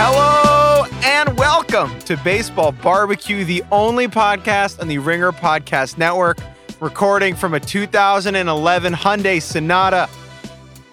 Hello 0.00 0.84
and 1.02 1.36
welcome 1.36 1.98
to 2.02 2.16
Baseball 2.18 2.70
Barbecue, 2.70 3.42
the 3.42 3.64
only 3.72 4.06
podcast 4.06 4.80
on 4.80 4.86
the 4.86 4.98
Ringer 4.98 5.32
Podcast 5.32 5.98
Network, 5.98 6.38
recording 6.78 7.34
from 7.34 7.52
a 7.52 7.58
2011 7.58 8.92
Hyundai 8.92 9.42
Sonata 9.42 10.08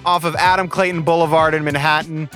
off 0.06 0.24
of 0.24 0.36
Adam 0.38 0.68
Clayton 0.68 1.04
Boulevard 1.04 1.54
in 1.54 1.64
Manhattan 1.64 2.28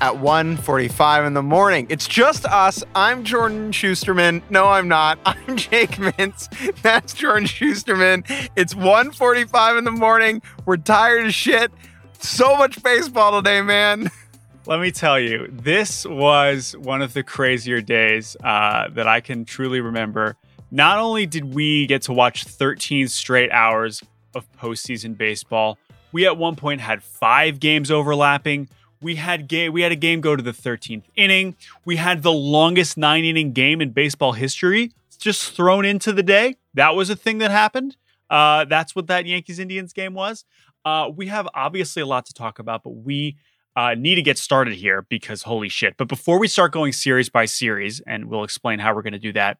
at 0.00 0.14
1:45 0.14 1.26
in 1.26 1.34
the 1.34 1.42
morning. 1.42 1.88
It's 1.90 2.06
just 2.06 2.46
us. 2.46 2.84
I'm 2.94 3.24
Jordan 3.24 3.72
Shusterman. 3.72 4.42
No, 4.48 4.68
I'm 4.68 4.86
not. 4.86 5.18
I'm 5.26 5.56
Jake 5.56 5.96
Mintz. 5.96 6.48
That's 6.82 7.14
Jordan 7.14 7.48
Shusterman. 7.48 8.22
It's 8.54 8.74
1:45 8.74 9.78
in 9.78 9.82
the 9.82 9.90
morning. 9.90 10.40
We're 10.66 10.76
tired 10.76 11.26
as 11.26 11.34
shit. 11.34 11.72
So 12.20 12.56
much 12.56 12.80
baseball 12.80 13.42
today, 13.42 13.60
man. 13.60 14.08
Let 14.68 14.80
me 14.80 14.90
tell 14.90 15.20
you, 15.20 15.46
this 15.52 16.04
was 16.04 16.74
one 16.76 17.00
of 17.00 17.12
the 17.12 17.22
crazier 17.22 17.80
days 17.80 18.36
uh, 18.42 18.88
that 18.88 19.06
I 19.06 19.20
can 19.20 19.44
truly 19.44 19.80
remember. 19.80 20.36
Not 20.72 20.98
only 20.98 21.24
did 21.24 21.54
we 21.54 21.86
get 21.86 22.02
to 22.02 22.12
watch 22.12 22.42
13 22.42 23.06
straight 23.06 23.52
hours 23.52 24.02
of 24.34 24.50
postseason 24.54 25.16
baseball, 25.16 25.78
we 26.10 26.26
at 26.26 26.36
one 26.36 26.56
point 26.56 26.80
had 26.80 27.04
five 27.04 27.60
games 27.60 27.92
overlapping. 27.92 28.68
We 29.00 29.14
had 29.14 29.46
game, 29.46 29.72
we 29.72 29.82
had 29.82 29.92
a 29.92 29.96
game 29.96 30.20
go 30.20 30.34
to 30.34 30.42
the 30.42 30.50
13th 30.50 31.04
inning. 31.14 31.54
We 31.84 31.94
had 31.94 32.24
the 32.24 32.32
longest 32.32 32.96
nine 32.96 33.24
inning 33.24 33.52
game 33.52 33.80
in 33.80 33.90
baseball 33.90 34.32
history 34.32 34.90
just 35.16 35.52
thrown 35.52 35.84
into 35.84 36.12
the 36.12 36.24
day. 36.24 36.56
That 36.74 36.96
was 36.96 37.08
a 37.08 37.14
thing 37.14 37.38
that 37.38 37.52
happened. 37.52 37.96
Uh, 38.28 38.64
that's 38.64 38.96
what 38.96 39.06
that 39.06 39.26
Yankees 39.26 39.60
Indians 39.60 39.92
game 39.92 40.14
was. 40.14 40.44
Uh, 40.84 41.08
we 41.14 41.28
have 41.28 41.46
obviously 41.54 42.02
a 42.02 42.06
lot 42.06 42.26
to 42.26 42.34
talk 42.34 42.58
about, 42.58 42.82
but 42.82 42.96
we 42.96 43.36
uh, 43.76 43.94
need 43.94 44.14
to 44.14 44.22
get 44.22 44.38
started 44.38 44.74
here 44.74 45.02
because 45.02 45.42
holy 45.42 45.68
shit. 45.68 45.96
But 45.98 46.08
before 46.08 46.38
we 46.38 46.48
start 46.48 46.72
going 46.72 46.92
series 46.92 47.28
by 47.28 47.44
series, 47.44 48.00
and 48.06 48.26
we'll 48.26 48.42
explain 48.42 48.78
how 48.78 48.94
we're 48.94 49.02
going 49.02 49.12
to 49.12 49.18
do 49.18 49.32
that, 49.34 49.58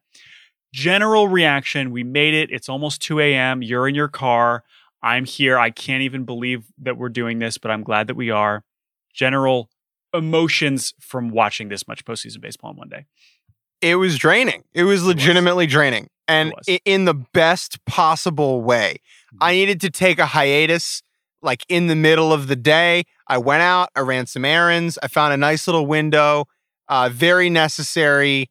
general 0.73 1.27
reaction 1.27 1.91
we 1.91 2.03
made 2.03 2.33
it. 2.33 2.49
It's 2.51 2.67
almost 2.67 3.01
2 3.01 3.19
a.m. 3.19 3.61
You're 3.61 3.87
in 3.87 3.95
your 3.95 4.07
car. 4.07 4.63
I'm 5.03 5.25
here. 5.25 5.59
I 5.59 5.69
can't 5.69 6.01
even 6.01 6.25
believe 6.25 6.65
that 6.79 6.97
we're 6.97 7.09
doing 7.09 7.37
this, 7.37 7.59
but 7.59 7.69
I'm 7.69 7.83
glad 7.83 8.07
that 8.07 8.15
we 8.15 8.31
are. 8.31 8.63
General 9.13 9.69
emotions 10.13 10.93
from 10.99 11.29
watching 11.29 11.69
this 11.69 11.87
much 11.87 12.03
postseason 12.03 12.41
baseball 12.41 12.71
in 12.71 12.77
one 12.77 12.89
day. 12.89 13.05
It 13.81 13.95
was 13.95 14.17
draining. 14.17 14.63
It 14.73 14.83
was 14.83 15.05
legitimately 15.05 15.65
it 15.65 15.67
was. 15.67 15.73
draining. 15.73 16.09
And 16.27 16.51
in 16.83 17.05
the 17.05 17.13
best 17.13 17.85
possible 17.85 18.61
way. 18.61 18.97
I 19.39 19.51
mm-hmm. 19.51 19.55
needed 19.55 19.81
to 19.81 19.89
take 19.91 20.19
a 20.19 20.25
hiatus 20.25 21.03
like 21.41 21.65
in 21.69 21.87
the 21.87 21.95
middle 21.95 22.33
of 22.33 22.47
the 22.47 22.55
day. 22.55 23.03
I 23.27 23.37
went 23.37 23.61
out, 23.61 23.89
I 23.95 24.01
ran 24.01 24.25
some 24.25 24.45
errands, 24.45 24.97
I 25.01 25.07
found 25.07 25.33
a 25.33 25.37
nice 25.37 25.67
little 25.67 25.85
window, 25.85 26.45
uh, 26.87 27.09
very 27.11 27.49
necessary 27.49 28.49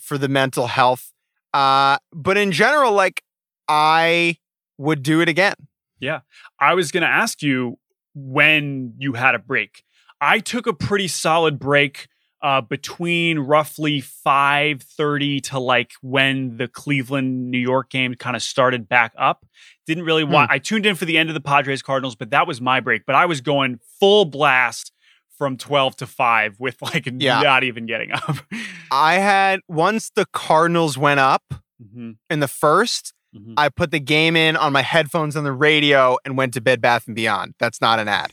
for 0.00 0.18
the 0.18 0.28
mental 0.28 0.66
health. 0.66 1.12
Uh, 1.52 1.98
but 2.12 2.36
in 2.36 2.52
general, 2.52 2.92
like 2.92 3.22
I 3.68 4.36
would 4.78 5.02
do 5.02 5.20
it 5.20 5.28
again. 5.28 5.54
Yeah. 6.00 6.20
I 6.58 6.74
was 6.74 6.90
going 6.90 7.02
to 7.02 7.08
ask 7.08 7.42
you 7.42 7.78
when 8.14 8.94
you 8.98 9.14
had 9.14 9.34
a 9.34 9.38
break. 9.38 9.84
I 10.20 10.38
took 10.38 10.66
a 10.66 10.72
pretty 10.72 11.08
solid 11.08 11.58
break 11.58 12.08
uh, 12.42 12.60
between 12.60 13.38
roughly 13.38 14.02
5.30 14.02 15.42
to 15.44 15.58
like 15.58 15.92
when 16.02 16.58
the 16.58 16.68
Cleveland 16.68 17.50
New 17.50 17.58
York 17.58 17.90
game 17.90 18.14
kind 18.14 18.36
of 18.36 18.42
started 18.42 18.86
back 18.88 19.12
up. 19.16 19.46
Didn't 19.86 20.04
really 20.04 20.24
want, 20.24 20.50
hmm. 20.50 20.54
I 20.54 20.58
tuned 20.58 20.86
in 20.86 20.94
for 20.94 21.04
the 21.04 21.18
end 21.18 21.28
of 21.28 21.34
the 21.34 21.40
Padres 21.40 21.82
Cardinals, 21.82 22.14
but 22.14 22.30
that 22.30 22.46
was 22.46 22.60
my 22.60 22.80
break. 22.80 23.04
But 23.06 23.16
I 23.16 23.26
was 23.26 23.40
going 23.40 23.80
full 24.00 24.24
blast 24.24 24.92
from 25.36 25.56
12 25.56 25.96
to 25.96 26.06
5 26.06 26.60
with 26.60 26.80
like 26.80 27.08
yeah. 27.18 27.40
not 27.42 27.64
even 27.64 27.86
getting 27.86 28.12
up. 28.12 28.36
I 28.90 29.14
had, 29.14 29.60
once 29.68 30.10
the 30.14 30.26
Cardinals 30.32 30.96
went 30.96 31.20
up 31.20 31.42
mm-hmm. 31.82 32.12
in 32.30 32.40
the 32.40 32.46
1st 32.46 33.12
mm-hmm. 33.36 33.54
I 33.56 33.68
put 33.68 33.90
the 33.90 34.00
game 34.00 34.36
in 34.36 34.56
on 34.56 34.72
my 34.72 34.82
headphones 34.82 35.36
on 35.36 35.44
the 35.44 35.52
radio 35.52 36.16
and 36.24 36.36
went 36.36 36.54
to 36.54 36.60
Bed 36.60 36.80
Bath 36.80 37.06
and 37.06 37.16
Beyond. 37.16 37.54
That's 37.58 37.80
not 37.80 37.98
an 37.98 38.08
ad. 38.08 38.32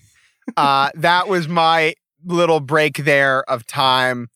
uh, 0.58 0.90
that 0.96 1.28
was 1.28 1.48
my 1.48 1.96
little 2.24 2.60
break 2.60 2.98
there 2.98 3.50
of 3.50 3.66
time 3.66 4.30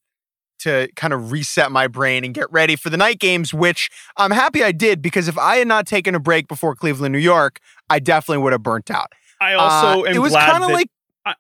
to 0.66 0.90
kind 0.96 1.14
of 1.14 1.32
reset 1.32 1.72
my 1.72 1.88
brain 1.88 2.26
and 2.26 2.34
get 2.34 2.52
ready 2.52 2.76
for 2.76 2.90
the 2.90 2.98
night 2.98 3.20
games, 3.20 3.54
which 3.54 3.90
I'm 4.18 4.32
happy 4.32 4.64
I 4.64 4.72
did 4.72 5.02
because 5.02 5.28
if 5.28 5.38
I 5.38 5.58
had 5.58 5.68
not 5.68 5.88
taken 5.88 6.16
a 6.16 6.20
break 6.20 6.48
before 6.48 6.76
Cleveland, 6.76 7.14
New 7.14 7.20
York, 7.20 7.60
I 7.90 8.00
definitely 8.00 8.44
would 8.44 8.52
have 8.52 8.64
burnt 8.64 8.92
out. 8.92 9.12
I 9.40 9.54
also 9.54 10.02
uh, 10.02 10.06
am 10.06 10.16
it 10.16 10.20
was 10.20 10.34
kind 10.34 10.64
of 10.64 10.72
like 10.72 10.90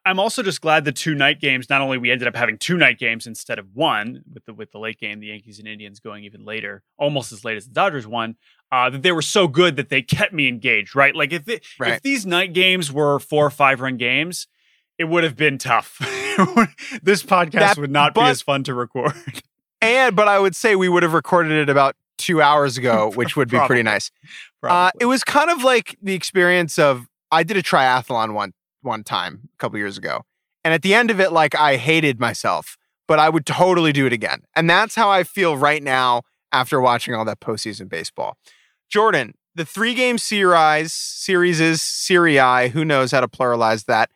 I'm 0.03 0.19
also 0.19 0.41
just 0.41 0.61
glad 0.61 0.83
the 0.83 0.91
two 0.91 1.13
night 1.13 1.39
games. 1.39 1.69
Not 1.69 1.81
only 1.81 1.99
we 1.99 2.09
ended 2.09 2.27
up 2.27 2.35
having 2.35 2.57
two 2.57 2.75
night 2.77 2.97
games 2.97 3.27
instead 3.27 3.59
of 3.59 3.67
one 3.73 4.23
with 4.33 4.45
the 4.45 4.53
with 4.53 4.71
the 4.71 4.79
late 4.79 4.99
game, 4.99 5.19
the 5.19 5.27
Yankees 5.27 5.59
and 5.59 5.67
Indians 5.67 5.99
going 5.99 6.23
even 6.23 6.43
later, 6.43 6.81
almost 6.97 7.31
as 7.31 7.45
late 7.45 7.57
as 7.57 7.67
the 7.67 7.73
Dodgers 7.73 8.07
won. 8.07 8.35
Uh, 8.71 8.89
that 8.89 9.03
they 9.03 9.11
were 9.11 9.21
so 9.21 9.47
good 9.47 9.75
that 9.75 9.89
they 9.89 10.01
kept 10.01 10.33
me 10.33 10.47
engaged. 10.47 10.95
Right, 10.95 11.15
like 11.15 11.31
if 11.31 11.47
it, 11.47 11.63
right. 11.79 11.93
if 11.93 12.01
these 12.01 12.25
night 12.25 12.53
games 12.53 12.91
were 12.91 13.19
four 13.19 13.45
or 13.45 13.51
five 13.51 13.79
run 13.79 13.97
games, 13.97 14.47
it 14.97 15.05
would 15.05 15.23
have 15.23 15.35
been 15.35 15.57
tough. 15.57 15.97
this 17.03 17.23
podcast 17.23 17.51
that, 17.51 17.77
would 17.77 17.91
not 17.91 18.13
but, 18.13 18.25
be 18.25 18.29
as 18.29 18.41
fun 18.41 18.63
to 18.63 18.73
record. 18.73 19.13
And 19.81 20.15
but 20.15 20.27
I 20.27 20.39
would 20.39 20.55
say 20.55 20.75
we 20.75 20.89
would 20.89 21.03
have 21.03 21.13
recorded 21.13 21.51
it 21.51 21.69
about 21.69 21.95
two 22.17 22.41
hours 22.41 22.77
ago, 22.77 23.11
which 23.15 23.35
would 23.35 23.49
be 23.49 23.59
pretty 23.59 23.83
nice. 23.83 24.11
Uh, 24.63 24.89
it 24.99 25.05
was 25.05 25.23
kind 25.23 25.49
of 25.49 25.63
like 25.63 25.97
the 26.01 26.13
experience 26.13 26.79
of 26.79 27.07
I 27.31 27.43
did 27.43 27.57
a 27.57 27.61
triathlon 27.61 28.33
one 28.33 28.53
one 28.81 29.03
time 29.03 29.49
a 29.53 29.57
couple 29.57 29.77
years 29.77 29.97
ago, 29.97 30.23
and 30.63 30.73
at 30.73 30.81
the 30.81 30.93
end 30.93 31.11
of 31.11 31.19
it, 31.19 31.31
like 31.31 31.55
I 31.55 31.77
hated 31.77 32.19
myself, 32.19 32.77
but 33.07 33.19
I 33.19 33.29
would 33.29 33.45
totally 33.45 33.91
do 33.91 34.05
it 34.05 34.13
again. 34.13 34.41
And 34.55 34.69
that's 34.69 34.95
how 34.95 35.09
I 35.09 35.23
feel 35.23 35.55
right 35.55 35.83
now 35.83 36.23
after 36.51 36.81
watching 36.81 37.13
all 37.13 37.25
that 37.25 37.39
postseason 37.39 37.89
baseball. 37.89 38.37
Jordan, 38.89 39.33
the 39.55 39.65
three 39.65 39.93
game 39.93 40.17
series 40.17 40.93
series 40.93 41.59
is 41.59 41.81
Serie. 41.81 42.69
Who 42.69 42.83
knows 42.85 43.11
how 43.11 43.21
to 43.21 43.27
pluralize 43.27 43.85
that? 43.85 44.09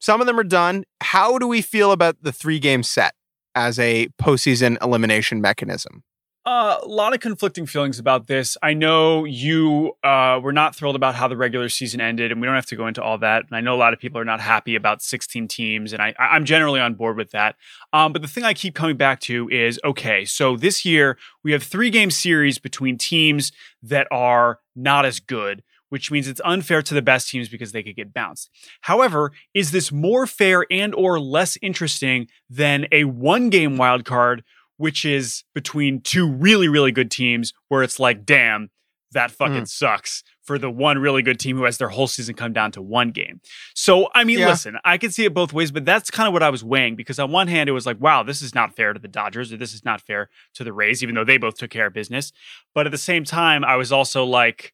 Some 0.00 0.20
of 0.20 0.26
them 0.26 0.38
are 0.38 0.44
done. 0.44 0.84
How 1.02 1.38
do 1.38 1.46
we 1.46 1.62
feel 1.62 1.92
about 1.92 2.16
the 2.22 2.32
three 2.32 2.58
game 2.58 2.82
set 2.82 3.14
as 3.54 3.78
a 3.78 4.08
postseason 4.20 4.82
elimination 4.82 5.40
mechanism? 5.40 6.02
Uh, 6.46 6.78
a 6.82 6.86
lot 6.86 7.12
of 7.12 7.20
conflicting 7.20 7.66
feelings 7.66 7.98
about 7.98 8.26
this. 8.26 8.56
I 8.62 8.72
know 8.72 9.26
you 9.26 9.92
uh, 10.02 10.40
were 10.42 10.54
not 10.54 10.74
thrilled 10.74 10.96
about 10.96 11.14
how 11.14 11.28
the 11.28 11.36
regular 11.36 11.68
season 11.68 12.00
ended, 12.00 12.32
and 12.32 12.40
we 12.40 12.46
don't 12.46 12.54
have 12.54 12.64
to 12.66 12.76
go 12.76 12.86
into 12.86 13.02
all 13.02 13.18
that. 13.18 13.44
And 13.46 13.54
I 13.54 13.60
know 13.60 13.74
a 13.74 13.76
lot 13.76 13.92
of 13.92 13.98
people 13.98 14.18
are 14.18 14.24
not 14.24 14.40
happy 14.40 14.74
about 14.74 15.02
16 15.02 15.48
teams, 15.48 15.92
and 15.92 16.00
I, 16.00 16.14
I'm 16.18 16.46
generally 16.46 16.80
on 16.80 16.94
board 16.94 17.18
with 17.18 17.32
that. 17.32 17.56
Um, 17.92 18.14
but 18.14 18.22
the 18.22 18.28
thing 18.28 18.44
I 18.44 18.54
keep 18.54 18.74
coming 18.74 18.96
back 18.96 19.20
to 19.20 19.50
is 19.50 19.78
okay, 19.84 20.24
so 20.24 20.56
this 20.56 20.82
year 20.86 21.18
we 21.44 21.52
have 21.52 21.62
three 21.62 21.90
game 21.90 22.10
series 22.10 22.58
between 22.58 22.96
teams 22.96 23.52
that 23.82 24.08
are 24.10 24.60
not 24.74 25.04
as 25.04 25.20
good 25.20 25.62
which 25.90 26.10
means 26.10 26.26
it's 26.26 26.40
unfair 26.44 26.82
to 26.82 26.94
the 26.94 27.02
best 27.02 27.28
teams 27.28 27.48
because 27.48 27.72
they 27.72 27.82
could 27.82 27.96
get 27.96 28.14
bounced. 28.14 28.50
However, 28.80 29.32
is 29.54 29.70
this 29.70 29.92
more 29.92 30.26
fair 30.26 30.66
and 30.70 30.94
or 30.94 31.20
less 31.20 31.58
interesting 31.60 32.26
than 32.48 32.86
a 32.90 33.04
one 33.04 33.50
game 33.50 33.76
wild 33.76 34.04
card 34.04 34.42
which 34.76 35.04
is 35.04 35.44
between 35.54 36.00
two 36.00 36.26
really 36.26 36.66
really 36.66 36.90
good 36.90 37.10
teams 37.10 37.52
where 37.68 37.82
it's 37.82 38.00
like 38.00 38.24
damn, 38.24 38.70
that 39.12 39.30
fucking 39.30 39.62
mm. 39.62 39.68
sucks 39.68 40.22
for 40.42 40.58
the 40.58 40.70
one 40.70 40.98
really 40.98 41.22
good 41.22 41.38
team 41.38 41.56
who 41.56 41.64
has 41.64 41.78
their 41.78 41.88
whole 41.88 42.06
season 42.06 42.34
come 42.34 42.52
down 42.52 42.72
to 42.72 42.82
one 42.82 43.10
game. 43.10 43.40
So, 43.74 44.08
I 44.14 44.24
mean, 44.24 44.38
yeah. 44.38 44.48
listen, 44.48 44.78
I 44.84 44.98
can 44.98 45.10
see 45.10 45.24
it 45.24 45.34
both 45.34 45.52
ways, 45.52 45.70
but 45.70 45.84
that's 45.84 46.10
kind 46.10 46.26
of 46.26 46.32
what 46.32 46.42
I 46.42 46.50
was 46.50 46.64
weighing 46.64 46.96
because 46.96 47.18
on 47.18 47.30
one 47.30 47.46
hand, 47.46 47.68
it 47.68 47.72
was 47.72 47.86
like, 47.86 48.00
wow, 48.00 48.22
this 48.22 48.42
is 48.42 48.54
not 48.54 48.74
fair 48.74 48.92
to 48.92 48.98
the 48.98 49.08
Dodgers 49.08 49.52
or 49.52 49.56
this 49.56 49.74
is 49.74 49.84
not 49.84 50.00
fair 50.00 50.28
to 50.54 50.64
the 50.64 50.72
Rays, 50.72 51.02
even 51.02 51.14
though 51.14 51.24
they 51.24 51.38
both 51.38 51.56
took 51.56 51.70
care 51.70 51.86
of 51.86 51.92
business. 51.92 52.32
But 52.74 52.86
at 52.86 52.92
the 52.92 52.98
same 52.98 53.24
time, 53.24 53.64
I 53.64 53.76
was 53.76 53.92
also 53.92 54.24
like, 54.24 54.72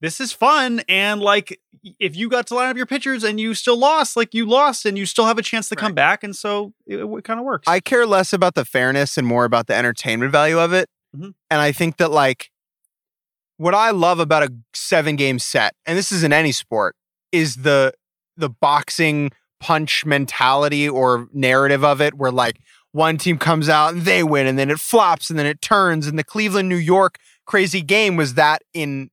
this 0.00 0.20
is 0.20 0.32
fun. 0.32 0.82
And 0.88 1.20
like, 1.20 1.60
if 1.98 2.16
you 2.16 2.28
got 2.28 2.46
to 2.48 2.54
line 2.54 2.68
up 2.68 2.76
your 2.76 2.86
pitchers 2.86 3.24
and 3.24 3.40
you 3.40 3.54
still 3.54 3.78
lost, 3.78 4.16
like 4.16 4.34
you 4.34 4.46
lost 4.46 4.84
and 4.86 4.98
you 4.98 5.06
still 5.06 5.26
have 5.26 5.38
a 5.38 5.42
chance 5.42 5.68
to 5.68 5.74
right. 5.74 5.80
come 5.80 5.94
back. 5.94 6.22
And 6.24 6.34
so 6.34 6.72
it, 6.86 6.98
it 6.98 7.24
kind 7.24 7.40
of 7.40 7.46
works. 7.46 7.66
I 7.66 7.80
care 7.80 8.06
less 8.06 8.32
about 8.32 8.54
the 8.54 8.64
fairness 8.64 9.16
and 9.16 9.26
more 9.26 9.44
about 9.44 9.66
the 9.66 9.74
entertainment 9.74 10.32
value 10.32 10.58
of 10.58 10.72
it. 10.72 10.88
Mm-hmm. 11.16 11.30
And 11.50 11.60
I 11.60 11.72
think 11.72 11.96
that 11.96 12.10
like 12.10 12.50
what 13.56 13.74
I 13.74 13.90
love 13.90 14.20
about 14.20 14.42
a 14.42 14.52
seven 14.74 15.16
game 15.16 15.38
set, 15.38 15.74
and 15.84 15.96
this 15.98 16.12
is 16.12 16.22
in 16.22 16.32
any 16.32 16.52
sport, 16.52 16.96
is 17.32 17.56
the 17.56 17.92
the 18.36 18.48
boxing 18.48 19.30
punch 19.60 20.06
mentality 20.06 20.88
or 20.88 21.28
narrative 21.32 21.84
of 21.84 22.00
it, 22.00 22.14
where 22.14 22.30
like 22.32 22.58
one 22.92 23.18
team 23.18 23.38
comes 23.38 23.68
out 23.68 23.92
and 23.92 24.02
they 24.02 24.22
win, 24.22 24.46
and 24.46 24.58
then 24.58 24.70
it 24.70 24.80
flops, 24.80 25.30
and 25.30 25.38
then 25.38 25.46
it 25.46 25.60
turns. 25.60 26.06
And 26.06 26.18
the 26.18 26.24
Cleveland 26.24 26.68
New 26.68 26.76
York 26.76 27.18
crazy 27.44 27.82
game 27.82 28.16
was 28.16 28.34
that 28.34 28.62
in 28.72 29.10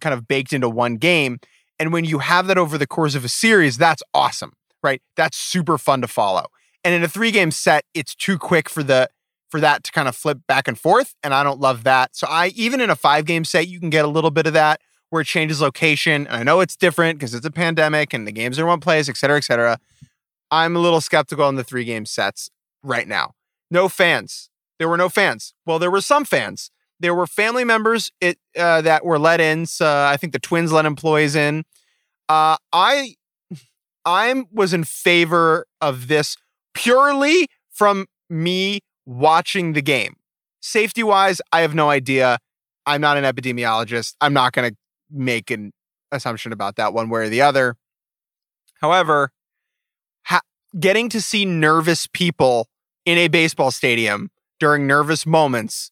kind 0.00 0.14
of 0.14 0.28
baked 0.28 0.52
into 0.52 0.68
one 0.68 0.96
game. 0.96 1.38
And 1.78 1.92
when 1.92 2.04
you 2.04 2.18
have 2.18 2.46
that 2.48 2.58
over 2.58 2.76
the 2.76 2.86
course 2.86 3.14
of 3.14 3.24
a 3.24 3.28
series, 3.28 3.78
that's 3.78 4.02
awesome, 4.12 4.52
right? 4.82 5.00
That's 5.16 5.36
super 5.36 5.78
fun 5.78 6.00
to 6.00 6.08
follow. 6.08 6.46
And 6.84 6.94
in 6.94 7.02
a 7.02 7.08
three 7.08 7.30
game 7.30 7.50
set, 7.50 7.84
it's 7.94 8.14
too 8.14 8.38
quick 8.38 8.68
for 8.68 8.82
the 8.82 9.08
for 9.50 9.60
that 9.60 9.82
to 9.84 9.92
kind 9.92 10.08
of 10.08 10.14
flip 10.14 10.40
back 10.46 10.68
and 10.68 10.78
forth. 10.78 11.14
And 11.22 11.32
I 11.32 11.42
don't 11.42 11.58
love 11.60 11.84
that. 11.84 12.14
So 12.14 12.26
I 12.28 12.48
even 12.48 12.80
in 12.80 12.90
a 12.90 12.96
five 12.96 13.24
game 13.24 13.44
set, 13.44 13.68
you 13.68 13.80
can 13.80 13.90
get 13.90 14.04
a 14.04 14.08
little 14.08 14.30
bit 14.30 14.46
of 14.46 14.52
that 14.52 14.80
where 15.10 15.22
it 15.22 15.26
changes 15.26 15.60
location. 15.60 16.26
And 16.26 16.36
I 16.36 16.42
know 16.42 16.60
it's 16.60 16.76
different 16.76 17.18
because 17.18 17.34
it's 17.34 17.46
a 17.46 17.50
pandemic 17.50 18.12
and 18.12 18.26
the 18.26 18.32
games 18.32 18.58
are 18.58 18.62
in 18.62 18.68
one 18.68 18.80
place, 18.80 19.08
et 19.08 19.16
cetera, 19.16 19.38
et 19.38 19.44
cetera. 19.44 19.78
I'm 20.50 20.76
a 20.76 20.78
little 20.78 21.00
skeptical 21.00 21.44
on 21.44 21.56
the 21.56 21.64
three 21.64 21.84
game 21.84 22.06
sets 22.06 22.50
right 22.82 23.08
now. 23.08 23.32
No 23.70 23.88
fans. 23.88 24.50
There 24.78 24.88
were 24.88 24.96
no 24.96 25.08
fans. 25.08 25.54
Well, 25.66 25.78
there 25.78 25.90
were 25.90 26.00
some 26.00 26.24
fans. 26.24 26.70
There 27.00 27.14
were 27.14 27.26
family 27.26 27.64
members 27.64 28.10
it, 28.20 28.38
uh, 28.56 28.82
that 28.82 29.04
were 29.04 29.18
let 29.18 29.40
in. 29.40 29.66
So 29.66 29.86
I 29.86 30.16
think 30.16 30.32
the 30.32 30.38
Twins 30.38 30.72
let 30.72 30.84
employees 30.84 31.36
in. 31.36 31.64
Uh, 32.28 32.56
I 32.72 33.14
I 34.04 34.44
was 34.52 34.72
in 34.72 34.84
favor 34.84 35.66
of 35.80 36.08
this 36.08 36.36
purely 36.74 37.48
from 37.70 38.06
me 38.30 38.80
watching 39.06 39.72
the 39.72 39.82
game. 39.82 40.16
Safety 40.60 41.02
wise, 41.02 41.40
I 41.52 41.60
have 41.60 41.74
no 41.74 41.90
idea. 41.90 42.38
I'm 42.86 43.00
not 43.00 43.16
an 43.16 43.24
epidemiologist. 43.24 44.14
I'm 44.20 44.32
not 44.32 44.52
going 44.52 44.70
to 44.70 44.76
make 45.10 45.50
an 45.50 45.72
assumption 46.10 46.52
about 46.52 46.76
that 46.76 46.92
one 46.92 47.08
way 47.08 47.22
or 47.22 47.28
the 47.28 47.42
other. 47.42 47.76
However, 48.80 49.30
ha- 50.24 50.40
getting 50.78 51.08
to 51.10 51.20
see 51.20 51.44
nervous 51.44 52.06
people 52.06 52.68
in 53.04 53.18
a 53.18 53.28
baseball 53.28 53.70
stadium 53.70 54.30
during 54.58 54.86
nervous 54.86 55.26
moments 55.26 55.90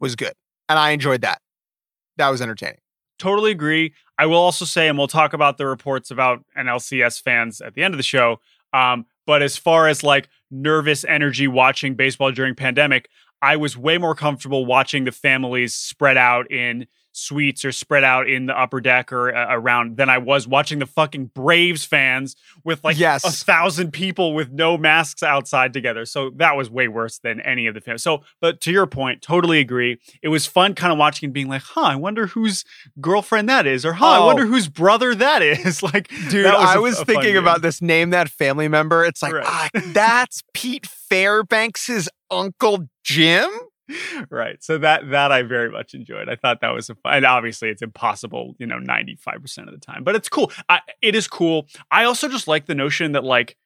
was 0.00 0.16
good. 0.16 0.32
And 0.68 0.78
I 0.78 0.90
enjoyed 0.90 1.20
that. 1.22 1.40
That 2.16 2.28
was 2.30 2.40
entertaining. 2.42 2.78
Totally 3.18 3.50
agree. 3.50 3.94
I 4.18 4.26
will 4.26 4.38
also 4.38 4.64
say, 4.64 4.88
and 4.88 4.96
we'll 4.96 5.08
talk 5.08 5.32
about 5.32 5.58
the 5.58 5.66
reports 5.66 6.10
about 6.10 6.44
NLCS 6.56 7.22
fans 7.22 7.60
at 7.60 7.74
the 7.74 7.82
end 7.82 7.94
of 7.94 7.98
the 7.98 8.04
show. 8.04 8.38
Um, 8.72 9.06
but 9.26 9.42
as 9.42 9.56
far 9.56 9.88
as 9.88 10.02
like 10.02 10.28
nervous 10.50 11.04
energy 11.04 11.46
watching 11.46 11.94
baseball 11.94 12.32
during 12.32 12.54
pandemic, 12.54 13.08
I 13.42 13.56
was 13.56 13.76
way 13.76 13.98
more 13.98 14.14
comfortable 14.14 14.66
watching 14.66 15.04
the 15.04 15.12
families 15.12 15.74
spread 15.74 16.16
out 16.16 16.50
in 16.50 16.86
suites 17.12 17.64
or 17.64 17.72
spread 17.72 18.04
out 18.04 18.28
in 18.28 18.46
the 18.46 18.58
upper 18.58 18.80
deck 18.80 19.12
or 19.12 19.34
uh, 19.34 19.46
around 19.50 19.96
than 19.96 20.08
I 20.08 20.18
was 20.18 20.46
watching 20.46 20.78
the 20.78 20.86
fucking 20.86 21.26
Braves 21.26 21.84
fans 21.84 22.36
with 22.64 22.82
like 22.84 22.98
yes. 22.98 23.24
a 23.24 23.30
thousand 23.30 23.92
people 23.92 24.34
with 24.34 24.50
no 24.50 24.76
masks 24.76 25.22
outside 25.22 25.72
together. 25.72 26.04
So 26.06 26.30
that 26.36 26.56
was 26.56 26.70
way 26.70 26.88
worse 26.88 27.18
than 27.18 27.40
any 27.40 27.66
of 27.66 27.74
the 27.74 27.80
fans. 27.80 28.02
So, 28.02 28.22
but 28.40 28.60
to 28.62 28.72
your 28.72 28.86
point, 28.86 29.22
totally 29.22 29.58
agree. 29.58 29.98
It 30.22 30.28
was 30.28 30.46
fun 30.46 30.74
kind 30.74 30.92
of 30.92 30.98
watching 30.98 31.28
and 31.28 31.34
being 31.34 31.48
like, 31.48 31.62
huh, 31.62 31.82
I 31.82 31.96
wonder 31.96 32.28
whose 32.28 32.64
girlfriend 33.00 33.48
that 33.48 33.66
is, 33.66 33.84
or 33.84 33.94
huh, 33.94 34.06
oh. 34.06 34.22
I 34.22 34.26
wonder 34.26 34.46
whose 34.46 34.68
brother 34.68 35.14
that 35.14 35.42
is. 35.42 35.82
like, 35.82 36.08
dude, 36.28 36.44
was 36.44 36.54
I 36.54 36.78
was 36.78 37.00
thinking 37.02 37.36
about 37.36 37.62
this. 37.62 37.80
Name 37.80 38.10
that 38.10 38.28
family 38.28 38.68
member. 38.68 39.04
It's 39.04 39.22
like, 39.22 39.32
right. 39.32 39.44
ah, 39.46 39.68
that's 39.86 40.42
Pete 40.54 40.86
Fairbanks's 40.86 42.08
uncle 42.30 42.88
Jim 43.02 43.50
right. 44.30 44.62
So 44.62 44.78
that 44.78 45.10
that 45.10 45.32
I 45.32 45.42
very 45.42 45.70
much 45.70 45.94
enjoyed. 45.94 46.28
I 46.28 46.36
thought 46.36 46.60
that 46.60 46.70
was 46.70 46.90
a 46.90 46.94
fun, 46.94 47.14
and 47.14 47.24
obviously 47.26 47.68
it's 47.68 47.82
impossible, 47.82 48.54
you 48.58 48.66
know, 48.66 48.78
95% 48.78 49.66
of 49.66 49.72
the 49.72 49.78
time. 49.78 50.04
But 50.04 50.16
it's 50.16 50.28
cool. 50.28 50.52
I, 50.68 50.80
it 51.02 51.14
is 51.14 51.28
cool. 51.28 51.66
I 51.90 52.04
also 52.04 52.28
just 52.28 52.48
like 52.48 52.66
the 52.66 52.74
notion 52.74 53.12
that 53.12 53.24
like 53.24 53.56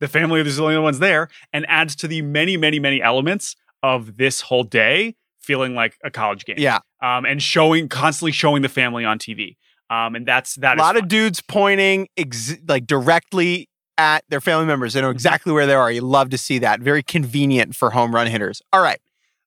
the 0.00 0.08
family 0.08 0.40
is 0.40 0.56
the 0.56 0.62
only 0.62 0.78
ones 0.78 0.98
there 0.98 1.28
and 1.52 1.66
adds 1.68 1.94
to 1.96 2.08
the 2.08 2.22
many, 2.22 2.56
many, 2.56 2.80
many 2.80 3.02
elements 3.02 3.56
of 3.82 4.16
this 4.16 4.40
whole 4.40 4.64
day 4.64 5.16
feeling 5.38 5.74
like 5.74 5.96
a 6.04 6.10
college 6.10 6.44
game. 6.44 6.56
Yeah. 6.58 6.78
Um, 7.02 7.24
and 7.24 7.42
showing 7.42 7.88
constantly 7.88 8.32
showing 8.32 8.62
the 8.62 8.68
family 8.68 9.04
on 9.04 9.18
TV. 9.18 9.56
Um, 9.88 10.14
and 10.14 10.26
that's 10.26 10.54
that. 10.56 10.78
A 10.78 10.82
lot 10.82 10.96
of 10.96 11.08
dudes 11.08 11.40
pointing 11.40 12.08
ex- 12.16 12.56
like 12.68 12.86
directly 12.86 13.68
at 13.98 14.24
their 14.28 14.40
family 14.40 14.66
members. 14.66 14.94
They 14.94 15.00
know 15.00 15.08
mm-hmm. 15.08 15.16
exactly 15.16 15.52
where 15.52 15.66
they 15.66 15.74
are. 15.74 15.90
You 15.90 16.02
love 16.02 16.30
to 16.30 16.38
see 16.38 16.58
that. 16.60 16.80
Very 16.80 17.02
convenient 17.02 17.74
for 17.74 17.90
home 17.90 18.14
run 18.14 18.26
hitters. 18.26 18.62
All 18.72 18.80
right 18.80 19.00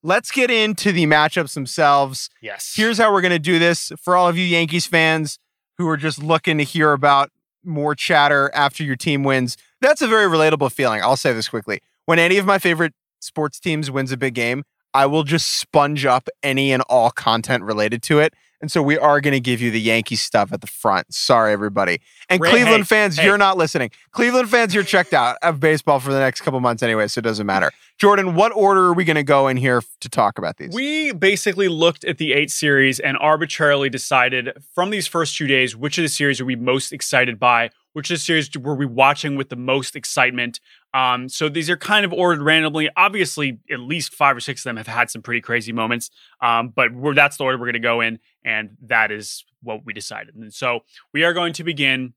let's 0.03 0.29
get 0.31 0.51
into 0.51 0.91
the 0.91 1.05
matchups 1.05 1.53
themselves. 1.53 2.29
Yes. 2.41 2.73
Here's 2.75 2.97
how 2.97 3.11
we're 3.11 3.21
going 3.21 3.31
to 3.31 3.39
do 3.39 3.57
this 3.57 3.91
for 3.97 4.15
all 4.15 4.27
of 4.27 4.37
you 4.37 4.45
Yankees 4.45 4.85
fans 4.85 5.39
who 5.77 5.87
are 5.87 5.97
just 5.97 6.21
looking 6.21 6.57
to 6.59 6.63
hear 6.63 6.91
about 6.91 7.31
more 7.63 7.95
chatter 7.95 8.51
after 8.53 8.83
your 8.83 8.97
team 8.97 9.23
wins. 9.23 9.57
That's 9.81 10.01
a 10.01 10.07
very 10.07 10.29
relatable 10.29 10.71
feeling. 10.71 11.01
I'll 11.01 11.17
say 11.17 11.33
this 11.33 11.49
quickly. 11.49 11.79
When 12.05 12.19
any 12.19 12.37
of 12.37 12.45
my 12.45 12.59
favorite 12.59 12.93
sports 13.19 13.59
teams 13.59 13.89
wins 13.89 14.11
a 14.11 14.17
big 14.17 14.33
game, 14.33 14.63
I 14.93 15.05
will 15.05 15.23
just 15.23 15.47
sponge 15.47 16.05
up 16.05 16.27
any 16.43 16.71
and 16.71 16.83
all 16.83 17.09
content 17.09 17.63
related 17.63 18.03
to 18.03 18.19
it. 18.19 18.33
And 18.63 18.71
so 18.71 18.81
we 18.81 18.97
are 18.97 19.19
going 19.19 19.33
to 19.33 19.41
give 19.41 19.61
you 19.61 19.71
the 19.71 19.81
Yankee 19.81 20.15
stuff 20.15 20.53
at 20.53 20.61
the 20.61 20.67
front. 20.67 21.13
Sorry, 21.13 21.51
everybody. 21.51 21.99
And 22.29 22.39
Ray, 22.39 22.49
Cleveland 22.49 22.83
hey, 22.83 22.95
fans, 22.95 23.17
hey. 23.17 23.25
you're 23.25 23.37
not 23.37 23.57
listening. 23.57 23.91
Cleveland 24.11 24.49
fans, 24.49 24.73
you're 24.73 24.85
checked 24.85 25.13
out 25.13 25.35
of 25.41 25.59
baseball 25.59 25.99
for 25.99 26.13
the 26.13 26.19
next 26.19 26.39
couple 26.39 26.61
months 26.61 26.81
anyway, 26.81 27.09
so 27.09 27.19
it 27.19 27.23
doesn't 27.23 27.45
matter. 27.45 27.71
Jordan, 27.97 28.35
what 28.35 28.53
order 28.55 28.85
are 28.85 28.93
we 28.93 29.03
going 29.03 29.17
to 29.17 29.23
go 29.23 29.49
in 29.49 29.57
here 29.57 29.81
to 29.99 30.07
talk 30.07 30.37
about 30.37 30.55
these? 30.55 30.73
We 30.73 31.11
basically 31.11 31.67
looked 31.67 32.05
at 32.05 32.19
the 32.19 32.31
eight 32.31 32.51
series 32.51 33.01
and 33.01 33.17
arbitrarily 33.17 33.89
decided 33.89 34.53
from 34.73 34.91
these 34.91 35.07
first 35.07 35.35
two 35.35 35.45
days 35.45 35.75
which 35.75 35.97
of 35.97 36.03
the 36.03 36.07
series 36.07 36.39
are 36.39 36.45
we 36.45 36.55
most 36.55 36.93
excited 36.93 37.37
by, 37.37 37.69
which 37.93 38.09
the 38.09 38.17
series 38.17 38.49
were 38.57 38.75
we 38.75 38.85
watching 38.85 39.35
with 39.35 39.49
the 39.49 39.55
most 39.55 39.95
excitement. 39.95 40.59
Um, 40.93 41.29
so 41.29 41.49
these 41.49 41.69
are 41.69 41.77
kind 41.77 42.05
of 42.05 42.13
ordered 42.13 42.43
randomly. 42.43 42.89
Obviously, 42.97 43.59
at 43.71 43.79
least 43.79 44.13
five 44.13 44.35
or 44.35 44.39
six 44.39 44.61
of 44.61 44.65
them 44.65 44.77
have 44.77 44.87
had 44.87 45.09
some 45.09 45.21
pretty 45.21 45.41
crazy 45.41 45.71
moments. 45.71 46.09
Um, 46.41 46.69
but 46.69 46.89
that's 47.15 47.37
the 47.37 47.43
order 47.43 47.57
we're 47.57 47.67
going 47.67 47.73
to 47.73 47.79
go 47.79 48.01
in, 48.01 48.19
and 48.43 48.77
that 48.83 49.11
is 49.11 49.45
what 49.61 49.85
we 49.85 49.93
decided. 49.93 50.35
And 50.35 50.53
so 50.53 50.81
we 51.13 51.23
are 51.23 51.33
going 51.33 51.53
to 51.53 51.63
begin 51.63 52.13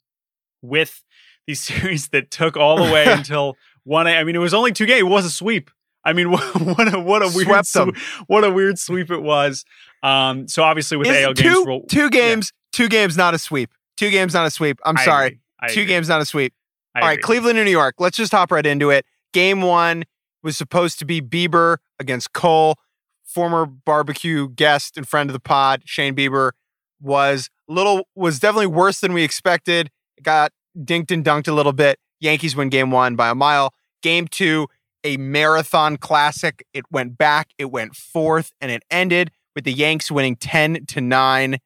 with 0.63 1.05
the 1.47 1.55
series 1.55 2.09
that 2.09 2.31
took 2.31 2.57
all 2.57 2.77
the 2.77 2.93
way 2.93 3.05
until 3.09 3.57
one. 3.85 4.07
I 4.07 4.25
mean, 4.25 4.35
it 4.35 4.41
was 4.41 4.55
only 4.55 4.73
two 4.73 4.87
games. 4.87 5.01
It 5.01 5.05
was 5.05 5.25
a 5.25 5.31
sweep. 5.31 5.71
I 6.05 6.13
mean, 6.13 6.31
what, 6.33 6.61
what 6.61 6.95
a 6.95 7.01
what 7.01 7.23
a 7.23 7.31
weird 7.35 7.67
sw- 7.67 7.97
what 8.27 8.45
a 8.45 8.51
weird 8.51 8.79
sweep 8.79 9.11
it 9.11 9.23
was. 9.23 9.65
Um, 10.03 10.47
so 10.49 10.63
obviously 10.63 10.97
with 10.97 11.09
Is 11.09 11.25
AL 11.25 11.35
two, 11.35 11.65
games, 11.65 11.89
two 11.89 12.11
games, 12.11 12.53
yeah. 12.53 12.79
two 12.79 12.89
games, 12.89 13.17
not 13.17 13.35
a 13.35 13.39
sweep. 13.39 13.71
Two 13.97 14.11
games, 14.11 14.35
not 14.35 14.47
a 14.47 14.51
sweep. 14.51 14.79
I'm 14.85 14.97
I 14.99 15.05
sorry. 15.05 15.41
Two 15.69 15.83
agree. 15.83 15.87
games, 15.87 16.09
not 16.09 16.21
a 16.21 16.25
sweep. 16.25 16.55
I 16.95 17.01
All 17.01 17.09
right, 17.09 17.21
Cleveland 17.21 17.59
and 17.59 17.67
New 17.67 17.73
York. 17.73 17.97
Let's 17.99 18.17
just 18.17 18.33
hop 18.33 18.51
right 18.51 18.65
into 18.65 18.91
it. 18.91 19.05
Game 19.33 19.63
one 19.63 20.05
was 20.43 20.57
supposed 20.57 20.99
to 21.01 21.05
be 21.05 21.21
Bieber 21.21 21.79
against 21.99 22.33
Cole. 22.33 22.77
Former 23.25 23.67
barbecue 23.67 24.49
guest 24.49 24.97
and 24.97 25.07
friend 25.07 25.29
of 25.29 25.35
the 25.35 25.41
pod, 25.41 25.83
Shane 25.85 26.15
Bieber, 26.15 26.53
was 27.01 27.51
little 27.69 28.09
was 28.15 28.39
definitely 28.39 28.69
worse 28.69 29.01
than 29.01 29.13
we 29.13 29.25
expected. 29.25 29.91
Got 30.23 30.53
dinked 30.79 31.11
and 31.11 31.25
dunked 31.25 31.49
a 31.49 31.53
little 31.53 31.73
bit. 31.73 31.99
Yankees 32.21 32.57
win 32.57 32.69
game 32.69 32.91
one 32.91 33.17
by 33.17 33.29
a 33.29 33.35
mile. 33.35 33.75
Game 34.03 34.29
two, 34.29 34.69
a 35.05 35.17
marathon 35.17 35.97
classic. 35.97 36.67
It 36.73 36.85
went 36.91 37.19
back, 37.19 37.51
it 37.59 37.71
went 37.71 37.97
forth, 37.97 38.53
and 38.61 38.71
it 38.71 38.83
ended 38.91 39.33
with 39.55 39.65
the 39.65 39.73
Yanks 39.73 40.11
winning 40.11 40.37
10 40.37 40.87
to 40.87 41.01
9 41.01 41.59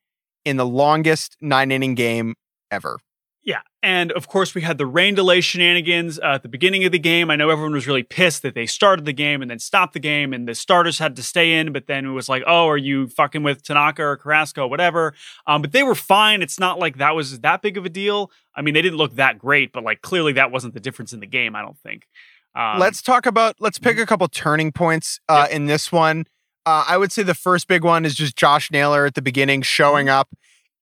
in 0.44 0.56
the 0.56 0.66
longest 0.66 1.36
nine 1.40 1.70
inning 1.70 1.94
game 1.94 2.34
ever. 2.70 2.98
Yeah. 3.42 3.60
And 3.82 4.12
of 4.12 4.28
course, 4.28 4.54
we 4.54 4.60
had 4.60 4.76
the 4.76 4.86
rain 4.86 5.14
delay 5.14 5.40
shenanigans 5.40 6.18
uh, 6.18 6.32
at 6.34 6.42
the 6.42 6.48
beginning 6.48 6.84
of 6.84 6.92
the 6.92 6.98
game. 6.98 7.30
I 7.30 7.36
know 7.36 7.48
everyone 7.48 7.72
was 7.72 7.86
really 7.86 8.02
pissed 8.02 8.42
that 8.42 8.54
they 8.54 8.66
started 8.66 9.06
the 9.06 9.14
game 9.14 9.40
and 9.40 9.50
then 9.50 9.58
stopped 9.58 9.94
the 9.94 10.00
game, 10.00 10.34
and 10.34 10.46
the 10.46 10.54
starters 10.54 10.98
had 10.98 11.16
to 11.16 11.22
stay 11.22 11.58
in. 11.58 11.72
But 11.72 11.86
then 11.86 12.04
it 12.04 12.10
was 12.10 12.28
like, 12.28 12.42
oh, 12.46 12.68
are 12.68 12.76
you 12.76 13.08
fucking 13.08 13.42
with 13.42 13.62
Tanaka 13.62 14.02
or 14.02 14.16
Carrasco, 14.18 14.66
whatever? 14.66 15.14
Um, 15.46 15.62
but 15.62 15.72
they 15.72 15.82
were 15.82 15.94
fine. 15.94 16.42
It's 16.42 16.60
not 16.60 16.78
like 16.78 16.98
that 16.98 17.14
was 17.14 17.40
that 17.40 17.62
big 17.62 17.78
of 17.78 17.86
a 17.86 17.88
deal. 17.88 18.30
I 18.54 18.60
mean, 18.60 18.74
they 18.74 18.82
didn't 18.82 18.98
look 18.98 19.14
that 19.14 19.38
great, 19.38 19.72
but 19.72 19.84
like 19.84 20.02
clearly 20.02 20.34
that 20.34 20.50
wasn't 20.50 20.74
the 20.74 20.80
difference 20.80 21.14
in 21.14 21.20
the 21.20 21.26
game, 21.26 21.56
I 21.56 21.62
don't 21.62 21.78
think. 21.78 22.06
Um, 22.54 22.78
let's 22.78 23.00
talk 23.00 23.26
about, 23.26 23.56
let's 23.60 23.78
pick 23.78 23.94
mm-hmm. 23.94 24.02
a 24.02 24.06
couple 24.06 24.28
turning 24.28 24.72
points 24.72 25.20
uh, 25.28 25.46
yep. 25.48 25.56
in 25.56 25.66
this 25.66 25.90
one. 25.90 26.26
Uh, 26.66 26.84
I 26.86 26.98
would 26.98 27.10
say 27.10 27.22
the 27.22 27.32
first 27.32 27.68
big 27.68 27.84
one 27.84 28.04
is 28.04 28.14
just 28.14 28.36
Josh 28.36 28.70
Naylor 28.70 29.06
at 29.06 29.14
the 29.14 29.22
beginning 29.22 29.62
showing 29.62 30.08
up. 30.10 30.28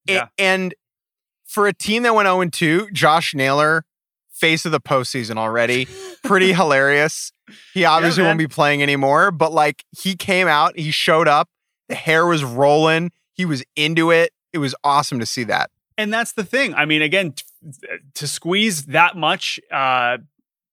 Yeah. 0.07 0.29
and 0.38 0.75
for 1.49 1.67
a 1.67 1.73
team 1.73 2.05
that 2.05 2.14
went 2.14 2.26
0 2.28 2.45
2, 2.49 2.90
Josh 2.93 3.35
Naylor, 3.35 3.85
face 4.31 4.64
of 4.64 4.71
the 4.73 4.81
postseason 4.81 5.37
already, 5.37 5.88
pretty 6.23 6.52
hilarious. 6.55 7.33
He 7.75 7.85
obviously 7.85 8.23
man. 8.23 8.31
won't 8.31 8.38
be 8.38 8.47
playing 8.47 8.83
anymore, 8.83 9.31
but 9.33 9.52
like 9.52 9.85
he 9.99 10.14
came 10.14 10.47
out, 10.47 10.78
he 10.78 10.90
showed 10.90 11.26
up, 11.26 11.49
the 11.88 11.95
hair 11.95 12.26
was 12.26 12.45
rolling, 12.45 13.11
he 13.33 13.45
was 13.45 13.64
into 13.75 14.11
it. 14.12 14.33
It 14.52 14.59
was 14.59 14.75
awesome 14.85 15.19
to 15.21 15.26
see 15.26 15.45
that. 15.45 15.71
And 15.97 16.12
that's 16.12 16.33
the 16.33 16.45
thing. 16.45 16.75
I 16.75 16.85
mean, 16.85 17.02
again, 17.02 17.33
t- 17.33 17.45
to 18.14 18.28
squeeze 18.28 18.85
that 18.87 19.17
much 19.17 19.59
uh, 19.73 20.19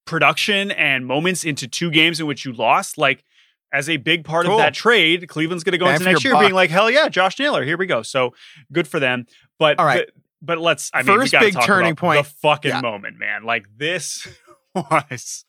production 0.04 0.70
and 0.70 1.06
moments 1.06 1.44
into 1.44 1.66
two 1.66 1.90
games 1.90 2.20
in 2.20 2.26
which 2.26 2.44
you 2.44 2.52
lost, 2.52 2.96
like 2.98 3.24
as 3.72 3.88
a 3.88 3.96
big 3.96 4.24
part 4.24 4.44
Cool. 4.46 4.54
of 4.54 4.58
that 4.58 4.74
trade, 4.74 5.26
Cleveland's 5.28 5.64
going 5.64 5.72
to 5.72 5.78
go 5.78 5.88
into 5.88 6.04
next 6.04 6.24
year 6.24 6.38
being 6.38 6.52
like, 6.54 6.70
hell 6.70 6.90
yeah, 6.90 7.08
Josh 7.08 7.38
Naylor, 7.38 7.64
here 7.64 7.76
we 7.76 7.86
go. 7.86 8.02
So 8.02 8.34
good 8.72 8.86
for 8.86 9.00
them. 9.00 9.26
But 9.58 9.78
All 9.78 9.86
right. 9.86 10.06
the- 10.06 10.12
but 10.42 10.58
let's. 10.58 10.90
I 10.94 11.02
mean, 11.02 11.18
First 11.18 11.32
big 11.32 11.54
talk 11.54 11.64
turning 11.64 11.92
about 11.92 12.00
point. 12.00 12.24
The 12.26 12.30
fucking 12.42 12.70
Yeah. 12.70 12.80
moment, 12.80 13.18
man. 13.18 13.44
Like 13.44 13.66
this 13.76 14.26
was 14.74 15.44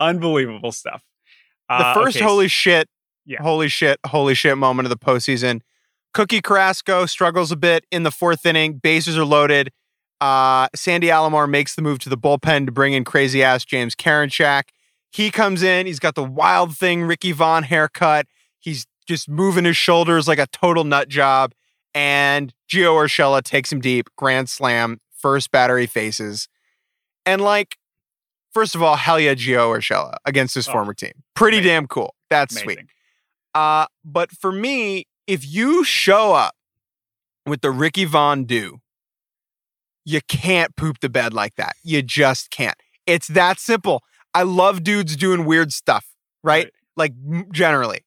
unbelievable 0.00 0.72
stuff. 0.72 1.02
The 1.68 1.74
Uh, 1.76 1.94
first 1.94 2.16
okay, 2.16 2.24
holy 2.24 2.48
shit, 2.48 2.88
Yeah. 3.24 3.42
holy 3.42 3.68
shit, 3.68 3.98
holy 4.06 4.34
shit 4.34 4.58
moment 4.58 4.86
of 4.86 4.90
the 4.90 4.96
postseason. 4.98 5.60
Cookie 6.12 6.40
Carrasco 6.42 7.06
struggles 7.06 7.50
a 7.50 7.56
bit 7.56 7.84
in 7.90 8.02
the 8.04 8.10
fourth 8.10 8.44
inning. 8.46 8.74
Bases 8.74 9.16
are 9.18 9.24
loaded. 9.24 9.70
Uh, 10.20 10.68
Sandy 10.74 11.08
Alomar 11.08 11.48
makes 11.48 11.74
the 11.74 11.82
move 11.82 11.98
to 12.00 12.08
the 12.08 12.16
bullpen 12.16 12.66
to 12.66 12.72
bring 12.72 12.92
in 12.92 13.04
crazy 13.04 13.42
ass 13.42 13.64
James 13.64 13.94
Karinchak. 13.96 14.64
He 15.10 15.30
comes 15.30 15.62
in. 15.62 15.86
He's 15.86 15.98
got 15.98 16.14
the 16.14 16.24
wild 16.24 16.76
thing 16.76 17.02
Ricky 17.02 17.32
Vaughn 17.32 17.64
haircut. 17.64 18.26
He's 18.60 18.86
just 19.06 19.28
moving 19.28 19.64
his 19.64 19.76
shoulders 19.76 20.26
like 20.28 20.38
a 20.38 20.46
total 20.46 20.84
nut 20.84 21.08
job. 21.08 21.52
And 21.94 22.52
Gio 22.68 22.92
Urshela 22.94 23.42
takes 23.42 23.70
him 23.72 23.80
deep. 23.80 24.08
Grand 24.16 24.48
slam. 24.48 25.00
First 25.16 25.50
battery 25.50 25.86
faces. 25.86 26.48
And 27.24 27.40
like, 27.40 27.76
first 28.52 28.74
of 28.74 28.82
all, 28.82 28.96
hell 28.96 29.18
yeah, 29.20 29.34
Gio 29.34 29.76
Urshela 29.76 30.14
against 30.24 30.54
his 30.54 30.68
Oh, 30.68 30.72
former 30.72 30.94
team. 30.94 31.12
Pretty 31.34 31.58
amazing. 31.58 31.70
damn 31.72 31.86
cool. 31.86 32.14
That's 32.30 32.54
amazing. 32.60 32.74
sweet. 32.84 32.88
Uh, 33.54 33.86
but 34.04 34.32
for 34.32 34.50
me, 34.50 35.06
if 35.26 35.46
you 35.46 35.84
show 35.84 36.34
up 36.34 36.54
with 37.46 37.60
the 37.60 37.70
Ricky 37.70 38.04
Vaughn 38.04 38.44
do, 38.44 38.80
you 40.04 40.20
can't 40.28 40.76
poop 40.76 41.00
the 41.00 41.08
bed 41.08 41.32
like 41.32 41.54
that. 41.54 41.76
You 41.82 42.02
just 42.02 42.50
can't. 42.50 42.76
It's 43.06 43.28
that 43.28 43.58
simple. 43.58 44.02
I 44.34 44.42
love 44.42 44.82
dudes 44.82 45.16
doing 45.16 45.44
weird 45.44 45.72
stuff, 45.72 46.06
right? 46.42 46.64
Right. 46.64 46.72
Like 46.96 47.12
generally, 47.52 48.00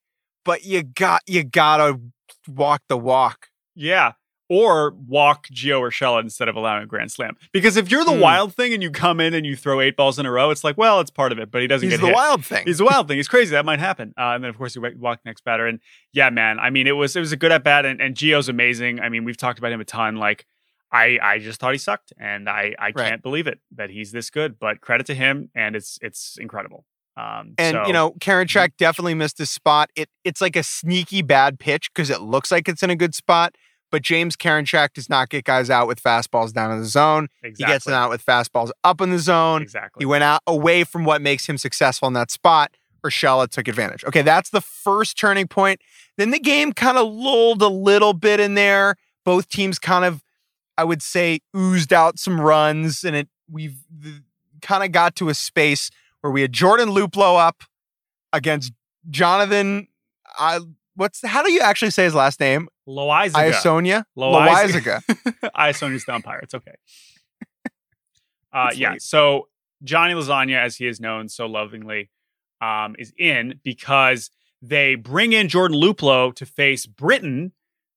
but 0.46 0.64
you 0.64 0.84
got 0.84 1.22
you 1.28 1.44
gotta 1.44 2.00
walk 2.48 2.82
the 2.88 2.98
walk. 2.98 3.48
Yeah. 3.78 4.14
Or 4.50 4.92
walk 5.08 5.48
Gio 5.50 5.82
Urshela 5.82 6.22
instead 6.22 6.48
of 6.48 6.56
allowing 6.56 6.82
a 6.84 6.86
grand 6.86 7.12
slam. 7.12 7.36
Because 7.52 7.76
if 7.76 7.92
you're 7.92 8.06
the 8.06 8.14
Hmm. 8.14 8.22
wild 8.22 8.56
thing 8.56 8.74
and 8.74 8.82
you 8.82 8.92
come 8.92 9.20
in 9.20 9.34
and 9.34 9.46
you 9.46 9.58
throw 9.58 9.82
eight 9.82 9.98
balls 9.98 10.18
in 10.20 10.26
a 10.26 10.32
row, 10.32 10.52
it's 10.52 10.64
like, 10.64 10.78
well, 10.78 11.02
it's 11.02 11.12
part 11.12 11.34
of 11.34 11.38
it, 11.38 11.52
but 11.52 11.60
he 11.62 11.68
doesn't 11.68 11.86
He's 11.90 11.98
get 11.98 12.02
the 12.02 12.08
hit. 12.08 12.16
wild 12.16 12.46
thing. 12.46 12.64
He's 12.66 12.78
the 12.78 12.86
wild 12.86 13.10
thing. 13.10 13.18
He's 13.18 13.28
crazy. 13.28 13.52
That 13.52 13.66
might 13.66 13.80
happen. 13.80 14.14
Uh, 14.18 14.32
and 14.36 14.44
then 14.44 14.50
of 14.50 14.58
course 14.58 14.74
you 14.74 14.82
walk 15.00 15.20
next 15.26 15.44
batter. 15.44 15.68
And 15.68 15.82
yeah, 16.14 16.30
man. 16.30 16.60
I 16.60 16.70
mean, 16.70 16.88
it 16.88 16.94
was 16.94 17.14
it 17.18 17.20
was 17.20 17.34
a 17.34 17.38
good 17.38 17.52
at 17.52 17.66
bat, 17.66 17.86
and, 17.86 18.02
and 18.02 18.16
Gio's 18.16 18.48
amazing. 18.48 19.02
I 19.02 19.10
mean, 19.10 19.26
we've 19.26 19.36
talked 19.36 19.60
about 19.60 19.74
him 19.74 19.82
a 19.82 19.86
ton. 19.86 20.16
Like, 20.16 20.46
I 20.94 21.20
I 21.22 21.40
just 21.40 21.60
thought 21.60 21.74
he 21.74 21.78
sucked, 21.78 22.14
and 22.18 22.48
I 22.50 22.74
I 22.80 22.86
Right. 22.96 22.96
can't 22.96 23.22
believe 23.22 23.48
it 23.48 23.60
that 23.76 23.90
he's 23.90 24.14
this 24.14 24.30
good. 24.30 24.58
But 24.60 24.80
credit 24.80 25.08
to 25.08 25.14
him, 25.14 25.50
and 25.56 25.76
it's 25.76 26.00
it's 26.02 26.38
incredible. 26.40 26.86
Um, 27.18 27.56
And 27.58 27.74
so- 27.76 27.88
you 27.88 27.92
know, 27.92 28.12
Karinchak 28.22 28.78
definitely 28.78 29.16
missed 29.16 29.40
his 29.40 29.50
spot. 29.50 29.90
It 29.98 30.08
it's 30.24 30.40
like 30.40 30.56
a 30.56 30.64
sneaky 30.64 31.22
bad 31.22 31.60
pitch 31.60 31.90
because 31.94 32.10
it 32.10 32.22
looks 32.22 32.50
like 32.50 32.70
it's 32.70 32.82
in 32.84 32.90
a 32.90 32.96
good 32.96 33.14
spot, 33.14 33.56
but 33.92 34.02
James 34.02 34.36
Karinchak 34.36 34.94
does 34.94 35.10
not 35.10 35.30
get 35.30 35.46
guys 35.46 35.70
out 35.70 35.88
with 35.88 36.02
fastballs 36.02 36.54
down 36.54 36.72
in 36.72 36.80
the 36.80 36.86
zone. 36.86 37.28
exactly, 37.44 37.66
He 37.66 37.72
gets 37.74 37.86
them 37.86 37.94
out 37.94 38.10
with 38.10 38.26
fastballs 38.26 38.72
up 38.84 39.02
in 39.02 39.10
the 39.12 39.20
zone. 39.20 39.62
exactly. 39.62 40.02
He 40.02 40.06
went 40.06 40.24
out 40.24 40.42
away 40.48 40.84
from 40.84 41.06
what 41.06 41.22
makes 41.22 41.48
him 41.48 41.58
successful 41.58 42.08
in 42.08 42.14
that 42.14 42.32
spot. 42.32 42.76
Urshela 43.06 43.48
took 43.50 43.68
advantage. 43.68 44.04
Okay, 44.04 44.22
that's 44.24 44.50
the 44.50 44.60
first 44.62 45.18
turning 45.18 45.48
point. 45.48 45.80
Then 46.18 46.32
the 46.32 46.40
game 46.40 46.74
kind 46.74 46.98
of 46.98 47.08
lulled 47.08 47.62
a 47.62 47.68
little 47.68 48.14
bit 48.14 48.40
in 48.40 48.56
there. 48.56 48.96
Both 49.24 49.48
teams 49.50 49.78
kind 49.80 50.04
of, 50.04 50.24
I 50.78 50.84
would 50.84 51.02
say, 51.02 51.40
oozed 51.56 51.94
out 51.94 52.18
some 52.20 52.42
runs, 52.42 53.04
and 53.04 53.16
it 53.16 53.28
we've 53.50 53.78
kind 54.62 54.84
of 54.84 54.92
got 54.92 55.16
to 55.18 55.30
a 55.30 55.34
space 55.34 55.90
where 56.22 56.32
we 56.32 56.42
had 56.42 56.52
Jordan 56.52 56.90
Luplow 56.90 57.40
up 57.40 57.64
against 58.34 58.74
Jonathan. 59.10 59.88
I 60.38 60.60
what's 60.96 61.26
how 61.26 61.44
do 61.44 61.52
you 61.52 61.62
actually 61.62 61.92
say 61.92 62.04
his 62.04 62.16
last 62.16 62.40
name? 62.40 62.68
Loaisiga. 62.88 63.52
Iasonia. 63.52 64.04
Loaisiga. 64.18 65.02
Iasoni's 65.56 66.06
the 66.08 66.14
umpire. 66.16 66.40
It's 66.40 66.54
okay. 66.54 66.76
Uh, 68.54 68.70
yeah. 68.74 68.92
sweet. 68.92 69.02
So 69.04 69.48
Johnny 69.84 70.14
Lasagna, 70.14 70.58
as 70.58 70.78
he 70.78 70.88
is 70.88 71.00
known 71.00 71.30
so 71.30 71.46
lovingly, 71.46 72.10
um, 72.62 72.96
is 72.98 73.14
in 73.20 73.60
because 73.64 74.32
they 74.62 74.96
bring 74.96 75.34
in 75.34 75.48
Jordan 75.48 75.78
Luplow 75.80 76.34
to 76.36 76.46
face 76.46 76.86
Britton. 76.86 77.52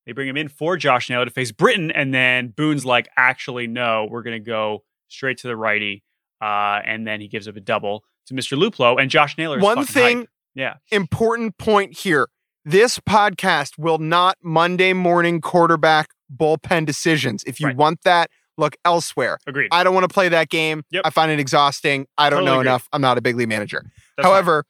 They 0.04 0.12
bring 0.12 0.28
him 0.28 0.36
in 0.36 0.48
for 0.48 0.76
Josh 0.76 1.08
Naylor 1.08 1.24
to 1.24 1.30
face 1.30 1.52
Britton, 1.52 1.90
and 1.92 2.12
then 2.12 2.48
Boone's 2.48 2.84
like, 2.84 3.08
actually, 3.16 3.68
no, 3.68 4.06
we're 4.10 4.22
going 4.22 4.42
to 4.42 4.44
go 4.44 4.82
straight 5.08 5.38
to 5.38 5.46
the 5.46 5.56
righty. 5.56 6.02
Uh, 6.42 6.80
and 6.84 7.06
then 7.06 7.20
he 7.20 7.28
gives 7.28 7.46
up 7.48 7.56
a 7.56 7.60
double 7.60 8.04
to 8.26 8.34
Mr. 8.34 8.58
Luplow, 8.58 9.00
and 9.00 9.10
Josh 9.10 9.38
Naylor. 9.38 9.58
Is 9.58 9.62
One 9.62 9.84
thing 9.84 10.18
hype. 10.18 10.28
yeah, 10.54 10.74
important 10.90 11.56
point 11.58 11.96
here. 11.96 12.28
This 12.64 12.98
podcast 12.98 13.78
will 13.78 13.98
not 13.98 14.36
Monday 14.42 14.92
morning 14.92 15.40
quarterback 15.40 16.10
bullpen 16.34 16.84
decisions. 16.86 17.42
If 17.46 17.58
you 17.60 17.68
Right. 17.68 17.76
want 17.76 18.02
that, 18.02 18.30
look 18.58 18.76
elsewhere. 18.84 19.38
agreed. 19.46 19.68
I 19.72 19.82
don't 19.82 19.94
want 19.94 20.04
to 20.04 20.12
play 20.12 20.28
that 20.28 20.50
game. 20.50 20.82
Yep. 20.90 21.02
I 21.06 21.10
find 21.10 21.32
it 21.32 21.40
exhausting. 21.40 22.06
I 22.18 22.28
don't 22.28 22.40
Totally 22.40 22.56
know 22.56 22.60
enough. 22.60 22.88
I'm 22.92 23.00
not 23.00 23.16
a 23.16 23.22
big 23.22 23.36
league 23.36 23.48
manager. 23.48 23.84
That's. 24.16 24.26
However, 24.26 24.64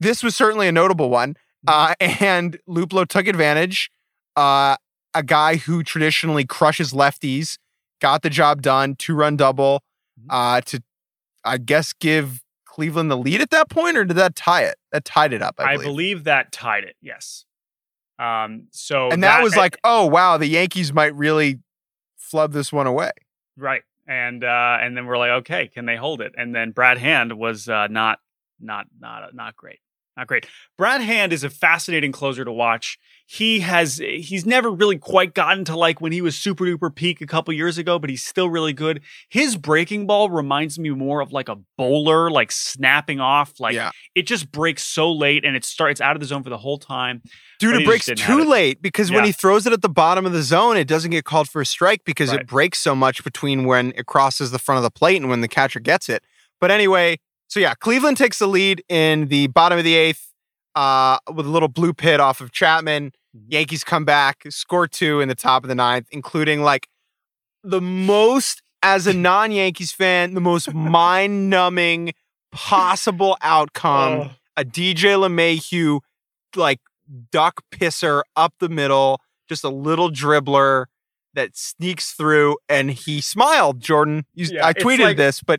this 0.00 0.22
was 0.22 0.34
certainly 0.34 0.66
a 0.68 0.72
notable 0.72 1.10
one. 1.10 1.36
Uh, 1.66 1.94
and 2.00 2.58
Luplow 2.68 3.06
took 3.06 3.26
advantage. 3.26 3.90
Uh, 4.36 4.76
a 5.14 5.22
guy 5.22 5.56
who 5.56 5.82
traditionally 5.82 6.44
crushes 6.44 6.92
lefties 6.92 7.58
got 8.00 8.22
the 8.22 8.30
job 8.30 8.62
done, 8.62 8.96
two 8.96 9.14
run 9.14 9.36
double 9.36 9.82
Mhm. 10.20 10.26
uh, 10.30 10.60
to, 10.62 10.82
I 11.44 11.58
guess, 11.58 11.92
give 11.92 12.40
Cleveland 12.74 13.08
the 13.08 13.16
lead 13.16 13.40
at 13.40 13.50
that 13.50 13.70
point, 13.70 13.96
or 13.96 14.04
did 14.04 14.16
that 14.16 14.34
tie 14.34 14.64
it? 14.64 14.74
That 14.90 15.04
tied 15.04 15.32
it 15.32 15.42
up, 15.42 15.54
I 15.58 15.62
I 15.62 15.76
believe. 15.76 15.86
believe 15.86 16.24
that 16.24 16.50
tied 16.50 16.82
it. 16.82 16.96
Yes. 17.00 17.44
Um. 18.18 18.66
So 18.72 19.10
and 19.10 19.22
that, 19.22 19.44
was 19.44 19.54
like, 19.54 19.78
oh 19.84 20.06
wow, 20.06 20.38
the 20.38 20.48
Yankees 20.48 20.92
might 20.92 21.14
really 21.14 21.60
flub 22.16 22.52
this 22.52 22.72
one 22.72 22.88
away. 22.88 23.12
Right. 23.56 23.82
And 24.08 24.42
uh 24.42 24.78
and 24.80 24.96
then 24.96 25.06
we're 25.06 25.18
like, 25.18 25.30
okay, 25.42 25.68
can 25.68 25.86
they 25.86 25.94
hold 25.94 26.20
it? 26.20 26.32
And 26.36 26.52
then 26.52 26.72
Brad 26.72 26.98
Hand 26.98 27.38
was 27.38 27.68
uh 27.68 27.86
not 27.86 28.18
not 28.60 28.86
not 28.98 29.32
not 29.34 29.54
great. 29.54 29.78
Not 30.16 30.26
great. 30.26 30.46
Brad 30.76 31.00
Hand 31.00 31.32
is 31.32 31.44
a 31.44 31.50
fascinating 31.50 32.10
closer 32.10 32.44
to 32.44 32.52
watch. 32.52 32.98
He 33.26 33.60
has 33.60 33.96
he's 33.96 34.44
never 34.44 34.70
really 34.70 34.98
quite 34.98 35.32
gotten 35.34 35.64
to 35.64 35.76
like 35.76 35.98
when 36.00 36.12
he 36.12 36.20
was 36.20 36.36
super 36.36 36.64
duper 36.64 36.94
peak 36.94 37.22
a 37.22 37.26
couple 37.26 37.54
years 37.54 37.78
ago, 37.78 37.98
but 37.98 38.10
he's 38.10 38.22
still 38.24 38.50
really 38.50 38.74
good. 38.74 39.00
His 39.30 39.56
breaking 39.56 40.06
ball 40.06 40.28
reminds 40.28 40.78
me 40.78 40.90
more 40.90 41.20
of 41.20 41.32
like 41.32 41.48
a 41.48 41.56
bowler, 41.78 42.30
like 42.30 42.52
snapping 42.52 43.20
off. 43.20 43.58
Like 43.58 43.74
yeah, 43.74 43.92
it 44.14 44.26
just 44.26 44.52
breaks 44.52 44.82
so 44.84 45.10
late 45.10 45.42
and 45.44 45.56
it 45.56 45.64
starts 45.64 46.02
out 46.02 46.16
of 46.16 46.20
the 46.20 46.26
zone 46.26 46.42
for 46.42 46.50
the 46.50 46.58
whole 46.58 46.78
time. 46.78 47.22
dude, 47.58 47.76
it 47.76 47.86
breaks 47.86 48.04
just 48.04 48.18
didn't 48.18 48.26
have 48.28 48.36
too 48.36 48.42
it. 48.42 48.48
late 48.48 48.82
because 48.82 49.10
when 49.10 49.24
he 49.24 49.32
throws 49.32 49.66
it 49.66 49.72
at 49.72 49.80
the 49.80 49.88
bottom 49.88 50.26
of 50.26 50.32
the 50.32 50.42
zone, 50.42 50.76
it 50.76 50.86
doesn't 50.86 51.10
get 51.10 51.24
called 51.24 51.48
for 51.48 51.62
a 51.62 51.66
strike 51.66 52.04
because 52.04 52.30
Right. 52.30 52.40
it 52.40 52.46
breaks 52.46 52.78
so 52.78 52.94
much 52.94 53.24
between 53.24 53.64
when 53.64 53.92
it 53.96 54.04
crosses 54.04 54.50
the 54.50 54.58
front 54.58 54.76
of 54.76 54.82
the 54.82 54.90
plate 54.90 55.16
and 55.16 55.30
when 55.30 55.40
the 55.40 55.48
catcher 55.48 55.80
gets 55.80 56.10
it. 56.10 56.22
But 56.60 56.70
anyway, 56.70 57.18
so 57.48 57.58
yeah, 57.58 57.72
Cleveland 57.72 58.18
takes 58.18 58.38
the 58.38 58.48
lead 58.48 58.84
in 58.90 59.28
the 59.28 59.46
bottom 59.46 59.78
of 59.78 59.84
the 59.84 59.94
eighth 59.94 60.30
uh, 60.74 61.18
with 61.32 61.46
a 61.46 61.50
little 61.50 61.68
blue 61.68 61.92
pit 61.94 62.20
off 62.20 62.40
of 62.40 62.52
Chapman. 62.52 63.12
Mhm. 63.36 63.42
Yankees 63.48 63.84
come 63.84 64.04
back, 64.04 64.44
score 64.48 64.86
two 64.86 65.20
in 65.20 65.28
the 65.28 65.34
top 65.34 65.64
of 65.64 65.68
the 65.68 65.74
ninth, 65.74 66.06
including 66.10 66.62
like 66.62 66.88
the 67.62 67.80
most, 67.80 68.62
as 68.82 69.06
a 69.06 69.12
non 69.14 69.50
Yankees 69.52 69.92
fan, 69.92 70.34
the 70.34 70.40
most 70.40 70.72
mind 70.74 71.50
numbing 71.50 72.12
possible 72.52 73.36
outcome. 73.42 74.12
Oh. 74.20 74.30
A 74.56 74.64
DJ 74.64 75.16
LeMahieu, 75.18 75.98
like 76.54 76.78
duck 77.32 77.62
pisser 77.72 78.22
up 78.36 78.54
the 78.60 78.68
middle, 78.68 79.20
just 79.48 79.64
a 79.64 79.68
little 79.68 80.10
dribbler 80.10 80.86
that 81.34 81.56
sneaks 81.56 82.12
through, 82.12 82.56
and 82.68 82.92
he 82.92 83.20
smiled. 83.20 83.80
Jordan, 83.80 84.24
you, 84.34 84.46
Yeah, 84.52 84.64
I 84.66 84.72
tweeted 84.72 85.00
like- 85.00 85.16
this, 85.16 85.42
but 85.42 85.58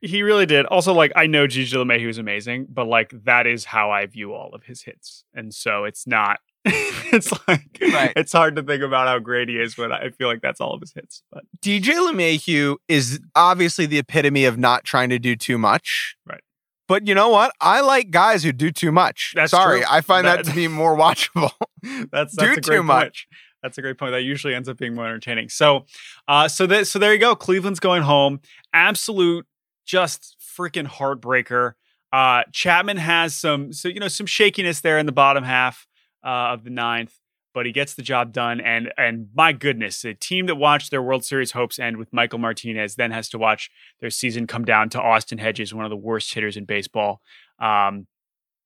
He 0.00 0.22
really 0.22 0.46
did. 0.46 0.66
Also, 0.66 0.92
like 0.94 1.12
I 1.16 1.26
know 1.26 1.46
DJ 1.46 1.74
LeMahieu 1.74 2.08
is 2.08 2.18
amazing, 2.18 2.66
but 2.70 2.86
like 2.86 3.12
that 3.24 3.46
is 3.46 3.64
how 3.66 3.90
I 3.90 4.06
view 4.06 4.32
all 4.32 4.50
of 4.54 4.62
his 4.64 4.82
hits, 4.82 5.24
and 5.34 5.52
so 5.54 5.84
it's 5.84 6.06
not. 6.06 6.40
it's 6.66 7.32
like 7.48 7.78
Right. 7.80 8.12
it's 8.16 8.32
hard 8.32 8.56
to 8.56 8.62
think 8.62 8.82
about 8.82 9.08
how 9.08 9.18
great 9.18 9.48
he 9.48 9.56
is 9.58 9.78
when 9.78 9.92
I 9.92 10.10
feel 10.10 10.28
like 10.28 10.42
that's 10.42 10.60
all 10.60 10.74
of 10.74 10.80
his 10.80 10.92
hits. 10.92 11.22
But 11.32 11.44
DJ 11.62 11.94
LeMahieu 11.94 12.76
is 12.86 13.18
obviously 13.34 13.86
the 13.86 13.98
epitome 13.98 14.44
of 14.44 14.58
not 14.58 14.84
trying 14.84 15.08
to 15.08 15.18
do 15.18 15.36
too 15.36 15.56
much. 15.56 16.16
Right. 16.26 16.42
But 16.86 17.06
you 17.06 17.14
know 17.14 17.28
what? 17.30 17.54
I 17.62 17.80
like 17.80 18.10
guys 18.10 18.42
who 18.42 18.52
do 18.52 18.70
too 18.70 18.92
much. 18.92 19.32
That's 19.34 19.52
Sorry, 19.52 19.78
true. 19.80 19.86
I 19.90 20.00
find 20.02 20.26
that, 20.26 20.44
That- 20.44 20.50
to 20.50 20.54
be 20.54 20.68
more 20.68 20.96
watchable. 20.96 21.52
that's, 21.82 22.06
that's 22.12 22.36
do 22.36 22.44
a 22.44 22.46
great 22.54 22.64
too 22.64 22.72
point. 22.72 22.86
much. 22.86 23.26
That's 23.62 23.78
a 23.78 23.82
great 23.82 23.96
point. 23.98 24.12
That 24.12 24.22
usually 24.22 24.54
ends 24.54 24.68
up 24.68 24.76
being 24.76 24.94
more 24.94 25.04
entertaining. 25.06 25.48
So, 25.50 25.86
uh, 26.28 26.48
so 26.48 26.66
that 26.66 26.86
so 26.86 26.98
there 26.98 27.12
you 27.12 27.18
go. 27.18 27.34
Cleveland's 27.36 27.78
going 27.80 28.02
home. 28.02 28.40
Absolute, 28.74 29.46
just 29.84 30.36
freaking 30.40 30.86
heartbreaker. 30.86 31.74
Uh, 32.12 32.42
Chapman 32.52 32.96
has 32.96 33.36
some, 33.36 33.72
so 33.72 33.88
you 33.88 34.00
know, 34.00 34.08
some 34.08 34.26
shakiness 34.26 34.80
there 34.80 34.98
in 34.98 35.06
the 35.06 35.12
bottom 35.12 35.44
half 35.44 35.86
uh, 36.24 36.52
of 36.52 36.64
the 36.64 36.70
ninth, 36.70 37.18
but 37.54 37.66
he 37.66 37.72
gets 37.72 37.94
the 37.94 38.02
job 38.02 38.32
done. 38.32 38.60
And 38.60 38.92
and 38.96 39.28
my 39.34 39.52
goodness, 39.52 40.04
a 40.04 40.14
team 40.14 40.46
that 40.46 40.56
watched 40.56 40.90
their 40.90 41.02
World 41.02 41.24
Series 41.24 41.52
hopes 41.52 41.78
end 41.78 41.96
with 41.96 42.12
Michael 42.12 42.38
Martinez 42.38 42.96
then 42.96 43.10
has 43.10 43.28
to 43.30 43.38
watch 43.38 43.70
their 44.00 44.10
season 44.10 44.46
come 44.46 44.64
down 44.64 44.88
to 44.90 45.00
Austin 45.00 45.38
Hedges, 45.38 45.72
one 45.72 45.84
of 45.84 45.90
the 45.90 45.96
worst 45.96 46.34
hitters 46.34 46.56
in 46.56 46.64
baseball. 46.64 47.20
Um, 47.60 48.06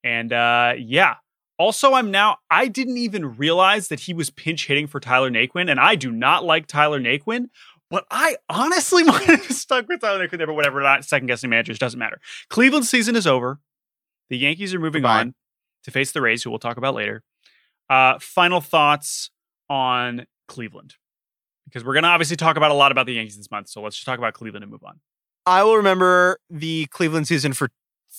and 0.03 0.33
uh, 0.33 0.75
yeah, 0.79 1.17
also, 1.57 1.95
I'm 1.95 2.11
now, 2.11 2.39
I 2.51 2.67
didn't 2.67 2.97
even 2.97 3.37
realize 3.37 3.87
that 3.89 4.01
he 4.01 4.15
was 4.15 4.31
pinch 4.31 4.67
hitting 4.67 4.89
for 4.89 4.99
Tyler 4.99 5.31
Naquin, 5.31 5.71
and 5.71 5.79
I 5.79 5.95
do 5.95 6.11
not 6.11 6.45
like 6.45 6.67
Tyler 6.67 7.01
Naquin, 7.01 7.47
but 7.95 8.07
I 8.11 8.39
honestly 8.49 9.05
might 9.05 9.23
have 9.23 9.53
stuck 9.53 9.87
with 9.89 10.01
Tyler 10.01 10.27
Naquin 10.27 10.39
there, 10.39 10.49
but 10.49 10.55
whatever, 10.55 10.81
not 10.81 11.05
second 11.05 11.29
guessing 11.29 11.49
managers, 11.49 11.79
doesn't 11.79 11.97
matter. 11.97 12.21
Cleveland 12.51 12.87
season 12.87 13.15
is 13.15 13.25
over. 13.25 13.61
The 14.31 14.37
Yankees 14.37 14.75
are 14.75 14.81
moving 14.81 15.03
Goodbye. 15.03 15.21
on 15.21 15.35
to 15.85 15.93
face 15.93 16.11
the 16.11 16.21
Rays, 16.21 16.43
who 16.43 16.51
we'll 16.51 16.59
talk 16.59 16.77
about 16.77 16.97
later. 16.97 17.23
Uh, 17.89 18.19
final 18.19 18.61
thoughts 18.61 19.31
on 19.71 20.27
Cleveland. 20.49 20.95
Because 21.67 21.85
we're 21.85 21.93
going 21.93 22.03
to 22.03 22.09
obviously 22.09 22.35
talk 22.35 22.57
about 22.57 22.73
a 22.73 22.75
lot 22.75 22.91
about 22.91 23.07
the 23.07 23.13
Yankees 23.13 23.37
this 23.37 23.49
month. 23.53 23.69
So 23.69 23.81
let's 23.81 23.95
just 23.95 24.07
talk 24.07 24.19
about 24.19 24.35
Cleveland 24.35 24.65
and 24.65 24.73
move 24.73 24.83
on. 24.83 24.99
I 25.47 25.63
will 25.63 25.77
remember 25.77 26.39
the 26.51 26.87
Cleveland 26.87 27.29
season 27.29 27.53
for 27.53 27.69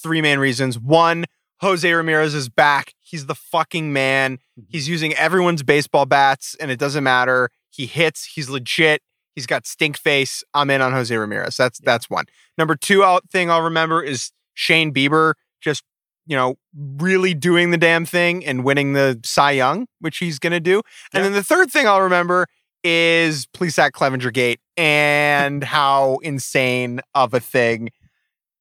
three 0.01 0.21
main 0.21 0.39
reasons. 0.39 0.79
One, 0.79 1.25
Jose 1.59 1.91
Ramirez 1.91 2.33
is 2.33 2.47
back. 2.47 2.93
He's 3.01 3.25
the 3.25 3.35
fucking 3.35 3.91
man. 3.91 4.39
He's 4.69 4.87
using 4.87 5.13
everyone's 5.15 5.63
baseball 5.63 6.05
bats, 6.05 6.55
and 6.61 6.71
it 6.71 6.79
doesn't 6.79 7.03
matter. 7.03 7.49
He 7.69 7.87
hits. 7.87 8.23
He's 8.23 8.49
legit. 8.49 9.01
He's 9.35 9.45
got 9.45 9.67
stink 9.67 9.97
face. 9.97 10.43
I'm 10.53 10.69
in 10.69 10.81
on 10.81 10.91
Jose 10.93 11.15
Ramirez. 11.15 11.57
That's 11.57 11.79
Yeah. 11.81 11.91
that's 11.91 12.09
one. 12.09 12.25
Number 12.57 12.75
two 12.75 13.03
out 13.03 13.29
thing 13.29 13.51
I'll 13.51 13.61
remember 13.61 14.01
is 14.01 14.31
Shane 14.53 14.93
Bieber 14.93 15.33
just 15.61 15.83
you 16.25 16.35
know 16.35 16.55
really 16.97 17.33
doing 17.33 17.71
the 17.71 17.77
damn 17.77 18.05
thing 18.05 18.45
and 18.45 18.63
winning 18.63 18.93
the 18.93 19.19
Cy 19.25 19.51
Young, 19.51 19.87
which 19.99 20.17
he's 20.17 20.39
gonna 20.39 20.59
do. 20.59 20.77
And 21.13 21.19
Yeah. 21.19 21.21
then 21.23 21.33
the 21.33 21.43
third 21.43 21.71
thing 21.71 21.87
I'll 21.87 22.01
remember 22.01 22.47
is 22.83 23.45
Plesac 23.47 23.91
Clevenger 23.91 24.31
Gate 24.31 24.59
and 24.77 25.63
how 25.75 26.17
insane 26.23 27.01
of 27.13 27.33
a 27.33 27.39
thing 27.39 27.89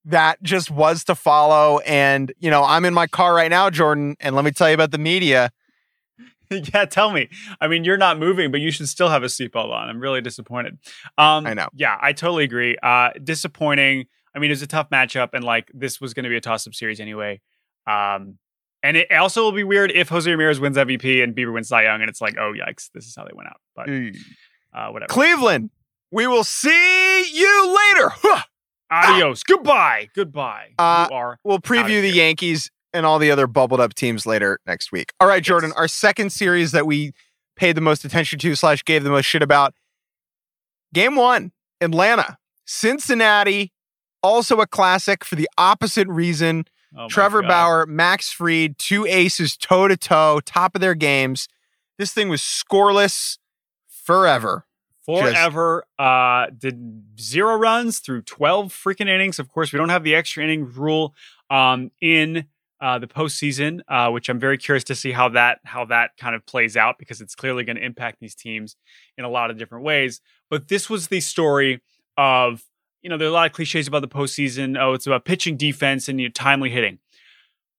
that 0.07 0.43
just 0.43 0.71
was 0.71 1.03
to 1.05 1.15
follow. 1.15 1.79
And, 1.81 2.33
you 2.39 2.51
know, 2.51 2.63
I'm 2.65 2.85
in 2.85 2.93
my 2.93 3.07
car 3.07 3.35
right 3.35 3.49
now, 3.51 3.71
Jordan, 3.71 4.17
and 4.21 4.35
let 4.37 4.45
me 4.45 4.51
tell 4.51 4.69
you 4.69 4.75
about 4.75 4.91
the 4.91 4.99
media. 4.99 5.51
yeah, 6.75 6.85
tell 6.85 7.11
me. 7.11 7.29
I 7.61 7.69
mean, 7.69 7.85
you're 7.85 7.97
not 7.97 8.19
moving, 8.19 8.51
but 8.51 8.61
you 8.61 8.71
should 8.71 8.89
still 8.89 9.09
have 9.09 9.23
a 9.23 9.27
seatbelt 9.27 9.71
on. 9.71 9.89
I'm 9.89 10.01
really 10.01 10.21
disappointed. 10.21 10.79
Um, 11.19 11.47
I 11.47 11.55
know. 11.55 11.69
Yeah, 11.75 11.97
I 12.01 12.13
totally 12.13 12.45
agree. 12.45 12.77
Uh, 12.83 13.11
disappointing. 13.23 14.07
I 14.35 14.39
mean, 14.39 14.51
it 14.51 14.55
was 14.55 14.63
a 14.63 14.67
tough 14.67 14.91
matchup, 14.91 15.31
and 15.33 15.45
like 15.45 15.71
this 15.73 16.01
was 16.01 16.15
going 16.15 16.25
to 16.25 16.31
be 16.31 16.37
a 16.37 16.41
toss-up 16.41 16.75
series 16.75 17.01
anyway. 17.01 17.41
Um, 17.87 18.39
and 18.83 18.97
it 18.97 19.11
also 19.13 19.43
will 19.43 19.53
be 19.53 19.65
weird 19.65 19.91
if 19.93 20.09
Jose 20.09 20.31
Ramirez 20.31 20.61
wins 20.61 20.77
MVP 20.77 21.23
and 21.23 21.35
Bieber 21.35 21.53
wins 21.55 21.69
Cy 21.69 21.85
Young, 21.85 22.01
and 22.01 22.11
it's 22.11 22.21
like, 22.21 22.37
oh 22.39 22.53
yikes, 22.53 22.91
this 22.93 23.07
is 23.07 23.15
how 23.17 23.25
they 23.25 23.33
went 23.35 23.49
out. 23.49 23.61
But 23.75 23.89
uh, 24.79 24.91
whatever. 24.91 25.09
Cleveland, 25.09 25.71
we 26.11 26.27
will 26.27 26.45
see 26.45 27.33
you 27.33 27.67
later. 27.69 28.11
Huh. 28.11 28.43
Adios. 28.91 29.43
Goodbye. 29.43 30.09
Goodbye. 30.15 30.75
Uh. 30.79 31.09
We'll 31.43 31.59
preview 31.59 32.03
the 32.03 32.11
Yankees 32.11 32.71
and 32.95 33.05
all 33.05 33.19
the 33.19 33.31
other 33.31 33.47
bubbled 33.47 33.81
up 33.81 33.93
teams 33.93 34.25
later 34.25 34.61
next 34.67 34.93
week. 34.93 35.13
All 35.21 35.29
right, 35.29 35.43
Jordan, 35.43 35.73
our 35.77 35.89
second 35.89 36.31
series 36.31 36.73
that 36.73 36.87
we 36.87 37.13
paid 37.57 37.77
the 37.77 37.81
most 37.81 38.05
attention 38.05 38.39
to 38.39 38.55
slash 38.55 38.85
gave 38.85 39.05
the 39.05 39.11
most 39.11 39.27
shit 39.27 39.43
about. 39.43 39.75
Game 40.95 41.17
one, 41.17 41.53
Atlanta, 41.81 42.39
Cincinnati, 42.65 43.73
also 44.23 44.61
a 44.61 44.67
classic 44.67 45.25
for 45.25 45.35
the 45.35 45.49
opposite 45.59 46.09
reason. 46.09 46.65
Oh 46.97 47.09
Trevor 47.09 47.43
God. 47.43 47.49
Bauer, 47.49 47.87
Max 47.87 48.31
Fried, 48.31 48.79
two 48.79 49.05
aces 49.07 49.57
toe 49.57 49.89
to 49.89 49.97
toe, 49.97 50.41
top 50.45 50.75
of 50.77 50.81
their 50.81 50.95
games. 50.95 51.49
This 51.99 52.13
thing 52.13 52.29
was 52.29 52.41
scoreless 52.41 53.39
forever. 53.89 54.67
forever. 55.05 55.85
uh, 55.99 56.47
did 56.57 57.03
zero 57.21 57.57
runs 57.57 57.99
through 57.99 58.23
12 58.23 58.73
freaking 58.73 59.09
innings. 59.09 59.39
Of 59.39 59.49
course, 59.49 59.73
we 59.73 59.79
don't 59.79 59.89
have 59.89 60.05
the 60.05 60.15
extra 60.15 60.45
inning 60.45 60.73
rule 60.73 61.15
um, 61.51 61.91
in 62.01 62.47
uh, 62.81 62.99
the 62.99 63.07
postseason, 63.07 63.81
uh, 63.89 64.11
which 64.11 64.29
I'm 64.29 64.39
very 64.39 64.59
curious 64.59 64.85
to 64.85 64.95
see 64.95 65.13
how 65.13 65.29
that 65.31 65.61
how 65.65 65.85
that 65.87 66.11
kind 66.19 66.35
of 66.35 66.45
plays 66.47 66.77
out 66.77 66.99
because 66.99 67.21
it's 67.21 67.35
clearly 67.35 67.65
going 67.65 67.77
to 67.77 67.85
impact 67.85 68.19
these 68.21 68.35
teams 68.35 68.77
in 69.17 69.25
a 69.25 69.29
lot 69.29 69.51
of 69.51 69.59
different 69.59 69.85
ways. 69.85 70.21
But 70.51 70.69
this 70.69 70.91
was 70.91 71.09
the 71.09 71.21
story 71.21 71.83
of 72.17 72.63
you 73.03 73.11
know 73.11 73.17
there 73.17 73.29
are 73.29 73.31
a 73.31 73.35
lot 73.35 73.47
of 73.47 73.53
cliches 73.53 73.87
about 73.87 74.03
the 74.03 74.09
postseason. 74.09 74.79
Oh, 74.79 74.93
it's 74.93 75.07
about 75.07 75.25
pitching, 75.25 75.57
defense, 75.57 76.09
and 76.09 76.21
you 76.21 76.29
know, 76.29 76.33
timely 76.33 76.71
hitting. 76.71 76.99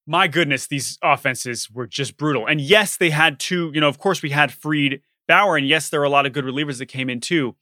My 0.07 0.27
goodness, 0.27 0.67
these 0.67 0.99
offenses 1.01 1.69
were 1.69 1.87
just 1.87 2.15
brutal. 2.15 2.45
And 2.45 2.61
yes, 2.61 2.97
they 2.97 3.09
had 3.09 3.39
two. 3.39 3.71
You 3.73 3.81
know, 3.81 3.89
of 3.89 3.97
course, 3.97 4.21
we 4.21 4.29
had 4.29 4.53
Fried 4.53 5.01
Bauer, 5.27 5.57
and 5.57 5.67
yes, 5.67 5.89
there 5.89 5.99
were 5.99 6.05
a 6.05 6.09
lot 6.09 6.25
of 6.25 6.33
good 6.33 6.45
relievers 6.45 6.77
that 6.77 6.85
came 6.87 7.09
in 7.09 7.19
too. 7.19 7.55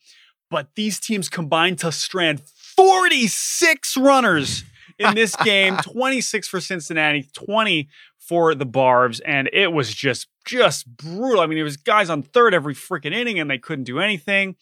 But 0.52 0.68
these 0.76 1.00
teams 1.00 1.30
combined 1.30 1.80
to 1.80 1.92
strand 1.92 2.42
46 2.42 3.98
runners 3.98 4.64
in 5.04 5.16
this 5.16 5.36
game 5.38 5.78
26 5.78 6.48
for 6.48 6.60
Cincinnati, 6.60 7.28
20 7.34 7.90
for 8.20 8.56
the 8.56 8.66
Barbs. 8.66 9.20
And 9.20 9.50
it 9.54 9.72
was 9.72 9.94
just, 9.94 10.28
just 10.46 10.88
brutal. 10.96 11.42
I 11.42 11.48
mean, 11.48 11.58
it 11.58 11.64
was 11.64 11.78
guys 11.78 12.10
on 12.10 12.24
third 12.24 12.54
every 12.54 12.76
freaking 12.76 13.14
inning, 13.14 13.40
and 13.40 13.50
they 13.50 13.58
couldn't 13.58 13.86
do 13.86 14.00
anything. 14.00 14.56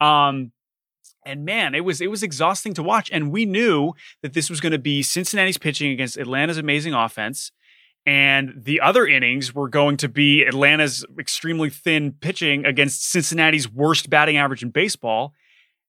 Um, 0.00 0.52
and 1.24 1.44
man, 1.44 1.74
it 1.74 1.84
was 1.84 2.00
it 2.00 2.10
was 2.10 2.22
exhausting 2.22 2.74
to 2.74 2.82
watch. 2.82 3.10
And 3.12 3.30
we 3.30 3.44
knew 3.44 3.92
that 4.22 4.32
this 4.32 4.48
was 4.48 4.60
going 4.60 4.72
to 4.72 4.78
be 4.78 5.02
Cincinnati's 5.02 5.58
pitching 5.58 5.92
against 5.92 6.16
Atlanta's 6.16 6.58
amazing 6.58 6.94
offense. 6.94 7.52
And 8.06 8.54
the 8.56 8.80
other 8.80 9.06
innings 9.06 9.54
were 9.54 9.68
going 9.68 9.98
to 9.98 10.08
be 10.08 10.42
Atlanta's 10.42 11.04
extremely 11.18 11.68
thin 11.68 12.12
pitching 12.12 12.64
against 12.64 13.10
Cincinnati's 13.10 13.70
worst 13.70 14.08
batting 14.08 14.38
average 14.38 14.62
in 14.62 14.70
baseball. 14.70 15.34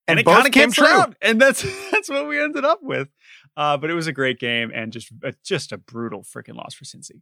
And 0.06 0.18
it 0.18 0.26
kinda 0.26 0.50
came 0.50 0.72
true. 0.72 0.86
out. 0.86 1.14
And 1.22 1.40
that's 1.40 1.62
that's 1.90 2.10
what 2.10 2.28
we 2.28 2.38
ended 2.38 2.64
up 2.64 2.80
with. 2.82 3.08
Uh, 3.56 3.76
but 3.76 3.90
it 3.90 3.94
was 3.94 4.06
a 4.06 4.12
great 4.12 4.38
game 4.38 4.70
and 4.74 4.92
just 4.92 5.10
uh, 5.24 5.32
just 5.44 5.72
a 5.72 5.78
brutal 5.78 6.22
freaking 6.22 6.54
loss 6.56 6.74
for 6.74 6.84
Cincy. 6.84 7.20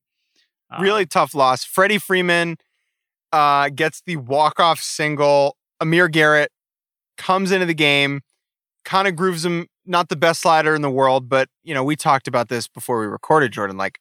Uh, 0.71 0.79
Really 0.81 1.07
tough 1.07 1.35
loss. 1.35 1.65
Freddie 1.65 1.99
Freeman 1.99 2.57
uh, 3.33 3.71
gets 3.71 4.03
the 4.07 4.17
walk-off 4.17 4.81
single. 4.81 5.57
Amir 5.81 6.09
Garrett 6.09 6.51
comes 7.17 7.51
into 7.51 7.67
the 7.67 7.75
game, 7.75 8.21
kind 8.85 9.09
of 9.09 9.17
grooves 9.17 9.45
him. 9.45 9.67
Not 9.87 10.11
the 10.11 10.17
best 10.17 10.43
slider 10.43 10.75
in 10.75 10.83
the 10.83 10.91
world, 10.91 11.29
but 11.29 11.49
you 11.65 11.73
know 11.73 11.83
we 11.83 11.97
talked 11.97 12.29
about 12.29 12.49
this 12.49 12.69
before 12.69 13.01
we 13.01 13.07
recorded. 13.07 13.53
Jordan, 13.53 13.77
like 13.79 13.99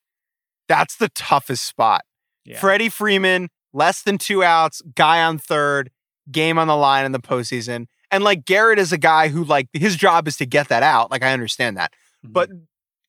that's 0.67 0.97
the 0.97 1.07
toughest 1.09 1.65
spot. 1.65 2.01
yeah. 2.43 2.59
Freddie 2.59 2.89
Freeman, 2.89 3.47
less 3.73 4.01
than 4.01 4.17
two 4.17 4.43
outs, 4.43 4.81
guy 4.95 5.23
on 5.23 5.37
third, 5.37 5.91
game 6.29 6.59
on 6.59 6.67
the 6.67 6.75
line 6.75 7.05
in 7.05 7.13
the 7.13 7.19
postseason. 7.19 7.85
And 8.11 8.23
like 8.23 8.43
Garrett 8.45 8.79
is 8.79 8.91
a 8.91 8.97
guy 8.97 9.29
who 9.29 9.45
like 9.45 9.69
his 9.71 9.95
job 9.95 10.27
is 10.27 10.35
to 10.37 10.45
get 10.45 10.67
that 10.67 10.83
out. 10.83 11.09
Like 11.09 11.23
I 11.23 11.31
understand 11.31 11.77
that. 11.77 11.93
But 12.31 12.49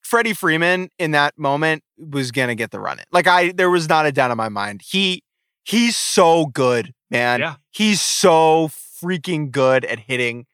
Freddie 0.02 0.32
Freeman 0.34 0.88
in 0.98 1.10
that 1.12 1.38
moment 1.38 1.82
was 1.98 2.30
gonna 2.32 2.54
get 2.54 2.70
the 2.70 2.80
run 2.80 2.98
in. 2.98 3.04
Like 3.12 3.26
I 3.26 3.52
there 3.52 3.70
was 3.70 3.88
not 3.88 4.06
a 4.06 4.12
doubt 4.12 4.30
in 4.30 4.36
my 4.36 4.48
mind. 4.48 4.82
He 4.84 5.22
he's 5.64 5.96
so 5.96 6.46
good, 6.46 6.92
man. 7.10 7.40
Yeah. 7.40 7.56
He's 7.70 8.00
so 8.00 8.68
freaking 8.68 9.50
good 9.50 9.84
at 9.84 10.00
hitting. 10.00 10.46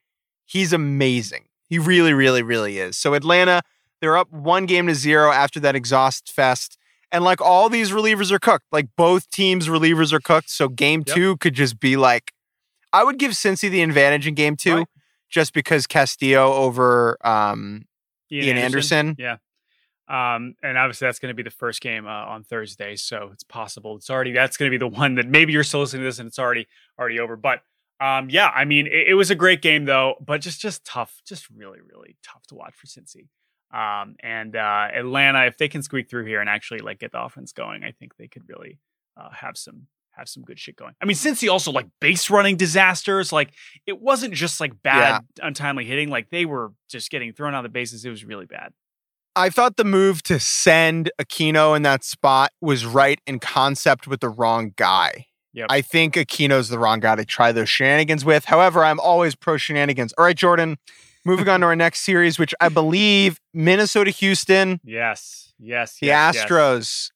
He's 0.45 0.73
amazing. 0.73 1.45
He 1.67 1.79
really, 1.79 2.13
really, 2.13 2.43
really 2.43 2.77
is. 2.77 2.95
So 2.97 3.13
Atlanta, 3.15 3.61
they're 4.01 4.17
up 4.17 4.31
one 4.31 4.65
game 4.67 4.85
to 4.87 4.93
zero 4.95 5.31
after 5.31 5.59
that 5.61 5.75
exhaust 5.75 6.31
fest. 6.31 6.77
And 7.11 7.23
like 7.23 7.41
all 7.41 7.69
these 7.69 7.91
relievers 7.91 8.31
are 8.31 8.39
cooked. 8.39 8.65
Like 8.71 8.87
both 8.97 9.29
teams' 9.31 9.67
relievers 9.67 10.11
are 10.13 10.19
cooked. 10.19 10.49
So 10.49 10.67
game 10.67 11.03
Yep. 11.07 11.15
two 11.15 11.37
could 11.37 11.53
just 11.55 11.79
be 11.79 11.95
like 11.97 12.31
I 12.93 13.03
would 13.03 13.17
give 13.19 13.31
Cincy 13.31 13.69
the 13.69 13.81
advantage 13.81 14.27
in 14.27 14.35
game 14.35 14.55
two 14.55 14.75
Right. 14.79 14.87
just 15.29 15.53
because 15.53 15.87
Castillo 15.87 16.53
over 16.53 17.17
um 17.25 17.85
Ian 18.43 18.57
Anderson. 18.57 19.15
Yeah. 19.17 19.37
Um, 20.07 20.55
and 20.61 20.77
obviously 20.77 21.07
that's 21.07 21.17
going 21.17 21.31
to 21.31 21.35
be 21.35 21.41
the 21.41 21.49
first 21.49 21.81
game 21.81 22.05
uh, 22.05 22.09
on 22.09 22.43
Thursday, 22.43 22.95
so 22.95 23.31
it's 23.33 23.43
possible 23.43 23.95
it's 23.95 24.09
already 24.09 24.33
that's 24.33 24.55
going 24.55 24.69
to 24.69 24.71
be 24.71 24.77
the 24.77 24.87
one 24.87 25.15
that 25.15 25.27
maybe 25.27 25.51
you're 25.51 25.63
still 25.63 25.79
listening 25.79 26.03
to 26.03 26.07
this 26.07 26.19
and 26.19 26.27
it's 26.27 26.37
already 26.37 26.67
already 26.99 27.19
over. 27.19 27.35
But 27.35 27.61
um, 27.99 28.29
yeah, 28.29 28.49
I 28.53 28.65
mean 28.65 28.85
it, 28.85 29.07
it 29.07 29.13
was 29.15 29.31
a 29.31 29.35
great 29.35 29.63
game 29.63 29.85
though, 29.85 30.15
but 30.23 30.41
just 30.41 30.61
just 30.61 30.85
tough, 30.85 31.21
just 31.25 31.49
really 31.49 31.79
really 31.81 32.17
tough 32.23 32.45
to 32.47 32.55
watch 32.55 32.75
for 32.75 32.85
Cincy. 32.85 33.29
Um, 33.73 34.15
and 34.21 34.55
uh, 34.55 34.89
Atlanta, 34.93 35.47
if 35.47 35.57
they 35.57 35.67
can 35.67 35.81
squeak 35.81 36.07
through 36.07 36.25
here 36.25 36.39
and 36.39 36.49
actually 36.49 36.81
like 36.81 36.99
get 36.99 37.11
the 37.11 37.21
offense 37.21 37.51
going, 37.51 37.83
I 37.83 37.91
think 37.91 38.15
they 38.15 38.27
could 38.27 38.47
really 38.47 38.79
uh, 39.17 39.31
have 39.31 39.57
some 39.57 39.87
have 40.17 40.29
some 40.29 40.43
good 40.43 40.59
shit 40.59 40.75
going. 40.75 40.93
I 41.01 41.05
mean, 41.05 41.15
Cincy 41.15 41.49
also 41.51 41.71
like 41.71 41.87
base 41.99 42.29
running 42.29 42.57
disasters. 42.57 43.31
Like 43.31 43.51
it 43.85 44.01
wasn't 44.01 44.33
just 44.33 44.59
like 44.59 44.81
bad 44.81 45.23
untimely 45.41 45.85
hitting. 45.85 46.09
Like 46.09 46.29
they 46.29 46.45
were 46.45 46.71
just 46.89 47.09
getting 47.09 47.33
thrown 47.33 47.53
out 47.53 47.59
of 47.59 47.71
the 47.71 47.73
bases. 47.73 48.05
It 48.05 48.09
was 48.09 48.23
really 48.23 48.45
bad. 48.45 48.73
I 49.35 49.49
thought 49.49 49.75
the 49.75 49.83
move 49.83 50.23
to 50.23 50.39
send 50.39 51.11
Aquino 51.21 51.75
in 51.75 51.81
that 51.81 52.03
spot 52.05 52.51
was 52.61 52.85
right 52.85 53.19
in 53.27 53.39
concept 53.39 54.07
with 54.07 54.21
the 54.21 54.29
wrong 54.29 54.73
guy. 54.77 55.25
Yep. 55.53 55.67
I 55.69 55.81
think 55.81 56.15
Aquino's 56.15 56.69
the 56.69 56.79
wrong 56.79 56.99
guy 56.99 57.15
to 57.15 57.25
try 57.25 57.51
those 57.51 57.69
shenanigans 57.69 58.23
with. 58.25 58.45
However, 58.45 58.83
I'm 58.83 58.99
always 58.99 59.35
pro 59.35 59.57
shenanigans. 59.57 60.13
All 60.17 60.25
right, 60.25 60.35
Jordan, 60.35 60.77
moving 61.25 61.47
on 61.49 61.61
to 61.61 61.65
our 61.65 61.75
next 61.75 62.01
series, 62.01 62.37
which 62.39 62.53
I 62.61 62.69
believe 62.69 63.39
Minnesota 63.53 64.11
Houston, 64.11 64.79
Yes. 64.83 65.53
Yes. 65.59 65.97
the 65.99 66.07
yes, 66.07 66.35
yes. 66.35 66.45
Astros, 66.45 67.11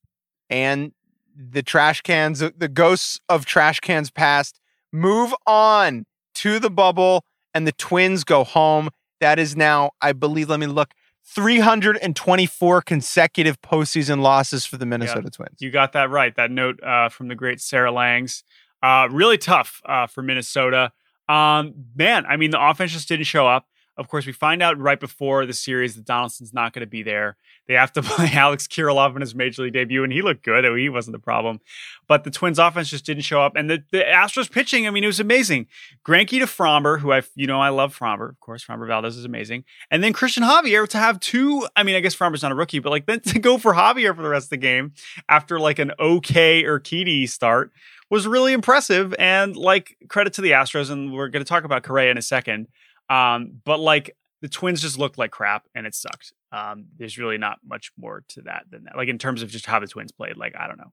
and 0.50 0.94
the 1.40 1.64
trash 1.64 2.02
cans, 2.02 2.40
the 2.40 2.68
ghosts 2.68 3.20
of 3.30 3.46
trash 3.46 3.80
cans 3.80 4.12
past, 4.12 4.60
move 4.92 5.34
on 5.48 6.06
to 6.36 6.60
the 6.60 6.70
bubble, 6.70 7.24
and 7.54 7.66
the 7.66 7.72
Twins 7.72 8.24
go 8.24 8.44
home. 8.44 8.90
That 9.22 9.40
is 9.40 9.56
now, 9.56 9.92
I 10.02 10.12
believe, 10.12 10.50
let 10.50 10.60
me 10.60 10.68
look, 10.68 10.94
324 11.26 12.82
consecutive 12.82 13.62
postseason 13.62 14.22
losses 14.22 14.66
for 14.66 14.78
the 14.78 14.86
Minnesota 14.86 15.30
Twins. 15.30 15.58
You 15.60 15.72
got 15.72 15.94
that 15.94 16.10
right. 16.10 16.36
That 16.36 16.52
note 16.52 16.82
uh, 16.84 17.10
from 17.10 17.28
the 17.28 17.36
great 17.36 17.62
Sarah 17.62 17.92
Langs. 17.92 18.44
Uh, 18.82 19.08
really 19.12 19.38
tough 19.38 19.82
uh, 19.86 20.08
for 20.08 20.22
Minnesota. 20.22 20.92
Um, 21.28 21.74
man, 21.96 22.26
I 22.26 22.38
mean, 22.38 22.52
the 22.52 22.62
offense 22.62 22.92
just 22.92 23.08
didn't 23.08 23.26
show 23.26 23.48
up. 23.48 23.68
Of 24.00 24.08
course, 24.08 24.26
we 24.26 24.32
find 24.32 24.64
out 24.64 24.80
right 24.80 25.00
before 25.00 25.46
the 25.46 25.54
series 25.54 25.96
that 25.96 26.06
Donaldson's 26.06 26.54
not 26.54 26.72
going 26.72 26.82
to 26.82 26.90
be 26.90 27.04
there. 27.04 27.36
They 27.68 27.74
have 27.74 27.92
to 27.94 28.02
play 28.04 28.30
Alex 28.32 28.66
Kirilloff 28.66 29.14
in 29.14 29.22
his 29.22 29.36
major 29.36 29.64
league 29.64 29.74
debut, 29.74 30.04
and 30.04 30.14
he 30.14 30.22
looked 30.22 30.44
good. 30.44 30.66
He 30.80 30.88
wasn't 30.88 31.16
the 31.16 31.20
problem. 31.20 31.60
But 32.08 32.24
the 32.24 32.32
Twins 32.32 32.60
offense 32.60 32.90
just 32.90 33.06
didn't 33.06 33.24
show 33.24 33.42
up. 33.42 33.56
And 33.56 33.70
the, 33.70 33.84
the 33.92 34.00
Astros 34.00 34.50
pitching, 34.50 34.88
I 34.88 34.90
mean, 34.90 35.04
it 35.04 35.08
was 35.08 35.20
amazing. 35.20 35.68
Greinke 36.08 36.40
to 36.40 36.46
Framber, 36.46 37.00
who 37.00 37.12
I, 37.12 37.22
you 37.36 37.46
know, 37.46 37.62
I 37.62 37.70
love 37.70 37.98
Framber. 37.98 38.30
Of 38.30 38.40
course, 38.40 38.66
Framber 38.66 38.88
Valdez 38.88 39.18
is 39.18 39.26
amazing. 39.26 39.66
And 39.92 40.04
then 40.04 40.14
Christian 40.14 40.44
Javier 40.44 40.88
to 40.88 40.98
have 40.98 41.20
two, 41.20 41.68
I 41.76 41.84
mean, 41.84 41.96
I 41.96 42.00
guess 42.00 42.16
Framber's 42.16 42.42
not 42.42 42.52
a 42.52 42.56
rookie, 42.56 42.80
but 42.80 42.90
like 42.90 43.06
then 43.06 43.20
to 43.20 43.40
go 43.40 43.58
for 43.58 43.74
Javier 43.74 44.16
for 44.16 44.24
the 44.24 44.30
rest 44.30 44.46
of 44.46 44.52
the 44.52 44.58
game 44.58 44.94
after 45.28 45.60
like 45.60 45.78
an 45.78 45.92
okay 46.00 46.64
or 46.64 46.80
Urquidy 46.80 47.30
start 47.30 47.72
was 48.10 48.26
really 48.26 48.54
impressive. 48.54 49.14
And 49.20 49.56
like 49.56 49.98
credit 50.08 50.34
to 50.34 50.42
the 50.42 50.52
Astros, 50.52 50.90
and 50.90 51.14
we're 51.14 51.30
going 51.30 51.44
to 51.44 51.50
talk 51.50 51.64
about 51.64 51.84
Correa 51.84 52.12
in 52.12 52.18
a 52.18 52.22
second. 52.22 52.68
Um, 53.10 53.62
but 53.66 53.80
like 53.80 54.16
the 54.42 54.48
Twins 54.50 54.82
just 54.82 54.98
looked 54.98 55.18
like 55.18 55.32
crap 55.32 55.66
and 55.76 55.86
it 55.88 55.96
sucked. 55.96 56.32
Um, 56.52 56.86
there's 56.98 57.18
really 57.18 57.38
not 57.38 57.60
much 57.68 57.92
more 57.98 58.24
to 58.30 58.42
that 58.44 58.66
than 58.72 58.86
that. 58.86 58.96
Like 58.96 59.10
in 59.10 59.18
terms 59.18 59.42
of 59.42 59.50
just 59.50 59.66
how 59.66 59.80
the 59.80 59.88
Twins 59.88 60.12
played, 60.12 60.38
like 60.38 60.56
I 60.58 60.68
don't 60.68 60.78
know. 60.78 60.92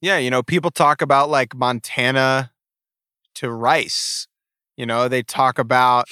Yeah, 0.00 0.18
you 0.18 0.30
know, 0.30 0.42
people 0.42 0.70
talk 0.70 1.00
about 1.02 1.28
like 1.30 1.54
Montana 1.54 2.52
to 3.36 3.50
Rice. 3.50 4.26
You 4.76 4.86
know, 4.86 5.08
they 5.08 5.22
talk 5.22 5.58
about 5.58 6.08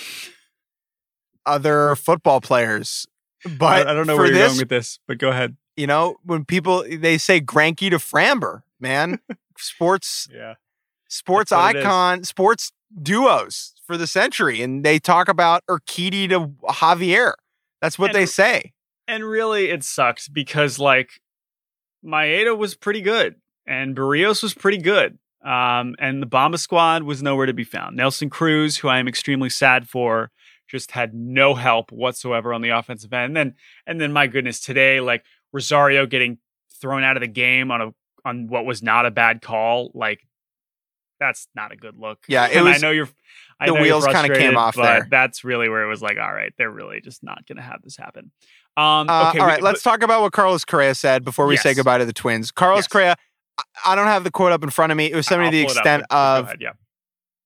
other 1.46 1.96
football 1.96 2.40
players. 2.40 3.06
But 3.44 3.86
I, 3.86 3.90
I 3.90 3.94
don't 3.94 4.06
know 4.06 4.16
where 4.16 4.26
you're 4.26 4.34
this, 4.34 4.48
going 4.48 4.58
with 4.58 4.68
this, 4.68 4.98
but 5.08 5.18
go 5.18 5.30
ahead. 5.30 5.56
you 5.76 5.86
know, 5.86 6.16
when 6.24 6.44
people 6.44 6.84
they 6.88 7.16
say 7.16 7.40
Greinke 7.40 7.90
to 7.90 7.96
Framber, 7.96 8.62
man, 8.78 9.18
sports 9.58 10.28
Yeah. 10.32 10.54
sports 11.08 11.50
That's 11.50 11.58
what 11.62 11.76
it 11.76 11.78
is. 11.80 11.84
icon, 11.86 12.24
sports 12.24 12.72
duos 13.02 13.72
for 13.90 13.96
the 13.96 14.06
century, 14.06 14.62
and 14.62 14.84
they 14.84 15.00
talk 15.00 15.28
about 15.28 15.66
Urquidy 15.68 16.28
to 16.28 16.46
Javier. 16.72 17.32
That's 17.82 17.98
what 17.98 18.10
And- 18.10 18.14
they 18.14 18.26
say. 18.26 18.72
And 19.08 19.24
really, 19.24 19.70
it 19.70 19.82
sucks 19.82 20.28
because 20.28 20.78
like 20.78 21.20
Maeda 22.04 22.56
was 22.56 22.76
pretty 22.76 23.00
good 23.00 23.34
and 23.66 23.96
Barrios 23.96 24.40
was 24.44 24.54
pretty 24.54 24.78
good. 24.78 25.18
Um, 25.44 25.96
and 25.98 26.22
the 26.22 26.26
Bomba 26.26 26.58
squad 26.58 27.02
was 27.02 27.20
nowhere 27.20 27.46
to 27.46 27.52
be 27.52 27.64
found. 27.64 27.96
Nelson 27.96 28.30
Cruz, 28.30 28.76
who 28.76 28.86
I 28.88 28.98
am 28.98 29.08
extremely 29.08 29.50
sad 29.50 29.88
for, 29.88 30.30
just 30.68 30.92
had 30.92 31.12
no 31.12 31.54
help 31.54 31.90
whatsoever 31.90 32.54
on 32.54 32.62
the 32.62 32.68
offensive 32.68 33.12
end. 33.12 33.24
And 33.30 33.36
then, 33.36 33.54
and 33.84 34.00
then, 34.00 34.12
my 34.12 34.28
goodness, 34.28 34.60
today, 34.60 35.00
like 35.00 35.24
Rosario 35.52 36.06
getting 36.06 36.38
thrown 36.80 37.02
out 37.02 37.16
of 37.16 37.22
the 37.22 37.26
game 37.26 37.72
on 37.72 37.80
a 37.80 37.90
on 38.24 38.46
what 38.46 38.64
was 38.64 38.80
not 38.80 39.06
a 39.06 39.10
bad 39.10 39.42
call, 39.42 39.90
like 39.94 40.20
that's 41.18 41.48
not 41.56 41.72
a 41.72 41.76
good 41.76 41.96
look. 41.98 42.20
Yeah, 42.28 42.46
it 42.46 42.56
And 42.58 42.68
I 42.68 42.76
know 42.78 42.92
you're. 42.92 43.08
I 43.60 43.66
the 43.66 43.74
wheels 43.74 44.06
kinda 44.06 44.34
came 44.36 44.56
off 44.56 44.74
but 44.76 44.82
there. 44.82 45.06
That's 45.10 45.44
really 45.44 45.68
where 45.68 45.82
it 45.82 45.88
was 45.88 46.00
like, 46.02 46.16
all 46.18 46.32
right, 46.32 46.52
they're 46.56 46.70
really 46.70 47.00
just 47.00 47.22
not 47.22 47.46
going 47.46 47.56
to 47.56 47.62
have 47.62 47.82
this 47.82 47.96
happen. 47.96 48.30
Um, 48.76 49.08
Uh, 49.10 49.28
okay, 49.30 49.38
all 49.38 49.46
we- 49.46 49.52
right, 49.52 49.62
let's 49.62 49.82
talk 49.82 50.02
about 50.02 50.22
what 50.22 50.32
Carlos 50.32 50.64
Correa 50.64 50.94
said 50.94 51.24
before 51.24 51.46
we 51.46 51.56
say 51.56 51.74
goodbye 51.74 51.98
to 51.98 52.04
the 52.06 52.12
Twins. 52.12 52.50
Carlos 52.50 52.78
Yes. 52.84 52.88
Correa, 52.88 53.16
I- 53.84 53.94
don't 53.94 54.06
have 54.06 54.24
the 54.24 54.30
quote 54.30 54.52
up 54.52 54.62
in 54.64 54.70
front 54.70 54.92
of 54.92 54.96
me. 54.96 55.10
It 55.12 55.14
was 55.14 55.26
something 55.26 55.44
I'll 55.46 55.50
to 55.50 55.56
the 55.56 55.62
extent 55.62 56.04
but- 56.08 56.14
but 56.14 56.38
of 56.38 56.44
ahead, 56.46 56.56
yeah. 56.60 56.72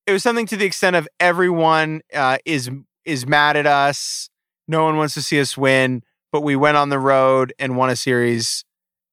it 0.07 0.13
was 0.13 0.23
something 0.23 0.47
to 0.47 0.57
the 0.57 0.65
extent 0.67 0.95
of 0.97 1.09
everyone 1.19 2.03
uh, 2.15 2.39
is 2.45 2.71
is 3.05 3.27
mad 3.27 3.57
at 3.57 3.67
us. 3.67 4.31
No 4.69 4.85
one 4.85 4.97
wants 4.97 5.15
to 5.15 5.23
see 5.23 5.39
us 5.41 5.59
win, 5.59 6.03
but 6.33 6.43
we 6.43 6.55
went 6.57 6.77
on 6.77 6.89
the 6.91 6.99
road 6.99 7.53
and 7.59 7.77
won 7.77 7.91
a 7.91 7.97
series, 7.97 8.65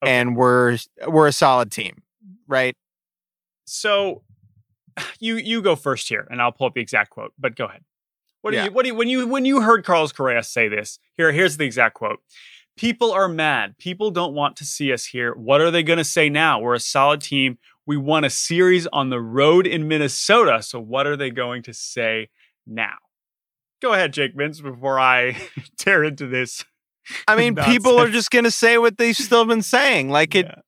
Okay. 0.03 0.11
and 0.13 0.35
we're 0.37 0.77
we're 1.07 1.27
a 1.27 1.33
solid 1.33 1.71
team, 1.71 2.03
right? 2.47 2.75
So 3.65 4.23
you 5.19 5.35
you 5.37 5.61
go 5.61 5.75
first 5.75 6.09
here, 6.09 6.27
and 6.29 6.41
I'll 6.41 6.51
pull 6.51 6.67
up 6.67 6.73
the 6.73 6.81
exact 6.81 7.09
quote. 7.11 7.33
But 7.37 7.55
go 7.55 7.65
ahead. 7.65 7.83
What 8.41 8.51
do 8.51 8.57
Yeah. 8.57 8.65
you 8.65 8.71
what 8.71 8.83
do 8.83 8.89
you, 8.89 8.95
when 8.95 9.07
you 9.07 9.27
when 9.27 9.45
you 9.45 9.61
heard 9.61 9.85
Carlos 9.85 10.11
Correa 10.11 10.43
say 10.43 10.67
this? 10.67 10.99
Here 11.17 11.31
here's 11.31 11.57
the 11.57 11.65
exact 11.65 11.95
quote. 11.95 12.19
People 12.77 13.11
are 13.11 13.27
mad. 13.27 13.77
People 13.77 14.11
don't 14.11 14.33
want 14.33 14.55
to 14.57 14.65
see 14.65 14.91
us 14.93 15.05
here. 15.05 15.33
What 15.35 15.61
are 15.61 15.69
they 15.69 15.83
going 15.83 15.97
to 15.97 16.03
say 16.05 16.29
now? 16.29 16.59
We're 16.59 16.73
a 16.75 16.79
solid 16.79 17.21
team. 17.21 17.59
We 17.85 17.97
won 17.97 18.23
a 18.23 18.29
series 18.29 18.87
on 18.87 19.09
the 19.09 19.19
road 19.19 19.67
in 19.67 19.87
Minnesota. 19.87 20.63
So 20.63 20.79
what 20.79 21.05
are 21.05 21.17
they 21.17 21.29
going 21.29 21.63
to 21.63 21.73
say 21.73 22.29
now? 22.65 22.95
Go 23.81 23.93
ahead, 23.93 24.13
Jake 24.13 24.35
Mintz, 24.37 24.61
before 24.63 24.99
I 24.99 25.35
tear 25.77 26.03
into 26.03 26.27
this. 26.27 26.63
I 27.27 27.35
mean, 27.35 27.55
people 27.65 27.99
are 27.99 28.09
just 28.09 28.31
going 28.31 28.45
to 28.45 28.51
say 28.51 28.77
what 28.77 28.97
they've 28.97 29.15
still 29.15 29.45
been 29.45 29.61
saying. 29.63 30.09
Like 30.09 30.33
it, 30.33 30.45
Yeah. 30.45 30.61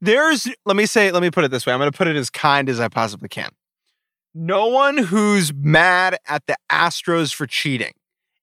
There's. 0.00 0.48
Let 0.64 0.76
me 0.76 0.86
say. 0.86 1.10
Let 1.10 1.22
me 1.22 1.30
put 1.30 1.44
it 1.44 1.50
this 1.50 1.66
way. 1.66 1.72
I'm 1.72 1.78
going 1.78 1.90
to 1.90 1.96
put 1.96 2.08
it 2.08 2.16
as 2.16 2.30
kind 2.30 2.68
as 2.68 2.80
I 2.80 2.88
possibly 2.88 3.28
can. 3.28 3.50
No 4.34 4.66
one 4.66 4.98
who's 4.98 5.52
mad 5.52 6.18
at 6.26 6.46
the 6.46 6.56
Astros 6.70 7.34
for 7.34 7.46
cheating 7.46 7.92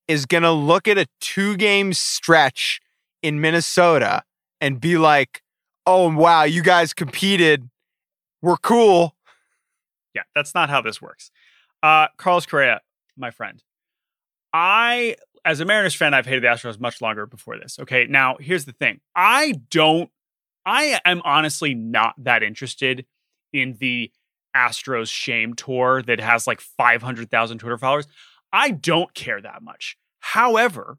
is 0.07 0.25
going 0.25 0.43
to 0.43 0.51
look 0.51 0.87
at 0.87 0.97
a 0.97 1.07
two 1.21 1.55
game 1.57 1.93
stretch 1.93 2.81
in 3.21 3.39
Minnesota 3.41 4.23
and 4.59 4.79
be 4.79 4.97
like, 4.97 5.41
"Oh 5.85 6.13
wow, 6.13 6.43
you 6.43 6.61
guys 6.61 6.93
competed. 6.93 7.69
We're 8.41 8.57
cool." 8.57 9.15
Yeah, 10.13 10.23
that's 10.33 10.55
not 10.55 10.69
how 10.69 10.81
this 10.81 11.01
works. 11.01 11.29
Uh, 11.83 12.07
Carlos 12.17 12.45
Correa, 12.45 12.81
my 13.17 13.31
friend. 13.31 13.61
I, 14.53 15.17
as 15.43 15.59
a 15.59 15.65
Mariners 15.65 15.93
fan, 15.93 16.13
I've 16.13 16.25
hated 16.25 16.43
the 16.43 16.47
Astros 16.47 16.79
much 16.79 17.01
longer 17.01 17.25
before 17.25 17.57
this. 17.59 17.77
Okay, 17.79 18.07
now 18.09 18.37
here's 18.39 18.63
the 18.63 18.71
thing. 18.71 19.01
I 19.15 19.55
don't, 19.69 20.09
I 20.65 20.99
am 21.05 21.21
honestly 21.23 21.73
not 21.73 22.15
that 22.17 22.43
interested 22.43 23.05
in 23.53 23.77
the 23.79 24.11
Astros 24.55 25.11
shame 25.11 25.53
tour 25.53 26.01
that 26.03 26.19
has 26.19 26.47
like 26.47 26.61
500,000 26.61 27.57
Twitter 27.57 27.77
followers. 27.77 28.07
I 28.51 28.71
don't 28.71 29.13
care 29.13 29.41
that 29.41 29.61
much. 29.61 29.97
However, 30.19 30.97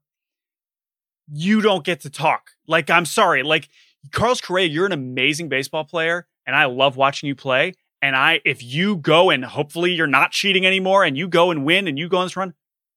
you 1.32 1.60
don't 1.60 1.84
get 1.84 2.00
to 2.02 2.10
talk. 2.10 2.50
Like, 2.66 2.90
I'm 2.90 3.06
sorry. 3.06 3.42
Like, 3.42 3.68
Carlos 4.12 4.40
Correa, 4.40 4.68
you're 4.68 4.86
an 4.86 4.92
amazing 4.92 5.48
baseball 5.48 5.84
player, 5.84 6.26
and 6.46 6.54
I 6.54 6.66
love 6.66 6.96
watching 6.96 7.26
you 7.26 7.34
play. 7.34 7.74
And 8.02 8.14
I, 8.14 8.40
if 8.44 8.62
you 8.62 8.96
go 8.96 9.30
and 9.30 9.44
hopefully 9.44 9.92
you're 9.92 10.06
not 10.06 10.30
cheating 10.30 10.66
anymore 10.66 11.02
and 11.02 11.16
you 11.16 11.26
go 11.28 11.50
and 11.50 11.64
win 11.64 11.88
and 11.88 11.98
you 11.98 12.08
go 12.08 12.18
on 12.18 12.26
this 12.26 12.36
run, 12.36 12.54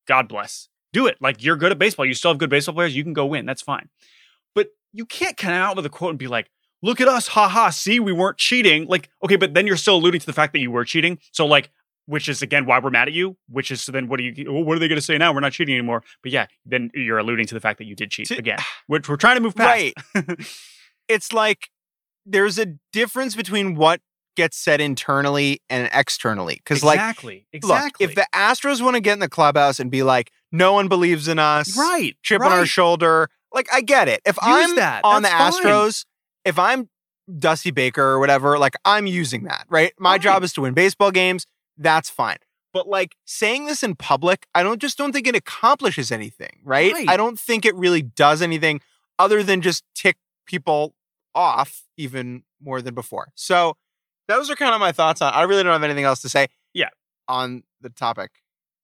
God 0.08 0.28
bless. 0.28 0.68
Do 0.92 1.08
it. 1.08 1.18
Like 1.22 1.42
you're 1.42 1.56
good 1.56 1.72
at 1.72 1.80
baseball. 1.80 2.06
You 2.06 2.14
still 2.14 2.32
have 2.32 2.38
good 2.38 2.50
baseball 2.50 2.76
players. 2.76 2.96
You 2.96 3.04
can 3.04 3.14
go 3.14 3.26
win. 3.26 3.46
That's 3.46 3.62
fine. 3.62 3.90
But 4.54 4.68
you 4.92 5.06
can't 5.06 5.38
come 5.38 5.52
out 5.52 5.76
with 5.76 5.86
a 5.86 5.90
quote 5.90 6.12
and 6.12 6.20
be 6.20 6.28
like, 6.28 6.52
look 6.82 7.02
at 7.02 7.08
us. 7.08 7.28
Ha 7.30 7.48
ha. 7.48 7.70
See, 7.70 8.00
we 8.00 8.12
weren't 8.14 8.38
cheating. 8.38 8.88
Like, 8.88 9.10
okay, 9.24 9.36
but 9.36 9.54
then 9.54 9.68
you're 9.68 9.78
still 9.78 9.96
alluding 9.96 10.20
to 10.20 10.26
the 10.26 10.34
fact 10.34 10.54
that 10.54 10.60
you 10.60 10.72
were 10.72 10.86
cheating. 10.86 11.20
So, 11.32 11.46
like, 11.46 11.70
which 12.06 12.28
is 12.28 12.42
again 12.42 12.66
why 12.66 12.80
we're 12.80 12.90
mad 12.90 13.08
at 13.08 13.14
you, 13.14 13.38
which 13.50 13.70
is 13.70 13.82
so 13.82 13.92
then 13.92 14.08
what 14.08 14.18
do 14.18 14.24
you, 14.24 14.52
what 14.52 14.76
are 14.76 14.80
they 14.80 14.88
going 14.88 14.98
to 14.98 15.06
say 15.06 15.18
now? 15.18 15.32
We're 15.32 15.42
not 15.42 15.52
cheating 15.52 15.76
anymore. 15.76 16.04
But 16.24 16.32
yeah, 16.32 16.48
then 16.66 16.90
you're 16.96 17.20
alluding 17.20 17.46
to 17.48 17.54
the 17.54 17.60
fact 17.60 17.78
that 17.78 17.86
you 17.86 17.96
did 17.96 18.10
cheat 18.10 18.28
To- 18.28 18.38
again, 18.38 18.58
which 18.88 19.08
we're 19.08 19.16
trying 19.16 19.36
to 19.36 19.42
move 19.42 19.56
past. 19.56 19.94
Right. 20.16 20.40
it's 21.08 21.32
like 21.32 21.70
there's 22.26 22.58
a 22.58 22.66
difference 22.92 23.36
between 23.36 23.76
what 23.76 24.02
gets 24.36 24.58
said 24.58 24.82
internally 24.82 25.62
and 25.70 25.90
externally. 25.94 26.56
Because 26.56 26.84
like 26.84 26.96
exactly. 26.96 27.46
Exactly. 27.54 28.06
Look, 28.06 28.12
if 28.12 28.16
the 28.16 28.28
Astros 28.34 28.82
want 28.82 28.96
to 28.96 29.02
get 29.02 29.14
in 29.14 29.20
the 29.20 29.30
clubhouse 29.30 29.80
and 29.80 29.92
be 29.92 30.02
like, 30.02 30.32
no 30.52 30.74
one 30.74 30.88
believes 30.88 31.28
in 31.28 31.38
us, 31.40 31.78
right. 31.78 32.16
chip 32.24 32.42
right. 32.42 32.52
on 32.52 32.58
our 32.58 32.66
shoulder, 32.66 33.30
like 33.54 33.68
I 33.72 33.82
get 33.82 34.08
it. 34.08 34.22
If 34.26 34.36
Use 34.36 34.42
I'm 34.44 34.76
that. 34.78 35.04
on 35.04 35.22
the 35.22 35.30
That's 35.30 35.60
fine. 35.60 35.72
Astros, 35.72 36.06
if 36.46 36.58
I'm 36.60 36.90
Dusty 37.38 37.72
Baker 37.72 38.02
or 38.04 38.20
whatever, 38.20 38.58
like 38.58 38.76
I'm 38.86 39.06
using 39.06 39.44
that, 39.44 39.66
right? 39.70 39.94
My 40.00 40.12
Right. 40.14 40.22
job 40.22 40.44
is 40.44 40.54
to 40.54 40.62
win 40.62 40.74
baseball 40.74 41.12
games. 41.12 41.46
That's 41.78 42.10
fine. 42.10 42.38
But 42.74 42.88
like 42.88 43.16
saying 43.26 43.66
this 43.66 43.84
in 43.84 43.96
public, 43.96 44.48
I 44.54 44.64
don't 44.64 44.80
just 44.82 44.98
don't 44.98 45.12
think 45.12 45.28
it 45.28 45.36
accomplishes 45.36 46.12
anything, 46.12 46.60
right? 46.64 46.94
Right. 46.94 47.10
I 47.10 47.18
don't 47.18 47.40
think 47.40 47.66
it 47.66 47.76
really 47.76 48.02
does 48.02 48.42
anything 48.42 48.82
other 49.18 49.44
than 49.44 49.62
just 49.62 49.84
tick 49.96 50.18
people 50.46 50.96
off 51.36 51.84
even 51.98 52.44
more 52.62 52.82
than 52.82 52.94
before. 52.94 53.30
So 53.36 53.76
those 54.28 54.50
are 54.50 54.56
kind 54.56 54.74
of 54.74 54.80
my 54.80 54.92
thoughts 54.92 55.22
on. 55.22 55.34
I 55.34 55.44
really 55.44 55.64
don't 55.64 55.72
have 55.74 55.84
anything 55.84 56.04
else 56.06 56.22
to 56.22 56.30
say. 56.30 56.48
Yeah. 56.74 56.90
On 57.28 57.64
the 57.82 57.90
topic. 57.90 58.32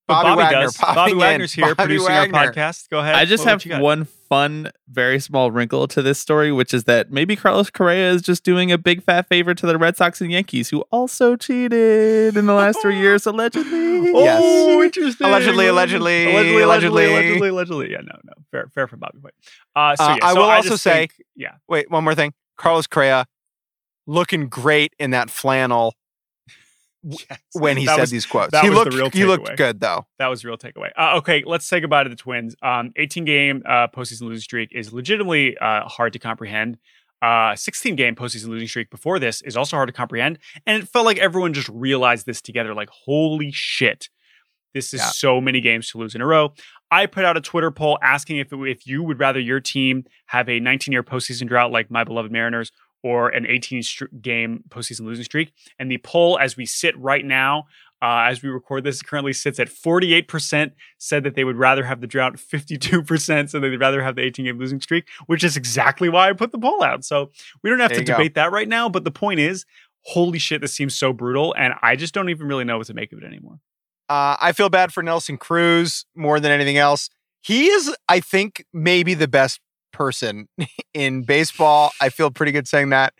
But 0.08 0.22
Bobby 0.22 0.28
Bobby, 0.28 0.42
Wagner 0.42 0.60
does. 0.62 0.76
popping 0.76 0.94
Bobby. 0.94 1.14
Wagner's 1.14 1.52
here 1.52 1.64
Bobby 1.74 1.74
producing 1.88 2.06
Wagner. 2.14 2.38
our 2.38 2.52
podcast. 2.52 2.88
Go 2.90 3.00
ahead. 3.00 3.16
I 3.16 3.24
just 3.24 3.44
What- 3.44 3.62
have 3.62 3.72
what 3.72 3.80
one 3.82 4.04
fun, 4.28 4.70
very 4.88 5.18
small 5.18 5.50
wrinkle 5.50 5.88
to 5.88 6.00
this 6.02 6.18
story, 6.20 6.52
which 6.52 6.72
is 6.72 6.84
that 6.84 7.10
maybe 7.10 7.34
Carlos 7.34 7.70
Correa 7.70 8.10
is 8.12 8.22
just 8.22 8.44
doing 8.44 8.70
a 8.70 8.78
big 8.78 9.02
fat 9.02 9.28
favor 9.28 9.52
to 9.54 9.66
the 9.66 9.76
Red 9.76 9.96
Sox 9.96 10.20
and 10.20 10.30
Yankees, 10.30 10.68
who 10.70 10.82
also 10.92 11.34
cheated 11.34 12.36
in 12.36 12.46
the 12.46 12.52
last 12.54 12.80
three 12.80 12.98
years, 12.98 13.26
allegedly. 13.26 14.12
Yes. 14.12 14.40
Oh, 14.44 14.82
interesting. 14.82 15.26
Allegedly, 15.26 15.66
allegedly, 15.66 16.26
allegedly, 16.30 16.62
allegedly, 16.62 16.62
allegedly. 16.62 17.06
allegedly, 17.06 17.48
allegedly. 17.48 17.90
Yeah, 17.90 17.98
no, 18.02 18.18
no, 18.24 18.32
fair, 18.52 18.68
fair 18.74 18.86
for 18.86 18.96
Bobby 18.96 19.18
White. 19.20 19.34
Uh, 19.74 19.96
so 19.96 20.04
Uh, 20.04 20.08
yeah, 20.08 20.18
I 20.22 20.34
so 20.34 20.40
will 20.40 20.50
also 20.50 20.76
say- 20.76 20.92
think- 21.08 21.14
yeah, 21.34 21.52
Wait, 21.68 21.90
one 21.90 22.04
more 22.04 22.14
thing. 22.14 22.32
Carlos 22.56 22.86
Correa 22.86 23.26
looking 24.06 24.48
great 24.48 24.92
in 25.00 25.10
that 25.10 25.30
flannel 25.30 25.94
when 27.52 27.76
he 27.76 27.86
That 27.86 27.94
said 27.96 28.00
was- 28.02 28.10
these 28.10 28.26
quotes. 28.26 28.52
that 28.52 28.64
he 28.64 28.70
was 28.70 28.78
the 28.78 28.84
looked 28.84 28.96
real 28.96 29.10
he 29.10 29.24
looked 29.24 29.56
good 29.56 29.80
though. 29.80 30.06
That 30.18 30.28
was 30.28 30.44
a 30.44 30.48
real 30.48 30.58
takeaway. 30.58 30.90
Uh, 30.96 31.16
okay, 31.18 31.42
let's 31.46 31.66
say 31.66 31.80
goodbye 31.80 32.04
to 32.04 32.10
the 32.10 32.16
Twins. 32.16 32.56
Um, 32.62 32.92
18 32.96 33.24
game 33.24 33.62
uh, 33.66 33.88
postseason 33.88 34.22
losing 34.22 34.42
streak 34.42 34.70
is 34.72 34.92
legitimately 34.92 35.56
uh, 35.58 35.84
hard 35.88 36.12
to 36.14 36.18
comprehend. 36.18 36.78
Uh, 37.22 37.56
16 37.56 37.96
game 37.96 38.14
postseason 38.14 38.48
losing 38.48 38.68
streak 38.68 38.90
before 38.90 39.18
this 39.18 39.40
is 39.42 39.56
also 39.56 39.76
hard 39.76 39.88
to 39.88 39.92
comprehend. 39.92 40.38
And 40.66 40.82
it 40.82 40.88
felt 40.88 41.06
like 41.06 41.18
everyone 41.18 41.54
just 41.54 41.68
realized 41.70 42.26
this 42.26 42.42
together. 42.42 42.74
Like, 42.74 42.90
holy 42.90 43.50
shit, 43.52 44.10
this 44.74 44.92
is 44.92 45.00
Yeah. 45.00 45.06
so 45.06 45.40
many 45.40 45.60
games 45.62 45.90
to 45.92 45.98
lose 45.98 46.14
in 46.14 46.20
a 46.20 46.26
row. 46.26 46.52
I 46.90 47.06
put 47.06 47.24
out 47.24 47.36
a 47.36 47.40
Twitter 47.40 47.70
poll 47.70 47.98
asking 48.02 48.36
if 48.36 48.52
if 48.52 48.86
you 48.86 49.02
would 49.02 49.18
rather 49.18 49.40
your 49.40 49.60
team 49.60 50.04
have 50.26 50.48
a 50.48 50.60
19 50.60 50.92
year 50.92 51.02
postseason 51.02 51.48
drought 51.48 51.72
like 51.72 51.90
my 51.90 52.04
beloved 52.04 52.30
Mariners 52.30 52.70
or 53.06 53.28
an 53.28 53.46
18 53.46 53.82
str- 53.82 54.04
game 54.20 54.64
postseason 54.68 55.02
losing 55.06 55.24
streak. 55.24 55.52
And 55.78 55.90
the 55.90 55.98
poll, 55.98 56.38
as 56.40 56.56
we 56.56 56.66
sit 56.66 56.98
right 56.98 57.24
now, 57.24 57.64
uh, 58.02 58.26
as 58.30 58.42
we 58.42 58.48
record 58.48 58.84
this, 58.84 59.00
currently 59.02 59.32
sits 59.32 59.58
at 59.60 59.68
48% 59.68 60.72
said 60.98 61.22
that 61.24 61.34
they 61.34 61.44
would 61.44 61.56
rather 61.56 61.84
have 61.84 62.00
the 62.00 62.06
drought, 62.06 62.34
52% 62.36 63.48
said 63.50 63.62
they'd 63.62 63.76
rather 63.80 64.02
have 64.02 64.16
the 64.16 64.22
18 64.22 64.44
game 64.44 64.58
losing 64.58 64.80
streak, 64.80 65.06
which 65.26 65.44
is 65.44 65.56
exactly 65.56 66.08
why 66.08 66.28
I 66.28 66.32
put 66.32 66.52
the 66.52 66.58
poll 66.58 66.82
out. 66.82 67.04
So 67.04 67.30
we 67.62 67.70
don't 67.70 67.78
have 67.80 67.90
There 67.90 67.98
to 67.98 68.02
you 68.02 68.06
go. 68.06 68.14
debate 68.14 68.34
that 68.34 68.52
right 68.52 68.68
now. 68.68 68.88
But 68.88 69.04
the 69.04 69.10
point 69.10 69.40
is, 69.40 69.64
holy 70.02 70.38
shit, 70.38 70.60
this 70.60 70.74
seems 70.74 70.94
so 70.94 71.12
brutal. 71.12 71.54
And 71.56 71.74
I 71.82 71.96
just 71.96 72.12
don't 72.12 72.28
even 72.28 72.46
really 72.48 72.64
know 72.64 72.78
what 72.78 72.86
to 72.88 72.94
make 72.94 73.12
of 73.12 73.18
it 73.22 73.24
anymore. 73.24 73.60
Uh, 74.08 74.36
I 74.40 74.52
feel 74.52 74.68
bad 74.68 74.92
for 74.92 75.02
Nelson 75.02 75.36
Cruz 75.38 76.04
more 76.14 76.38
than 76.38 76.52
anything 76.52 76.76
else. 76.76 77.08
He 77.42 77.66
is, 77.66 77.94
I 78.08 78.20
think, 78.20 78.64
maybe 78.72 79.14
the 79.14 79.28
best 79.28 79.60
person 79.96 80.46
in 80.94 81.22
baseball. 81.22 81.90
I 82.00 82.10
feel 82.10 82.30
pretty 82.30 82.52
good 82.52 82.68
saying 82.68 82.90
that. 82.90 83.14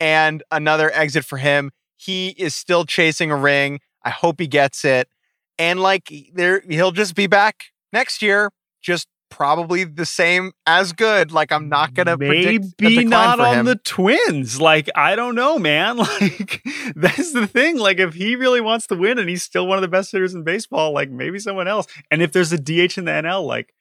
And 0.00 0.42
another 0.50 0.90
exit 0.92 1.24
for 1.24 1.38
him. 1.38 1.70
He 1.96 2.30
is 2.30 2.54
still 2.54 2.84
chasing 2.84 3.30
a 3.30 3.36
ring. 3.36 3.80
I 4.02 4.10
hope 4.10 4.40
he 4.40 4.46
gets 4.46 4.84
it. 4.84 5.08
And 5.58 5.80
like 5.80 6.12
there, 6.34 6.60
he'll 6.68 6.92
just 6.92 7.14
be 7.14 7.26
back 7.26 7.66
next 7.92 8.20
year, 8.20 8.50
just 8.82 9.08
probably 9.30 9.84
the 9.84 10.04
same 10.04 10.52
as 10.66 10.92
good. 10.92 11.32
Like 11.32 11.52
I'm 11.52 11.68
not 11.68 11.94
gonna 11.94 12.16
Maybe 12.16 13.04
not 13.04 13.40
on 13.40 13.58
him. 13.60 13.66
the 13.66 13.76
Twins. 13.76 14.60
Like 14.60 14.90
I 14.94 15.16
don't 15.16 15.34
know, 15.34 15.58
man. 15.58 15.98
Like 16.20 16.62
that's 16.94 17.32
the 17.32 17.46
thing. 17.46 17.78
Like 17.78 17.98
if 17.98 18.14
he 18.14 18.36
really 18.36 18.60
wants 18.60 18.86
to 18.88 18.94
win 18.94 19.18
and 19.18 19.28
he's 19.28 19.42
still 19.42 19.66
one 19.66 19.78
of 19.78 19.82
the 19.82 19.88
best 19.88 20.12
hitters 20.12 20.34
in 20.34 20.42
baseball, 20.44 20.92
like 20.92 21.10
maybe 21.10 21.38
someone 21.38 21.68
else. 21.68 21.86
And 22.10 22.20
if 22.22 22.32
there's 22.32 22.52
a 22.52 22.58
DH 22.58 22.98
in 22.98 23.04
the 23.06 23.12
NL, 23.12 23.44
like 23.46 23.72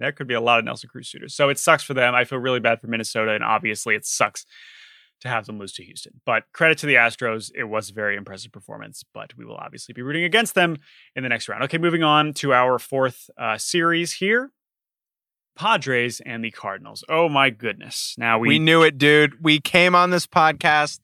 there 0.00 0.12
could 0.12 0.26
be 0.26 0.34
a 0.34 0.40
lot 0.40 0.58
of 0.58 0.64
Nelson 0.64 0.88
Cruz 0.88 1.08
suitors. 1.08 1.34
So 1.34 1.48
it 1.48 1.58
sucks 1.58 1.82
for 1.82 1.94
them. 1.94 2.14
I 2.14 2.24
feel 2.24 2.38
really 2.38 2.60
bad 2.60 2.80
for 2.80 2.86
Minnesota, 2.86 3.32
and 3.32 3.44
obviously 3.44 3.94
it 3.94 4.04
sucks 4.06 4.44
to 5.20 5.28
have 5.28 5.46
them 5.46 5.58
lose 5.58 5.72
to 5.74 5.84
Houston. 5.84 6.20
But 6.24 6.44
credit 6.52 6.78
to 6.78 6.86
the 6.86 6.94
Astros, 6.94 7.50
it 7.54 7.64
was 7.64 7.90
a 7.90 7.92
very 7.92 8.16
impressive 8.16 8.52
performance. 8.52 9.04
But 9.12 9.36
we 9.36 9.44
will 9.44 9.56
obviously 9.56 9.92
be 9.92 10.02
rooting 10.02 10.24
against 10.24 10.54
them 10.54 10.76
in 11.14 11.22
the 11.22 11.28
next 11.28 11.48
round. 11.48 11.62
Okay, 11.64 11.78
moving 11.78 12.02
on 12.02 12.32
to 12.34 12.52
our 12.52 12.78
fourth 12.78 13.28
uh, 13.38 13.58
series 13.58 14.14
here. 14.14 14.50
Padres 15.56 16.20
and 16.24 16.42
the 16.42 16.50
Cardinals. 16.50 17.04
Oh 17.08 17.28
my 17.28 17.50
goodness. 17.50 18.14
Now 18.16 18.38
we, 18.38 18.48
we 18.48 18.58
knew 18.58 18.82
it, 18.82 18.96
dude. 18.96 19.44
We 19.44 19.60
came 19.60 19.94
on 19.94 20.10
this 20.10 20.26
podcast 20.26 21.00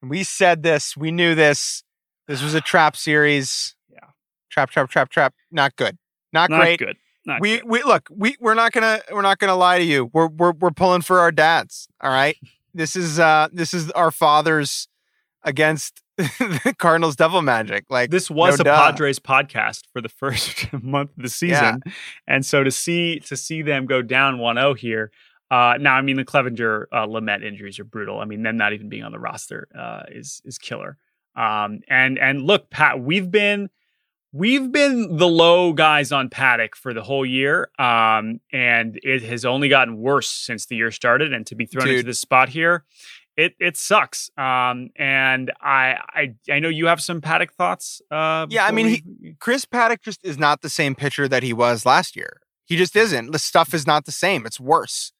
and 0.00 0.10
we 0.10 0.22
said 0.22 0.62
this. 0.62 0.96
We 0.96 1.10
knew 1.10 1.34
this. 1.34 1.82
This 2.26 2.42
was 2.42 2.54
a 2.54 2.60
trap 2.62 2.96
series. 2.96 3.76
Yeah. 3.90 4.08
Trap, 4.50 4.70
trap, 4.70 4.88
trap, 4.88 5.10
trap. 5.10 5.34
Not 5.50 5.76
good. 5.76 5.98
Not, 6.32 6.50
not 6.50 6.60
great. 6.60 6.78
good. 6.78 6.96
Not 7.26 7.40
we 7.40 7.56
good. 7.58 7.68
we 7.68 7.82
look, 7.82 8.08
we 8.10 8.36
we're 8.40 8.54
not 8.54 8.72
gonna 8.72 9.00
we're 9.12 9.22
not 9.22 9.38
gonna 9.38 9.56
lie 9.56 9.78
to 9.78 9.84
you. 9.84 10.10
We're 10.12 10.28
we're 10.28 10.52
we're 10.52 10.70
pulling 10.70 11.02
for 11.02 11.18
our 11.18 11.32
dads. 11.32 11.88
All 12.00 12.10
right. 12.10 12.36
This 12.72 12.94
is 12.94 13.18
uh 13.18 13.48
this 13.52 13.74
is 13.74 13.90
our 13.92 14.12
fathers 14.12 14.86
against 15.42 16.02
the 16.16 16.74
Cardinals 16.78 17.16
devil 17.16 17.42
magic. 17.42 17.84
Like 17.90 18.10
this 18.10 18.30
was 18.30 18.58
no 18.58 18.62
a 18.62 18.64
duh. 18.64 18.76
Padres 18.76 19.18
podcast 19.18 19.82
for 19.92 20.00
the 20.00 20.08
first 20.20 20.72
month 20.72 21.10
of 21.16 21.22
the 21.24 21.28
season. 21.28 21.82
And 22.28 22.46
so 22.46 22.62
to 22.62 22.70
see 22.70 23.18
to 23.20 23.36
see 23.36 23.62
them 23.62 23.86
go 23.86 24.02
down 24.02 24.38
1-0 24.38 24.78
here. 24.78 25.10
Uh, 25.48 25.74
now, 25.78 25.94
I 25.94 26.02
mean, 26.02 26.16
the 26.16 26.24
Clevenger 26.24 26.88
uh, 26.92 27.06
Lamet 27.06 27.44
injuries 27.44 27.78
are 27.78 27.84
brutal. 27.84 28.18
I 28.18 28.24
mean, 28.24 28.42
them 28.42 28.56
not 28.56 28.72
even 28.72 28.88
being 28.88 29.04
on 29.04 29.12
the 29.12 29.18
roster 29.20 29.68
uh, 29.78 30.02
is 30.08 30.42
is 30.44 30.58
killer. 30.58 30.98
Um, 31.36 31.80
and 31.88 32.18
and 32.18 32.42
look, 32.42 32.70
Pat, 32.70 33.00
we've 33.00 33.30
been 33.30 33.68
we've 34.36 34.70
been 34.70 35.16
the 35.16 35.26
low 35.28 35.72
guys 35.72 36.12
on 36.12 36.28
Paddack 36.28 36.74
for 36.74 36.92
the 36.92 37.02
whole 37.02 37.24
year, 37.24 37.70
um, 37.78 38.40
and 38.52 38.98
it 39.02 39.22
has 39.22 39.44
only 39.44 39.68
gotten 39.68 39.96
worse 39.96 40.28
since 40.28 40.66
the 40.66 40.76
year 40.76 40.90
started. 40.90 41.32
And 41.32 41.46
to 41.46 41.54
be 41.54 41.66
thrown 41.66 41.86
into 41.88 41.98
Dude. 41.98 42.06
this 42.06 42.20
spot 42.20 42.48
here, 42.50 42.84
it 43.36 43.54
it 43.58 43.76
sucks. 43.76 44.30
Um, 44.36 44.90
and 44.96 45.50
I 45.60 45.96
I 46.14 46.34
I 46.50 46.58
know 46.58 46.68
you 46.68 46.86
have 46.86 47.00
some 47.00 47.20
Paddack 47.20 47.52
thoughts. 47.52 48.00
Uh, 48.10 48.46
Yeah, 48.50 48.66
I 48.66 48.70
mean, 48.72 49.02
we- 49.20 49.36
Chris 49.40 49.64
Paddack 49.64 50.02
just 50.02 50.24
is 50.24 50.38
not 50.38 50.60
the 50.62 50.70
same 50.70 50.94
pitcher 50.94 51.26
that 51.28 51.42
he 51.42 51.52
was 51.52 51.86
last 51.86 52.14
year. 52.16 52.40
He 52.66 52.76
just 52.76 52.96
isn't. 52.96 53.30
The 53.32 53.38
stuff 53.38 53.72
is 53.74 53.86
not 53.86 54.04
the 54.04 54.12
same. 54.12 54.44
It's 54.44 54.60
worse. 54.60 55.12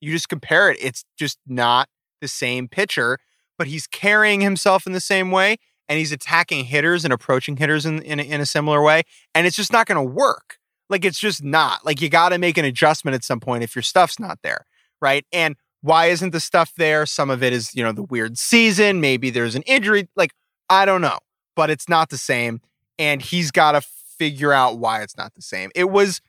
You 0.00 0.12
just 0.12 0.28
compare 0.28 0.70
it. 0.70 0.78
It's 0.80 1.04
just 1.18 1.38
not 1.46 1.88
the 2.20 2.28
same 2.28 2.68
pitcher, 2.68 3.18
but 3.58 3.66
he's 3.66 3.86
carrying 3.86 4.40
himself 4.42 4.86
in 4.86 4.92
the 4.92 5.00
same 5.00 5.30
way 5.30 5.56
and 5.88 5.98
he's 5.98 6.12
attacking 6.12 6.64
hitters 6.64 7.04
and 7.04 7.12
approaching 7.12 7.56
hitters 7.56 7.86
in, 7.86 8.00
in, 8.02 8.20
a, 8.20 8.22
in 8.22 8.40
a 8.40 8.46
similar 8.46 8.82
way. 8.82 9.02
And 9.34 9.46
it's 9.46 9.56
just 9.56 9.72
not 9.72 9.86
going 9.86 9.96
to 9.96 10.12
work. 10.12 10.58
Like, 10.88 11.04
it's 11.04 11.18
just 11.18 11.42
not. 11.42 11.84
Like, 11.84 12.00
you 12.00 12.08
got 12.08 12.30
to 12.30 12.38
make 12.38 12.58
an 12.58 12.64
adjustment 12.64 13.14
at 13.14 13.24
some 13.24 13.40
point 13.40 13.64
if 13.64 13.74
your 13.74 13.82
stuff's 13.82 14.18
not 14.18 14.38
there. 14.42 14.66
Right. 15.00 15.26
And 15.32 15.56
why 15.80 16.06
isn't 16.06 16.30
the 16.30 16.40
stuff 16.40 16.72
there? 16.76 17.04
Some 17.04 17.28
of 17.30 17.42
it 17.42 17.52
is, 17.52 17.74
you 17.74 17.82
know, 17.82 17.92
the 17.92 18.02
weird 18.02 18.38
season. 18.38 19.00
Maybe 19.00 19.30
there's 19.30 19.54
an 19.54 19.62
injury. 19.62 20.08
Like, 20.16 20.32
I 20.70 20.86
don't 20.86 21.02
know, 21.02 21.18
but 21.54 21.68
it's 21.68 21.88
not 21.88 22.08
the 22.08 22.18
same. 22.18 22.60
And 22.98 23.20
he's 23.20 23.50
got 23.50 23.72
to 23.72 23.82
figure 23.82 24.52
out 24.52 24.78
why 24.78 25.02
it's 25.02 25.16
not 25.16 25.34
the 25.34 25.42
same. 25.42 25.70
It 25.74 25.90
was, 25.90 26.20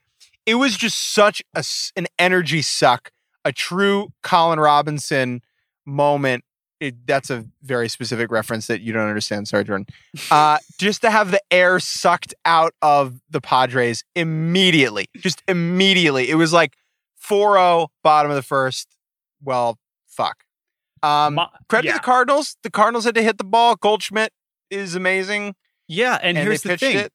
it 0.46 0.56
was 0.56 0.76
just 0.76 1.14
such 1.14 1.42
a, 1.54 1.64
an 1.96 2.08
energy 2.20 2.62
suck, 2.62 3.12
a 3.46 3.52
true 3.52 4.10
Colin 4.24 4.60
Robinson 4.60 5.42
moment. 5.86 6.44
It, 6.80 7.08
that's 7.08 7.30
a 7.30 7.46
very 7.64 7.88
specific 7.88 8.30
reference 8.32 8.68
that 8.68 8.82
you 8.82 8.92
don't 8.92 9.08
understand. 9.08 9.48
Sorry, 9.48 9.64
Jordan. 9.64 9.88
Uh, 10.30 10.58
just 10.78 11.02
to 11.04 11.10
have 11.10 11.32
the 11.32 11.42
air 11.50 11.80
sucked 11.80 12.34
out 12.44 12.74
of 12.82 13.22
the 13.30 13.40
Padres 13.40 14.04
immediately, 14.16 15.08
just 15.18 15.42
immediately. 15.48 16.30
It 16.30 16.36
was 16.36 16.52
like 16.52 16.74
4 17.16 17.56
0, 17.56 17.88
bottom 18.04 18.30
of 18.30 18.36
the 18.36 18.42
first. 18.44 18.90
Well, 19.42 19.80
fuck. 20.06 20.44
Um, 21.02 21.36
My- 21.36 21.50
credit 21.70 21.88
yeah. 21.88 21.94
to 21.94 21.98
the 22.00 22.04
Cardinals. 22.04 22.58
The 22.64 22.70
Cardinals 22.72 23.06
had 23.06 23.16
to 23.16 23.24
hit 23.24 23.38
the 23.38 23.44
ball. 23.46 23.76
Goldschmidt 23.76 24.32
is 24.70 24.96
amazing. 24.96 25.56
yeah, 25.88 26.18
and, 26.22 26.38
And, 26.38 26.46
here's 26.48 26.62
the 26.64 26.78
thing. 26.78 26.98
it. 26.98 27.14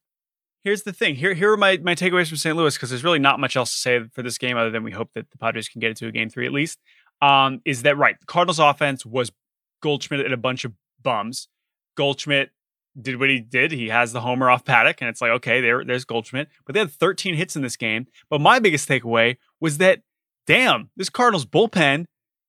Here's 0.63 0.83
the 0.83 0.93
thing. 0.93 1.15
Here, 1.15 1.33
here 1.33 1.51
are 1.51 1.57
my, 1.57 1.77
my 1.77 1.95
takeaways 1.95 2.27
from 2.27 2.37
St. 2.37 2.55
Louis 2.55 2.75
because 2.75 2.89
there's 2.89 3.03
really 3.03 3.19
not 3.19 3.39
much 3.39 3.55
else 3.55 3.71
to 3.71 3.77
say 3.77 3.99
for 4.13 4.21
this 4.21 4.37
game 4.37 4.57
other 4.57 4.69
than 4.69 4.83
we 4.83 4.91
hope 4.91 5.09
that 5.15 5.29
the 5.31 5.37
Padres 5.37 5.67
can 5.67 5.79
get 5.81 5.89
into 5.89 6.07
a 6.07 6.11
game 6.11 6.29
three 6.29 6.45
at 6.45 6.51
least. 6.51 6.79
Um, 7.21 7.61
is 7.65 7.83
that 7.83 7.97
right? 7.97 8.19
The 8.19 8.25
Cardinals 8.25 8.59
offense 8.59 9.05
was 9.05 9.31
Goldschmidt 9.81 10.25
and 10.25 10.33
a 10.33 10.37
bunch 10.37 10.65
of 10.65 10.73
bums. 11.01 11.47
Goldschmidt 11.95 12.51
did 12.99 13.19
what 13.19 13.29
he 13.29 13.39
did. 13.39 13.71
He 13.71 13.89
has 13.89 14.11
the 14.11 14.21
homer 14.21 14.49
off 14.49 14.65
Paddack, 14.65 14.97
and 14.99 15.09
it's 15.09 15.21
like, 15.21 15.31
okay, 15.31 15.61
there, 15.61 15.83
there's 15.83 16.05
Goldschmidt. 16.05 16.49
But 16.65 16.73
they 16.73 16.79
had 16.79 16.91
13 16.91 17.35
hits 17.35 17.55
in 17.55 17.61
this 17.61 17.75
game. 17.75 18.07
But 18.29 18.41
my 18.41 18.59
biggest 18.59 18.87
takeaway 18.87 19.37
was 19.59 19.77
that, 19.77 20.01
damn, 20.47 20.89
this 20.95 21.09
Cardinals 21.09 21.45
bullpen, 21.45 22.05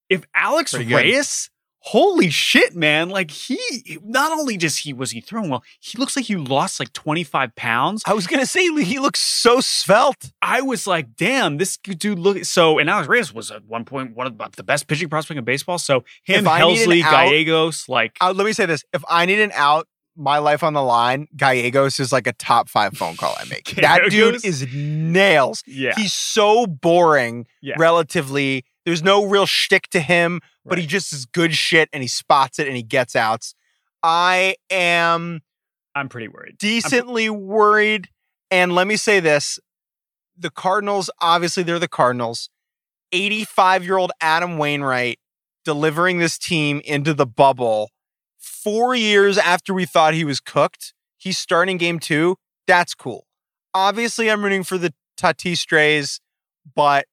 if 0.08 0.24
Alex. 0.34 0.74
Reyes 0.74 1.50
holy 1.84 2.30
shit, 2.30 2.74
man. 2.74 3.08
Like 3.08 3.30
he 3.30 3.58
not 4.04 4.32
only 4.32 4.56
just 4.56 4.80
he 4.80 4.92
was 4.92 5.10
he 5.10 5.20
throwing 5.20 5.50
well, 5.50 5.62
he 5.80 5.98
looks 5.98 6.16
like 6.16 6.24
he 6.26 6.36
lost 6.36 6.78
like 6.80 6.92
25 6.92 7.54
pounds. 7.56 8.02
I 8.06 8.14
was 8.14 8.26
gonna 8.26 8.46
say 8.46 8.68
he 8.82 8.98
looks 8.98 9.20
so 9.20 9.60
svelte. 9.60 10.32
I 10.40 10.60
was 10.62 10.86
like, 10.86 11.16
damn, 11.16 11.58
this 11.58 11.76
dude 11.76 12.18
look 12.18 12.44
so 12.44 12.78
and 12.78 12.88
Alex 12.88 13.08
Reyes 13.08 13.32
was 13.34 13.50
at 13.50 13.64
one 13.64 13.84
point 13.84 14.14
one 14.16 14.26
of 14.26 14.38
the- 14.56 14.62
best 14.62 14.86
pitching 14.86 15.08
prospect 15.08 15.38
in 15.38 15.44
baseball. 15.44 15.78
So 15.78 16.04
him, 16.24 16.40
If 16.40 16.46
I 16.46 16.60
need 16.64 16.82
an 16.82 16.88
Helsley, 16.88 17.02
out- 17.02 17.10
Gallegos, 17.10 17.88
like 17.88 18.16
Uh, 18.20 18.32
let 18.34 18.44
me 18.46 18.52
say 18.52 18.64
this: 18.66 18.84
if 18.92 19.02
I 19.08 19.26
need 19.26 19.40
an 19.40 19.50
out, 19.54 19.88
my 20.14 20.38
life 20.38 20.62
on 20.62 20.74
the 20.74 20.82
line, 20.82 21.26
Gallegos 21.36 21.98
is 21.98 22.12
like 22.12 22.26
a 22.26 22.32
top 22.34 22.68
five 22.68 22.96
phone 22.96 23.16
call 23.16 23.34
I 23.40 23.44
make. 23.46 23.64
that 23.80 24.02
dude 24.10 24.44
is 24.44 24.66
nails. 24.72 25.62
yeah. 25.66 25.94
He's 25.96 26.12
so 26.12 26.66
boring, 26.66 27.46
Yeah. 27.62 27.74
relatively. 27.78 28.64
There's 28.84 29.02
no 29.02 29.24
real 29.24 29.46
shtick 29.46 29.88
to 29.90 30.00
him, 30.00 30.40
but 30.64 30.78
he 30.78 30.86
just 30.86 31.12
is 31.12 31.26
good 31.26 31.54
shit 31.54 31.88
and 31.92 32.02
he 32.02 32.08
spots 32.08 32.58
it 32.58 32.66
and 32.66 32.76
he 32.76 32.82
gets 32.82 33.14
outs. 33.14 33.54
I 34.02 34.56
am 34.70 35.42
I'm 35.94 36.08
pretty 36.08 36.28
worried. 36.28 36.58
Decently 36.58 37.28
worried. 37.30 38.08
And 38.50 38.74
let 38.74 38.86
me 38.86 38.96
say 38.96 39.20
this 39.20 39.58
the 40.36 40.50
Cardinals, 40.50 41.10
obviously, 41.20 41.62
they're 41.62 41.78
the 41.78 41.88
Cardinals. 41.88 42.48
85 43.12 43.84
year 43.84 43.98
old 43.98 44.12
Adam 44.20 44.56
Wainwright 44.58 45.18
delivering 45.64 46.18
this 46.18 46.38
team 46.38 46.80
into 46.84 47.14
the 47.14 47.26
bubble 47.26 47.90
four 48.38 48.94
years 48.94 49.38
after 49.38 49.74
we 49.74 49.84
thought 49.84 50.14
he 50.14 50.24
was 50.24 50.40
cooked. 50.40 50.94
He's 51.18 51.38
starting 51.38 51.76
game 51.76 51.98
two. 51.98 52.36
That's 52.66 52.94
cool. 52.94 53.26
Obviously, 53.74 54.30
I'm 54.30 54.42
rooting 54.42 54.64
for 54.64 54.78
the 54.78 54.94
Tatis 55.16 55.58
Strays, 55.58 56.20
but 56.74 57.06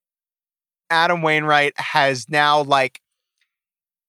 Adam 0.90 1.22
Wainwright 1.22 1.72
has 1.76 2.28
now 2.28 2.62
like 2.62 3.00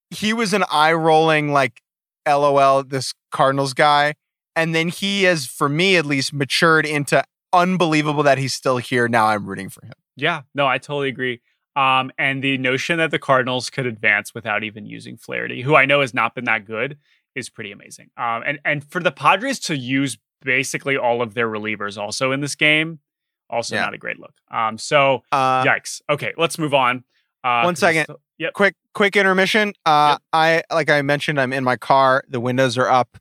he 0.10 0.34
was 0.34 0.54
an 0.54 0.64
eye 0.72 0.94
rolling 0.94 1.54
like 1.54 1.82
LOL 2.28 2.84
this 2.84 3.14
Cardinals 3.32 3.74
guy 3.74 4.16
and 4.56 4.76
then 4.76 4.90
he 4.90 5.24
has 5.24 5.46
for 5.46 5.70
me 5.70 5.96
at 5.96 6.06
least 6.06 6.34
matured 6.34 6.86
into 6.86 7.24
unbelievable 7.54 8.24
that 8.24 8.38
he's 8.38 8.54
still 8.54 8.78
here 8.78 9.08
now 9.08 9.28
I'm 9.28 9.46
rooting 9.46 9.70
for 9.70 9.86
him. 9.86 9.94
Yeah, 10.16 10.42
no, 10.54 10.68
I 10.68 10.78
totally 10.78 11.10
agree. 11.10 11.42
Um, 11.76 12.12
and 12.18 12.44
the 12.44 12.58
notion 12.58 12.98
that 12.98 13.12
the 13.12 13.20
Cardinals 13.20 13.70
could 13.70 13.86
advance 13.86 14.34
without 14.34 14.64
even 14.64 14.86
using 14.86 15.16
Flaherty, 15.16 15.62
who 15.62 15.76
I 15.76 15.86
know 15.86 16.02
has 16.02 16.14
not 16.14 16.36
been 16.36 16.44
that 16.46 16.66
good, 16.66 16.98
is 17.34 17.50
pretty 17.50 17.72
amazing. 17.72 18.10
Um, 18.18 18.44
and 18.46 18.60
and 18.66 18.84
for 18.84 19.02
the 19.02 19.12
Padres 19.12 19.60
to 19.62 19.76
use 19.76 20.18
basically 20.42 20.98
all 20.98 21.22
of 21.22 21.34
their 21.34 21.48
relievers 21.48 21.98
also 21.98 22.32
in 22.32 22.42
this 22.42 22.56
game, 22.56 23.00
also 23.52 23.76
Yeah. 23.76 23.82
not 23.82 23.94
a 23.94 23.98
great 23.98 24.20
look. 24.20 24.34
Um, 24.50 24.78
so 24.78 25.24
Uh, 25.32 25.64
yikes. 25.64 26.02
Okay, 26.10 26.34
let's 26.38 26.58
move 26.58 26.74
on. 26.74 27.04
Uh, 27.44 27.62
One 27.64 27.76
second. 27.76 28.04
still- 28.06 28.22
yep. 28.38 28.54
quick 28.54 28.76
quick 28.94 29.16
intermission. 29.16 29.74
Uh 29.86 30.14
Yep. 30.14 30.22
I 30.34 30.64
like 30.74 30.90
I 30.90 31.02
mentioned 31.02 31.40
I'm 31.40 31.54
in 31.54 31.64
my 31.64 31.76
car, 31.78 32.24
the 32.30 32.40
windows 32.40 32.78
are 32.78 32.90
up. 32.90 33.18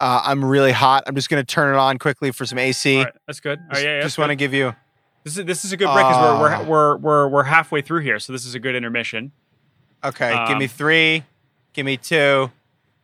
Uh, 0.00 0.22
I'm 0.24 0.42
really 0.44 0.72
hot. 0.72 1.04
I'm 1.06 1.14
just 1.14 1.28
going 1.28 1.44
to 1.44 1.46
turn 1.46 1.74
it 1.74 1.78
on 1.78 1.98
quickly 1.98 2.30
for 2.32 2.46
some 2.46 2.56
AC. 2.58 2.96
All 2.96 3.04
right, 3.04 3.12
that's 3.26 3.38
good. 3.40 3.58
Right, 3.58 3.68
Just, 3.72 3.84
yeah, 3.84 3.96
yeah, 3.96 4.02
just 4.02 4.16
want 4.16 4.30
to 4.30 4.34
give 4.36 4.54
you 4.54 4.74
This 5.24 5.36
is 5.36 5.44
this 5.44 5.64
is 5.66 5.72
a 5.72 5.76
good 5.76 5.92
break 5.92 6.06
because 6.06 6.40
we're, 6.40 6.48
Ah. 6.54 6.62
we're 6.62 6.66
we're 6.66 6.96
we're 6.96 7.28
we're 7.28 7.42
halfway 7.44 7.82
through 7.82 8.00
here, 8.00 8.18
so 8.18 8.32
this 8.32 8.46
is 8.46 8.54
a 8.54 8.58
good 8.58 8.74
intermission. 8.74 9.32
Okay, 10.02 10.30
give 10.48 10.56
me 10.56 10.64
Um, 10.64 10.68
3, 10.70 11.24
give 11.74 11.84
me 11.84 11.98
2, 11.98 12.50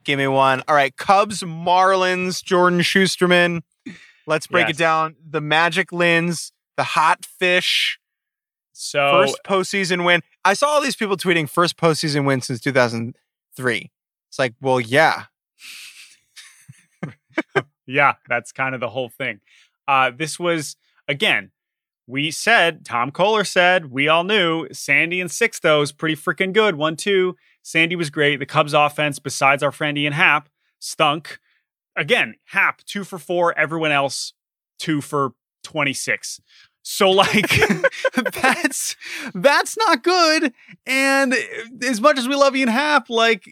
give 0.05 0.19
me 0.19 0.27
1. 0.27 0.63
All 0.67 0.75
right, 0.75 0.97
Cubs, 0.97 1.43
Marlins, 1.43 2.43
Jordan 2.43 2.81
Shusterman. 2.81 3.61
Let's 4.27 4.47
break 4.47 4.69
Yes. 4.69 4.77
it 4.77 4.79
down. 4.79 5.17
The 5.29 5.43
Magic 5.43 5.91
Lins, 5.91 6.53
the 6.77 6.85
Hot 6.85 7.25
Fish, 7.25 7.99
So 8.73 9.11
first 9.11 9.39
postseason 9.45 10.05
win. 10.05 10.23
I 10.45 10.55
saw 10.55 10.69
all 10.69 10.81
these 10.83 10.97
people 10.97 11.17
tweeting 11.17 11.49
first 11.49 11.77
postseason 11.77 12.27
win 12.27 12.41
since 12.41 12.61
2003. 12.61 13.91
It's 14.29 14.39
like, 14.39 14.55
well, 14.61 14.81
yeah. 14.81 15.25
Yeah, 17.89 18.15
that's 18.29 18.51
kind 18.51 18.75
of 18.75 18.81
the 18.81 18.89
whole 18.89 19.09
thing. 19.09 19.41
Uh, 19.87 20.11
this 20.17 20.41
was 20.41 20.75
again, 21.07 21.53
we 22.09 22.33
said 22.33 22.85
Tom 22.85 23.13
Kohler 23.13 23.45
said 23.45 23.93
we 23.93 24.09
all 24.09 24.25
knew 24.25 24.67
Sandy 24.73 25.21
and 25.21 25.31
Sixto 25.31 25.83
is 25.83 25.93
pretty 25.93 26.17
freaking 26.17 26.53
good. 26.53 26.75
One 26.75 26.97
two. 26.97 27.37
Sandy 27.63 27.95
was 27.97 28.11
great. 28.11 28.37
The 28.39 28.47
Cubs 28.47 28.75
offense, 28.75 29.19
besides 29.19 29.63
our 29.63 29.71
friend 29.73 29.97
Ian 29.97 30.13
Happ, 30.15 30.49
stunk. 30.81 31.39
Again, 31.97 32.35
Happ 32.47 32.83
two 32.85 33.05
for 33.05 33.19
four. 33.19 33.57
Everyone 33.57 33.93
else 33.93 34.33
two 34.81 35.01
for 35.01 35.35
twenty 35.63 35.93
six. 35.93 36.41
So 36.89 37.11
like 37.11 37.51
that's 38.33 38.95
that's 39.35 39.77
not 39.77 40.05
good. 40.05 40.53
And 40.87 41.35
as 41.83 42.01
much 42.01 42.17
as 42.17 42.29
we 42.29 42.37
love 42.37 42.55
Ian 42.55 42.69
Happ, 42.69 43.11
like 43.11 43.45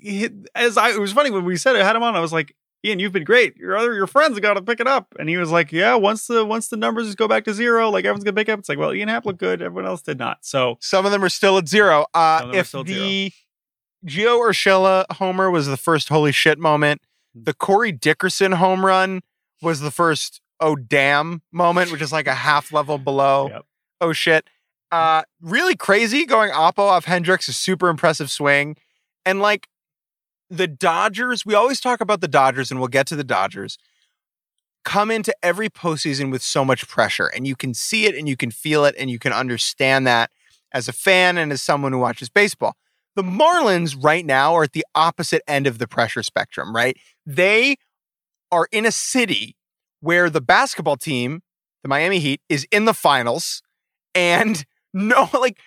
as 0.55 0.77
I 0.77 0.91
it 0.91 1.01
was 1.01 1.13
funny 1.13 1.33
when 1.33 1.45
we 1.45 1.57
said 1.57 1.75
it, 1.75 1.83
I 1.83 1.85
had 1.85 1.97
him 1.97 2.05
on. 2.05 2.15
I 2.15 2.21
was 2.21 2.33
like, 2.33 2.55
Ian, 2.85 3.01
you've 3.01 3.11
been 3.13 3.25
great. 3.25 3.57
Your 3.57 3.77
other 3.77 3.93
your 3.93 4.07
friends 4.07 4.39
got 4.39 4.55
to 4.55 4.63
pick 4.63 4.79
it 4.79 4.87
up. 4.87 5.15
And 5.19 5.29
he 5.29 5.37
was 5.37 5.51
like, 5.51 5.73
Yeah, 5.73 5.97
once 5.97 6.29
the 6.29 6.45
once 6.45 6.69
the 6.69 6.77
numbers 6.77 7.07
just 7.07 7.19
go 7.19 7.27
back 7.27 7.45
to 7.47 7.53
zero, 7.55 7.91
like 7.91 8.05
everyone's 8.05 8.23
gonna 8.23 8.37
pick 8.37 8.49
up. 8.49 8.61
It's 8.61 8.69
like, 8.69 8.79
well, 8.79 8.95
Ian 8.95 9.09
Happ 9.09 9.27
looked 9.27 9.41
good, 9.41 9.61
everyone 9.61 9.87
else 9.91 10.03
did 10.03 10.19
not. 10.19 10.39
So 10.43 10.77
Some 10.81 11.05
of 11.05 11.11
them 11.11 11.25
are 11.25 11.29
still 11.29 11.59
at 11.59 11.67
zero. 11.67 12.07
Uh, 12.15 12.41
of 12.43 12.49
them 12.49 12.57
are 12.57 12.61
if 12.61 12.71
the 12.71 13.33
Gio 14.07 14.39
Urshela 14.39 15.07
homer 15.15 15.51
was 15.51 15.67
the 15.67 15.77
first 15.77 16.09
holy 16.09 16.31
shit 16.31 16.59
moment, 16.61 17.01
Hmm. 17.35 17.43
the 17.45 17.55
Corey 17.55 17.91
Dickerson 17.91 18.53
home 18.53 18.87
run 18.87 19.23
was 19.61 19.81
the 19.81 19.91
first 19.91 20.41
oh 20.61 20.77
damn 20.77 21.43
moment, 21.53 21.91
which 21.93 22.03
is 22.03 22.13
like 22.13 22.27
a 22.27 22.35
half 22.35 22.73
level 22.73 22.99
below 22.99 23.49
Yep. 23.51 23.63
oh 24.01 24.13
shit. 24.13 24.49
Uh, 24.93 25.23
really 25.41 25.75
crazy 25.75 26.25
going 26.25 26.51
Oppo 26.53 26.79
off 26.79 27.05
Hendricks, 27.07 27.49
a 27.49 27.53
super 27.53 27.89
impressive 27.89 28.31
swing. 28.31 28.77
And 29.27 29.41
like 29.41 29.67
the 30.49 30.69
Dodgers, 30.69 31.45
we 31.45 31.55
always 31.55 31.81
talk 31.81 32.01
about 32.01 32.21
the 32.21 32.29
Dodgers, 32.29 32.71
and 32.71 32.79
we'll 32.79 32.89
get 32.89 33.07
to 33.09 33.17
the 33.17 33.25
Dodgers, 33.25 33.77
come 34.85 35.11
into 35.11 35.35
every 35.43 35.69
postseason 35.69 36.31
with 36.31 36.43
so 36.43 36.65
much 36.65 36.87
pressure. 36.87 37.27
And 37.27 37.47
you 37.47 37.57
can 37.57 37.75
see 37.75 38.07
it 38.07 38.15
and 38.15 38.29
you 38.29 38.37
can 38.37 38.51
feel 38.51 38.85
it 38.85 38.95
and 38.99 39.11
you 39.11 39.19
can 39.19 39.33
understand 39.33 40.07
that 40.07 40.31
as 40.73 40.87
a 40.89 40.93
fan 40.93 41.39
and 41.39 41.51
as 41.51 41.63
someone 41.63 41.93
who 41.93 41.99
watches 41.99 42.29
baseball. 42.29 42.77
The 43.17 43.23
Marlins 43.23 43.97
right 44.01 44.27
now 44.27 44.55
are 44.55 44.65
at 44.65 44.73
the 44.73 44.85
opposite 44.95 45.43
end 45.49 45.67
of 45.67 45.79
the 45.79 45.89
pressure 45.89 46.23
spectrum, 46.23 46.75
right? 46.75 46.97
They 47.25 47.77
are 48.53 48.69
in 48.71 48.85
a 48.85 48.93
city 48.93 49.57
where 50.05 50.29
the 50.29 50.41
basketball 50.41 50.97
team, 50.97 51.43
the 51.83 51.89
Miami 51.89 52.19
Heat, 52.19 52.43
is 52.49 52.67
in 52.71 52.85
the 52.85 52.95
finals 52.95 53.63
and 54.15 54.65
no, 54.95 55.29
like, 55.33 55.59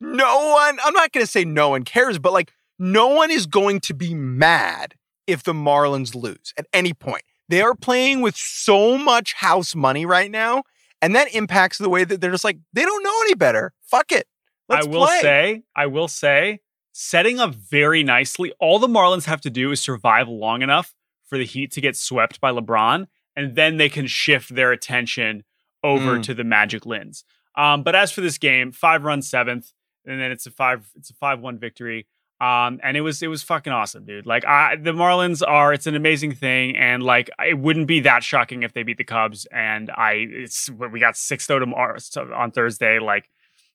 no 0.00 0.50
one, 0.50 0.78
I'm 0.84 0.94
not 0.94 1.12
going 1.12 1.24
to 1.24 1.30
say 1.30 1.44
no 1.44 1.68
one 1.68 1.84
cares, 1.84 2.18
but 2.18 2.32
like, 2.32 2.52
no 2.78 3.08
one 3.08 3.30
is 3.30 3.46
going 3.46 3.80
to 3.80 3.94
be 3.94 4.14
mad 4.14 4.94
if 5.26 5.42
the 5.42 5.52
Marlins 5.52 6.14
lose 6.14 6.52
at 6.56 6.66
any 6.72 6.94
point. 6.94 7.22
They 7.48 7.60
are 7.60 7.74
playing 7.74 8.22
with 8.22 8.36
so 8.36 8.96
much 8.96 9.34
house 9.34 9.74
money 9.74 10.06
right 10.06 10.30
now, 10.30 10.62
and 11.02 11.14
that 11.14 11.34
impacts 11.34 11.78
the 11.78 11.90
way 11.90 12.04
that 12.04 12.20
they're 12.20 12.30
just 12.30 12.44
like, 12.44 12.58
they 12.72 12.82
don't 12.82 13.02
know 13.04 13.20
any 13.22 13.34
better. 13.34 13.72
Fuck 13.82 14.12
it. 14.12 14.26
Let's 14.68 14.86
I 14.86 14.90
will 14.90 15.06
play. 15.06 15.18
say, 15.20 15.62
I 15.76 15.86
will 15.86 16.08
say, 16.08 16.60
setting 16.92 17.38
up 17.38 17.54
very 17.54 18.02
nicely. 18.02 18.52
All 18.58 18.78
the 18.78 18.88
Marlins 18.88 19.26
have 19.26 19.42
to 19.42 19.50
do 19.50 19.70
is 19.70 19.80
survive 19.80 20.28
long 20.28 20.62
enough 20.62 20.94
for 21.26 21.36
the 21.36 21.44
Heat 21.44 21.70
to 21.72 21.80
get 21.80 21.96
swept 21.96 22.40
by 22.40 22.50
LeBron, 22.50 23.06
and 23.36 23.56
then 23.56 23.76
they 23.76 23.88
can 23.88 24.06
shift 24.06 24.54
their 24.54 24.72
attention 24.72 25.44
over 25.84 26.18
Mm. 26.18 26.22
to 26.24 26.34
the 26.34 26.44
Magic 26.44 26.82
Lins. 26.84 27.24
Um, 27.56 27.82
but 27.82 27.94
as 27.94 28.12
for 28.12 28.20
this 28.20 28.38
game, 28.38 28.72
five 28.72 29.04
runs 29.04 29.28
seventh, 29.28 29.72
and 30.06 30.20
then 30.20 30.30
it's 30.32 30.46
a 30.46 30.50
five, 30.50 30.88
it's 30.96 31.10
a 31.10 31.14
five 31.14 31.40
one 31.40 31.58
victory. 31.58 32.06
Um, 32.40 32.80
and 32.82 32.96
it 32.96 33.02
was 33.02 33.22
it 33.22 33.28
was 33.28 33.42
fucking 33.44 33.72
awesome, 33.72 34.04
dude. 34.04 34.26
Like 34.26 34.44
I, 34.44 34.74
the 34.74 34.90
Marlins 34.92 35.42
are, 35.46 35.72
it's 35.72 35.86
an 35.86 35.94
amazing 35.94 36.32
thing, 36.34 36.76
and 36.76 37.00
like 37.02 37.30
it 37.46 37.56
wouldn't 37.58 37.86
be 37.86 38.00
that 38.00 38.24
shocking 38.24 38.64
if 38.64 38.72
they 38.72 38.82
beat 38.82 38.96
the 38.96 39.04
Cubs. 39.04 39.46
And 39.52 39.90
I, 39.90 40.26
it's 40.28 40.68
we 40.70 40.98
got 40.98 41.16
six 41.16 41.46
tomorrow 41.46 41.98
on 42.34 42.50
Thursday, 42.50 42.98
like 42.98 43.28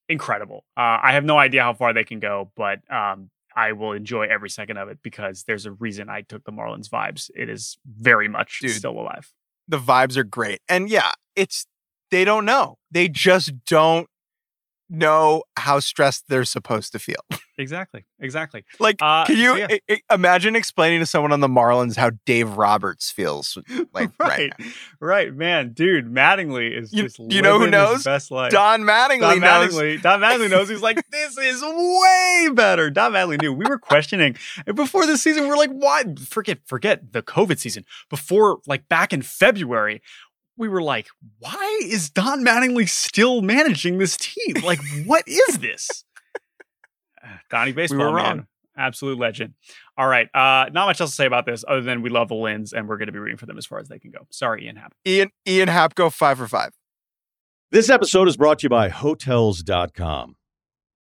incredible. 0.10 0.66
Uh, 0.76 1.00
I 1.02 1.14
have 1.14 1.24
no 1.24 1.38
idea 1.38 1.64
how 1.64 1.74
far 1.74 1.94
they 1.94 2.04
can 2.04 2.20
go, 2.20 2.52
but 2.58 2.80
um, 2.92 3.30
I 3.56 3.72
will 3.72 3.94
enjoy 3.94 4.24
every 4.28 4.50
second 4.50 4.78
of 4.78 4.90
it 4.90 5.00
because 5.02 5.44
there's 5.44 5.66
a 5.66 5.72
reason 5.72 6.10
I 6.10 6.22
took 6.22 6.44
the 6.44 6.52
Marlins 6.52 6.90
vibes. 6.90 7.30
It 7.36 7.50
is 7.50 7.78
very 7.86 8.28
much 8.28 8.60
Dude. 8.60 8.72
still 8.72 9.00
alive. 9.00 9.32
The 9.68 9.78
vibes 9.78 10.18
are 10.18 10.24
great. 10.24 10.60
And 10.70 10.90
yeah, 10.90 11.12
it's 11.36 11.66
they 12.12 12.26
don't 12.26 12.46
know. 12.46 12.78
They 12.92 13.10
just 13.10 13.52
don't 13.66 14.08
know 14.90 15.44
how 15.58 15.80
stressed 15.80 16.26
they're 16.30 16.46
supposed 16.46 16.92
to 16.94 17.00
feel. 17.00 17.22
Exactly, 17.60 18.06
exactly. 18.20 18.64
Like, 18.80 18.98
Uh, 19.02 19.26
can 19.26 19.36
you 19.36 19.46
so 19.48 19.56
yeah. 19.56 19.78
i- 19.90 20.14
imagine 20.14 20.56
explaining 20.56 21.00
to 21.00 21.08
someone 21.08 21.32
on 21.32 21.40
the 21.40 21.48
Marlins 21.48 21.96
how 21.98 22.12
Dave 22.28 22.52
Roberts 22.52 23.10
feels 23.10 23.58
like 23.96 24.12
right, 24.20 24.30
right, 24.30 24.54
right, 25.00 25.34
man, 25.34 25.74
dude. 25.74 26.06
Mattingly 26.06 26.72
is 26.80 26.94
You- 26.94 27.06
just 27.06 27.18
you 27.18 27.42
know 27.42 27.58
who 27.58 27.68
knows? 27.68 28.04
best 28.04 28.30
life. 28.30 28.52
Don 28.52 28.82
Mattingly 28.84 29.22
Don 29.22 29.40
knows. 29.40 29.74
Mattingly, 29.74 30.00
Don 30.04 30.22
Mattingly 30.22 30.52
knows. 30.52 30.70
He's 30.70 30.84
like, 30.84 31.02
this 31.10 31.36
is 31.36 31.64
way 31.64 32.50
better. 32.54 32.92
Don 32.92 33.14
Mattingly 33.14 33.42
knew. 33.42 33.52
We 33.54 33.66
were 33.68 33.80
questioning 33.80 34.36
before 34.76 35.08
this 35.08 35.24
season. 35.24 35.46
We 35.46 35.50
are 35.50 35.58
like, 35.58 35.72
why? 35.72 36.04
Forget, 36.28 36.60
forget 36.68 37.12
the 37.12 37.24
COVID 37.24 37.58
season. 37.58 37.86
Before, 38.12 38.60
like 38.68 38.88
back 38.88 39.14
in 39.14 39.24
February, 39.24 40.04
we 40.58 40.68
were 40.68 40.82
like, 40.82 41.08
why 41.40 41.80
is 41.84 42.10
Don 42.10 42.44
Mattingly 42.44 42.90
still 42.90 43.42
managing 43.42 43.98
this 43.98 44.18
team? 44.18 44.56
Like, 44.64 44.80
what 45.06 45.24
is 45.28 45.60
this? 45.60 46.04
Uh, 47.24 47.30
Donnie 47.50 47.72
baseball, 47.72 48.12
were 48.12 48.18
man. 48.18 48.48
Absolute 48.78 49.18
legend. 49.18 49.54
All 49.98 50.08
right. 50.08 50.28
Uh, 50.36 50.70
not 50.72 50.86
much 50.86 51.02
else 51.02 51.10
to 51.12 51.16
say 51.16 51.26
about 51.26 51.46
this 51.46 51.66
other 51.68 51.82
than 51.82 52.02
we 52.02 52.10
love 52.10 52.30
the 52.30 52.36
Lins 52.36 52.74
and 52.74 52.88
we're 52.88 52.98
going 52.98 53.08
to 53.08 53.12
be 53.12 53.20
rooting 53.20 53.38
for 53.38 53.48
them 53.48 53.58
as 53.58 53.66
far 53.66 53.80
as 53.80 53.88
they 53.88 53.98
can 53.98 54.12
go. 54.12 54.28
Sorry, 54.30 54.66
Ian 54.66 54.76
Happ. 54.76 54.94
Ian 55.06 55.32
Ian 55.48 55.68
Happ, 55.68 55.96
go 55.96 56.12
five 56.12 56.38
for 56.38 56.48
five. 56.48 56.72
This 57.72 57.90
episode 57.90 58.28
is 58.28 58.38
brought 58.38 58.60
to 58.60 58.66
you 58.66 58.70
by 58.70 58.90
Hotels.com. 58.90 60.37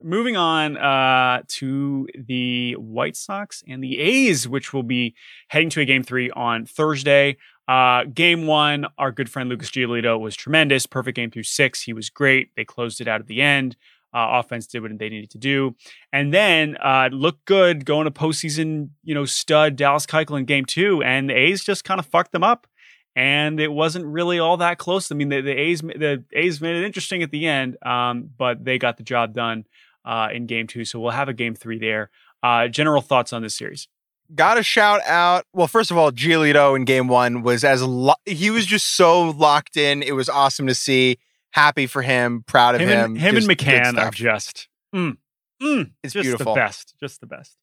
Moving 0.00 0.36
on 0.36 0.76
uh, 0.76 1.42
to 1.48 2.06
the 2.14 2.74
White 2.74 3.16
Sox 3.16 3.64
and 3.66 3.82
the 3.82 3.98
A's, 3.98 4.46
which 4.46 4.72
will 4.72 4.84
be 4.84 5.16
heading 5.48 5.70
to 5.70 5.80
a 5.80 5.84
game 5.84 6.04
three 6.04 6.30
on 6.30 6.66
Thursday. 6.66 7.36
Uh, 7.66 8.04
game 8.04 8.46
one, 8.46 8.86
our 8.96 9.10
good 9.10 9.28
friend 9.28 9.48
Lucas 9.48 9.70
Giolito 9.70 10.18
was 10.20 10.36
tremendous. 10.36 10.86
Perfect 10.86 11.16
game 11.16 11.32
through 11.32 11.42
six. 11.42 11.82
He 11.82 11.92
was 11.92 12.10
great. 12.10 12.50
They 12.56 12.64
closed 12.64 13.00
it 13.00 13.08
out 13.08 13.20
at 13.20 13.26
the 13.26 13.42
end. 13.42 13.76
Uh, 14.14 14.38
offense 14.38 14.68
did 14.68 14.82
what 14.82 14.96
they 14.98 15.08
needed 15.08 15.30
to 15.30 15.38
do, 15.38 15.74
and 16.12 16.32
then 16.32 16.76
uh, 16.82 17.08
looked 17.12 17.44
good 17.44 17.84
going 17.84 18.04
to 18.04 18.10
postseason. 18.10 18.90
You 19.02 19.14
know, 19.14 19.24
stud 19.24 19.74
Dallas 19.74 20.06
Keuchel 20.06 20.38
in 20.38 20.44
game 20.44 20.64
two, 20.64 21.02
and 21.02 21.28
the 21.28 21.34
A's 21.34 21.64
just 21.64 21.84
kind 21.84 21.98
of 21.98 22.06
fucked 22.06 22.32
them 22.32 22.44
up 22.44 22.68
and 23.16 23.58
it 23.58 23.72
wasn't 23.72 24.06
really 24.06 24.38
all 24.38 24.58
that 24.58 24.78
close. 24.78 25.10
I 25.10 25.16
mean, 25.16 25.28
the, 25.28 25.40
the 25.40 25.50
A's 25.50 25.80
the 25.80 26.22
A's 26.32 26.60
made 26.60 26.76
it 26.76 26.84
interesting 26.84 27.24
at 27.24 27.32
the 27.32 27.48
end, 27.48 27.76
um, 27.84 28.30
but 28.38 28.64
they 28.64 28.78
got 28.78 28.96
the 28.96 29.02
job 29.02 29.34
done 29.34 29.64
uh, 30.08 30.28
in 30.32 30.46
Game 30.46 30.66
Two. 30.66 30.84
So 30.84 30.98
we'll 30.98 31.12
have 31.12 31.28
a 31.28 31.34
Game 31.34 31.54
Three 31.54 31.78
there. 31.78 32.10
Uh, 32.42 32.66
general 32.68 33.02
thoughts 33.02 33.32
on 33.32 33.42
this 33.42 33.54
series? 33.54 33.86
Got 34.34 34.54
to 34.54 34.62
shout 34.62 35.00
out. 35.06 35.44
Well, 35.52 35.68
first 35.68 35.90
of 35.90 35.96
all, 35.96 36.10
Giolito 36.10 36.74
in 36.74 36.84
Game 36.84 37.08
One 37.08 37.42
was 37.42 37.62
as 37.62 37.82
lo- 37.82 38.14
he 38.24 38.50
was 38.50 38.66
just 38.66 38.96
so 38.96 39.30
locked 39.30 39.76
in. 39.76 40.02
It 40.02 40.12
was 40.12 40.28
awesome 40.28 40.66
to 40.66 40.74
see. 40.74 41.18
Happy 41.52 41.86
for 41.86 42.02
him. 42.02 42.44
Proud 42.46 42.74
of 42.74 42.80
him. 42.80 42.88
him. 42.88 43.04
And, 43.04 43.18
him 43.18 43.36
and 43.36 43.46
McCann 43.46 43.98
are 43.98 44.10
just. 44.10 44.68
Mm, 44.94 45.18
mm, 45.62 45.90
it's 46.02 46.14
just 46.14 46.24
beautiful. 46.24 46.54
the 46.54 46.60
best. 46.60 46.94
Just 47.00 47.20
the 47.20 47.26
best. 47.26 47.56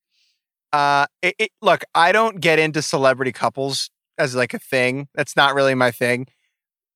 Uh, 0.71 1.05
it, 1.21 1.35
it, 1.39 1.51
look, 1.61 1.83
I 1.93 2.11
don't 2.11 2.39
get 2.41 2.59
into 2.59 2.81
celebrity 2.81 3.31
couples 3.31 3.89
as 4.17 4.35
like 4.35 4.53
a 4.53 4.59
thing. 4.59 5.07
That's 5.15 5.35
not 5.35 5.55
really 5.55 5.75
my 5.75 5.91
thing. 5.91 6.27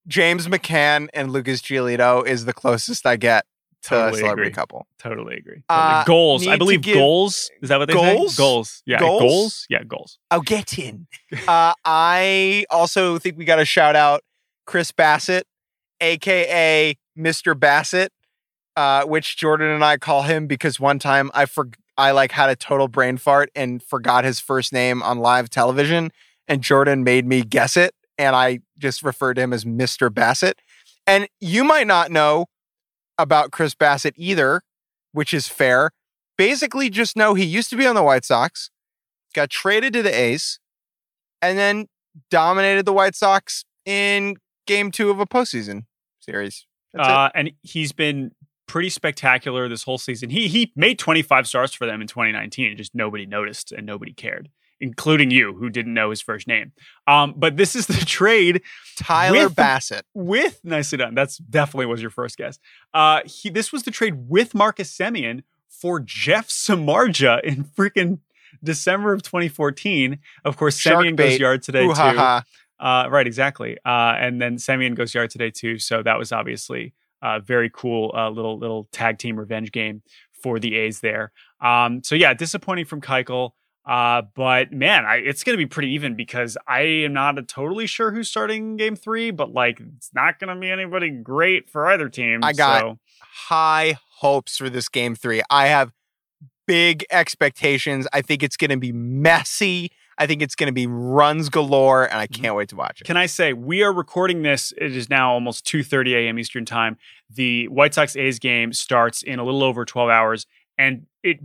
James 0.08 0.48
McCann 0.48 1.08
and 1.14 1.32
Lucas 1.32 1.62
Giolito 1.62 2.26
is 2.26 2.46
the 2.46 2.54
closest 2.54 3.06
I 3.06 3.16
get 3.16 3.46
Totally 3.84 4.20
a 4.20 4.24
celebrity 4.24 4.50
agree. 4.50 4.56
couple. 4.56 4.88
Totally 5.00 5.38
agree. 5.38 5.64
Uh, 5.70 6.04
goals. 6.04 6.48
I 6.48 6.58
believe 6.58 6.82
goals. 6.82 7.50
Is 7.62 7.70
that 7.70 7.80
what 7.80 7.88
they 7.88 7.94
Goals? 7.94 8.36
say? 8.36 8.38
Goals. 8.42 8.84
Yeah. 8.86 9.00
Goals? 9.00 9.22
Goals. 9.22 9.66
Yeah. 9.70 9.84
Goals. 9.84 10.20
I'll 10.30 10.42
get 10.42 10.78
in. 10.78 11.08
uh, 11.48 11.74
I 11.86 12.66
also 12.70 13.18
think 13.18 13.38
we 13.38 13.46
got 13.46 13.56
to 13.58 13.66
shout 13.66 13.96
out 13.96 14.22
Chris 14.66 14.92
Bassitt, 14.92 15.44
aka 16.02 16.96
Mr. 17.18 17.54
Bassitt, 17.54 18.10
uh, 18.76 19.06
which 19.06 19.38
Jordan 19.38 19.70
and 19.70 19.84
I 19.84 19.98
call 19.98 20.24
him 20.24 20.48
because 20.48 20.80
one 20.80 21.00
time 21.00 21.32
I 21.34 21.46
for 21.46 21.70
I 21.98 22.12
like 22.12 22.32
had 22.32 22.50
a 22.50 22.56
total 22.56 22.88
brain 22.88 23.18
fart 23.18 23.50
and 23.56 23.82
forgot 23.84 24.24
his 24.24 24.40
first 24.40 24.72
name 24.72 25.02
on 25.04 25.20
live 25.20 25.50
television, 25.50 26.12
and 26.48 26.62
Jordan 26.62 27.04
made 27.04 27.26
me 27.26 27.42
guess 27.44 27.76
it, 27.78 27.94
and 28.18 28.36
I 28.36 28.60
just 28.78 29.04
referred 29.04 29.36
to 29.36 29.42
him 29.42 29.54
as 29.54 29.66
Mr. 29.66 30.10
Bassitt. 30.10 30.54
And 31.08 31.28
you 31.40 31.64
might 31.64 31.88
not 31.88 32.12
know 32.12 32.46
about 33.20 33.52
Chris 33.52 33.76
Bassitt 33.76 34.14
either, 34.16 34.64
which 35.12 35.34
is 35.34 35.48
fair. 35.48 35.92
Basically, 36.38 36.90
just 36.90 37.16
know 37.16 37.34
he 37.36 37.44
used 37.44 37.70
to 37.70 37.76
be 37.76 37.86
on 37.86 37.94
the 37.94 38.02
White 38.02 38.26
Sox, 38.26 38.72
got 39.36 39.50
traded 39.50 39.94
to 39.94 40.02
the 40.02 40.18
A's, 40.18 40.60
and 41.42 41.58
then 41.58 41.88
dominated 42.32 42.86
the 42.86 42.94
White 42.94 43.16
Sox 43.16 43.66
in 43.86 44.38
game 44.66 44.90
two 44.90 45.10
of 45.12 45.20
a 45.20 45.26
postseason 45.26 45.84
series. 46.20 46.66
Uh, 46.98 47.30
and 47.36 47.52
he's 47.62 47.92
been 47.92 48.32
pretty 48.68 48.90
spectacular 48.90 49.68
this 49.68 49.84
whole 49.84 49.98
season. 49.98 50.30
He 50.30 50.48
he 50.48 50.72
made 50.76 50.98
25 50.98 51.48
starts 51.48 51.74
for 51.74 51.86
them 51.86 52.02
in 52.02 52.08
2019, 52.08 52.68
and 52.70 52.78
just 52.78 52.96
nobody 52.96 53.26
noticed 53.26 53.72
and 53.72 53.86
nobody 53.86 54.14
cared, 54.14 54.50
including 54.82 55.32
you, 55.32 55.54
who 55.56 55.70
didn't 55.70 55.94
know 55.94 56.10
his 56.10 56.22
first 56.22 56.48
name. 56.48 56.72
Um, 57.08 57.34
but 57.38 57.58
this 57.58 57.76
is 57.76 57.88
the 57.88 57.94
trade 58.06 58.62
Tyler 58.96 59.46
with 59.46 59.56
Bassitt. 59.56 60.02
with 60.14 60.60
nicely 60.64 60.98
done. 60.98 61.16
That's 61.16 61.38
definitely 61.38 61.88
was 61.88 62.02
your 62.02 62.12
first 62.12 62.38
guess. 62.38 62.60
Uh, 62.94 63.22
he 63.26 63.50
this 63.50 63.72
was 63.72 63.84
the 63.84 63.92
trade 63.92 64.30
with 64.30 64.54
Marcus 64.54 64.96
Semien 64.96 65.44
for 65.68 66.00
Jeff 66.00 66.48
Samardzija 66.50 67.44
in 67.44 67.64
freaking 67.64 68.20
December 68.64 69.14
of 69.14 69.22
2014. 69.22 70.20
Of 70.46 70.58
course, 70.58 70.78
Shark 70.78 71.06
Semien 71.06 71.16
goes 71.16 71.40
yard 71.40 71.64
today 71.64 71.86
Ooh, 71.86 71.90
too. 71.90 71.94
ha, 71.96 72.44
ha. 72.80 73.06
Uh, 73.06 73.10
right, 73.10 73.28
exactly. 73.28 73.78
Uh, 73.86 74.16
and 74.18 74.42
then 74.42 74.56
Semien 74.56 74.96
goes 74.96 75.14
yard 75.14 75.30
today 75.30 75.52
too. 75.52 75.78
So 75.80 76.02
that 76.04 76.18
was 76.18 76.32
obviously 76.32 76.94
a 77.22 77.40
very 77.40 77.70
cool 77.74 78.14
uh, 78.16 78.30
little 78.30 78.58
little 78.58 78.88
tag 78.92 79.18
team 79.18 79.38
revenge 79.38 79.72
game 79.72 80.02
for 80.42 80.60
the 80.60 80.76
A's 80.76 81.02
there. 81.02 81.32
Um, 81.62 82.04
so 82.04 82.16
yeah, 82.16 82.34
disappointing 82.34 82.86
from 82.86 83.02
Keuchel. 83.02 83.52
Uh, 83.86 84.22
but 84.36 84.72
man, 84.72 85.06
I, 85.06 85.16
it's 85.18 85.44
going 85.44 85.54
to 85.58 85.58
be 85.58 85.66
pretty 85.66 85.90
even 85.94 86.16
because 86.16 86.58
I 86.68 86.82
am 86.82 87.14
not 87.14 87.48
totally 87.48 87.88
sure 87.88 88.12
who's 88.12 88.30
starting 88.30 88.78
game 88.78 88.96
three, 88.96 89.32
but 89.32 89.52
like 89.52 89.80
it's 89.98 90.12
not 90.14 90.38
going 90.40 90.54
to 90.54 90.60
be 90.60 90.70
anybody 90.70 91.10
great 91.10 91.70
for 91.70 91.88
either 91.88 92.08
team. 92.10 92.44
I 92.44 92.54
got- 92.54 92.82
so, 92.82 93.00
High 93.48 93.98
hopes 94.18 94.58
for 94.58 94.70
this 94.70 94.90
game 94.90 95.16
three. 95.16 95.42
I 95.50 95.68
have 95.68 95.92
big 96.68 97.06
expectations. 97.10 98.08
I 98.14 98.22
think 98.22 98.44
it's 98.44 98.58
going 98.58 98.70
to 98.70 98.78
be 98.78 98.92
messy. 98.92 99.92
I 100.18 100.28
think 100.28 100.42
it's 100.42 100.56
going 100.56 100.68
to 100.68 100.74
be 100.74 100.86
runs 100.86 101.50
galore, 101.50 102.04
and 102.04 102.20
I 102.20 102.28
Mm-hmm. 102.28 102.42
can't 102.44 102.56
wait 102.56 102.70
to 102.70 102.76
watch 102.76 103.00
it. 103.02 103.06
Can 103.06 103.16
I 103.18 103.26
say 103.26 103.54
we 103.54 103.82
are 103.82 103.94
recording 103.94 104.42
this? 104.42 104.74
It 104.78 104.96
is 104.96 105.10
now 105.10 105.32
almost 105.32 105.66
2:30 105.66 106.14
a.m. 106.26 106.38
Eastern 106.38 106.66
time. 106.66 106.98
The 107.30 107.68
White 107.70 107.94
Sox 107.94 108.16
A's 108.18 108.38
game 108.40 108.74
starts 108.74 109.24
in 109.24 109.40
a 109.40 109.44
little 109.46 109.64
over 109.64 109.86
12 109.86 110.10
hours, 110.10 110.46
and 110.78 111.06
it 111.24 111.40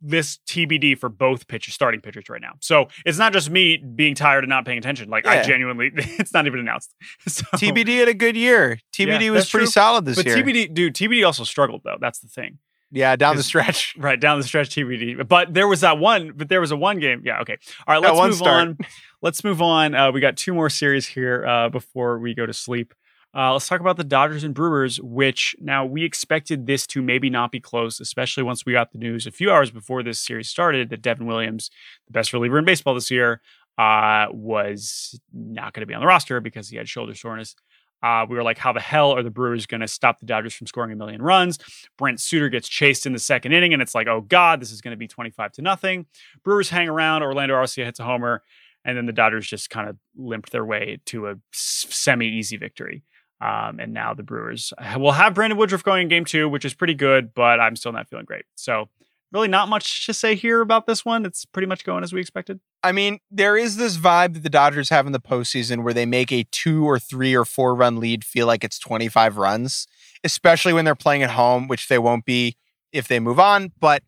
this 0.00 0.38
TBD 0.48 0.96
for 0.98 1.08
both 1.08 1.48
pitchers, 1.48 1.74
starting 1.74 2.00
pitchers 2.00 2.28
right 2.28 2.40
now. 2.40 2.52
So 2.60 2.88
it's 3.04 3.18
not 3.18 3.32
just 3.32 3.50
me 3.50 3.76
being 3.78 4.14
tired 4.14 4.44
and 4.44 4.48
not 4.48 4.64
paying 4.64 4.78
attention. 4.78 5.08
Like 5.08 5.26
I 5.26 5.42
genuinely, 5.42 5.90
it's 5.94 6.32
not 6.32 6.46
even 6.46 6.60
announced. 6.60 6.94
So, 7.28 7.44
TBD 7.56 7.98
had 7.98 8.08
a 8.08 8.14
good 8.14 8.36
year. 8.36 8.78
TBD 8.92 9.20
Yeah, 9.26 9.30
was 9.30 9.50
pretty 9.50 9.66
true. 9.66 9.70
solid 9.72 10.04
this 10.04 10.16
but 10.16 10.26
year. 10.26 10.36
But 10.42 10.46
TBD, 10.46 10.72
dude, 10.74 10.94
TBD 10.94 11.26
also 11.26 11.44
struggled 11.44 11.82
though. 11.84 11.96
That's 12.00 12.20
the 12.20 12.28
thing. 12.28 12.58
Yeah, 12.90 13.16
down 13.16 13.36
the 13.36 13.42
stretch. 13.42 13.94
right 13.98 14.18
down 14.18 14.38
the 14.38 14.44
stretch 14.44 14.70
TBD. 14.70 15.28
But 15.28 15.52
there 15.52 15.68
was 15.68 15.80
that 15.82 15.98
one. 15.98 16.32
But 16.34 16.48
there 16.48 16.60
was 16.60 16.70
a 16.70 16.76
one 16.76 16.98
game. 17.00 17.22
Yeah. 17.24 17.40
Okay. 17.40 17.58
All 17.86 17.94
right. 17.94 18.02
Let's 18.02 18.18
move 18.26 18.36
start. 18.36 18.68
on. 18.68 18.78
Let's 19.20 19.44
move 19.44 19.60
on. 19.60 19.94
Uh, 19.94 20.10
we 20.10 20.20
got 20.20 20.36
two 20.36 20.54
more 20.54 20.70
series 20.70 21.06
here 21.06 21.46
uh, 21.46 21.68
before 21.68 22.18
we 22.18 22.34
go 22.34 22.46
to 22.46 22.52
sleep. 22.54 22.94
Uh, 23.34 23.52
let's 23.52 23.68
talk 23.68 23.80
about 23.80 23.96
the 23.96 24.04
Dodgers 24.04 24.42
and 24.42 24.54
Brewers, 24.54 25.00
which 25.00 25.54
now 25.60 25.84
we 25.84 26.02
expected 26.02 26.66
this 26.66 26.86
to 26.88 27.02
maybe 27.02 27.28
not 27.28 27.52
be 27.52 27.60
close, 27.60 28.00
especially 28.00 28.42
once 28.42 28.64
we 28.64 28.72
got 28.72 28.92
the 28.92 28.98
news 28.98 29.26
a 29.26 29.30
few 29.30 29.50
hours 29.50 29.70
before 29.70 30.02
this 30.02 30.18
series 30.18 30.48
started 30.48 30.88
that 30.90 31.02
Devin 31.02 31.26
Williams, 31.26 31.70
the 32.06 32.12
best 32.12 32.32
reliever 32.32 32.58
in 32.58 32.64
baseball 32.64 32.94
this 32.94 33.10
year, 33.10 33.42
uh, 33.76 34.26
was 34.30 35.20
not 35.32 35.72
going 35.72 35.82
to 35.82 35.86
be 35.86 35.94
on 35.94 36.00
the 36.00 36.06
roster 36.06 36.40
because 36.40 36.68
he 36.68 36.76
had 36.76 36.88
shoulder 36.88 37.14
soreness. 37.14 37.54
Uh, 38.02 38.24
we 38.28 38.36
were 38.36 38.42
like, 38.42 38.58
how 38.58 38.72
the 38.72 38.80
hell 38.80 39.12
are 39.12 39.22
the 39.22 39.30
Brewers 39.30 39.66
going 39.66 39.80
to 39.80 39.88
stop 39.88 40.20
the 40.20 40.26
Dodgers 40.26 40.54
from 40.54 40.66
scoring 40.66 40.92
a 40.92 40.96
million 40.96 41.20
runs? 41.20 41.58
Brent 41.96 42.20
Suter 42.20 42.48
gets 42.48 42.68
chased 42.68 43.06
in 43.06 43.12
the 43.12 43.18
second 43.18 43.52
inning, 43.52 43.72
and 43.72 43.82
it's 43.82 43.94
like, 43.94 44.06
oh 44.06 44.20
God, 44.22 44.60
this 44.60 44.72
is 44.72 44.80
going 44.80 44.92
to 44.92 44.96
be 44.96 45.08
25 45.08 45.52
to 45.52 45.62
nothing. 45.62 46.06
Brewers 46.44 46.70
hang 46.70 46.88
around. 46.88 47.22
Orlando 47.22 47.54
Arcia 47.54 47.84
hits 47.84 48.00
a 48.00 48.04
homer, 48.04 48.42
and 48.84 48.96
then 48.96 49.06
the 49.06 49.12
Dodgers 49.12 49.48
just 49.48 49.68
kind 49.68 49.88
of 49.88 49.96
limped 50.16 50.50
their 50.50 50.64
way 50.64 51.00
to 51.06 51.26
a 51.28 51.34
semi 51.52 52.26
easy 52.26 52.56
victory. 52.56 53.02
Um, 53.40 53.78
and 53.78 53.92
now 53.92 54.14
the 54.14 54.22
Brewers 54.22 54.72
will 54.96 55.12
have 55.12 55.34
Brandon 55.34 55.58
Woodruff 55.58 55.84
going 55.84 56.02
in 56.02 56.08
game 56.08 56.24
two, 56.24 56.48
which 56.48 56.64
is 56.64 56.74
pretty 56.74 56.94
good, 56.94 57.34
but 57.34 57.60
I'm 57.60 57.76
still 57.76 57.92
not 57.92 58.08
feeling 58.08 58.24
great. 58.24 58.44
So, 58.56 58.88
really, 59.32 59.48
not 59.48 59.68
much 59.68 60.06
to 60.06 60.14
say 60.14 60.34
here 60.34 60.60
about 60.60 60.86
this 60.86 61.04
one. 61.04 61.24
It's 61.24 61.44
pretty 61.44 61.66
much 61.66 61.84
going 61.84 62.02
as 62.02 62.12
we 62.12 62.20
expected. 62.20 62.60
I 62.82 62.92
mean, 62.92 63.18
there 63.30 63.56
is 63.56 63.76
this 63.76 63.96
vibe 63.96 64.34
that 64.34 64.42
the 64.42 64.50
Dodgers 64.50 64.88
have 64.88 65.06
in 65.06 65.12
the 65.12 65.20
postseason 65.20 65.84
where 65.84 65.94
they 65.94 66.06
make 66.06 66.32
a 66.32 66.44
two 66.50 66.84
or 66.88 66.98
three 66.98 67.34
or 67.36 67.44
four 67.44 67.74
run 67.74 68.00
lead 68.00 68.24
feel 68.24 68.46
like 68.46 68.64
it's 68.64 68.78
25 68.78 69.36
runs, 69.36 69.86
especially 70.24 70.72
when 70.72 70.84
they're 70.84 70.94
playing 70.94 71.22
at 71.22 71.30
home, 71.30 71.68
which 71.68 71.88
they 71.88 71.98
won't 71.98 72.24
be 72.24 72.56
if 72.92 73.06
they 73.08 73.20
move 73.20 73.38
on. 73.38 73.72
But 73.78 74.02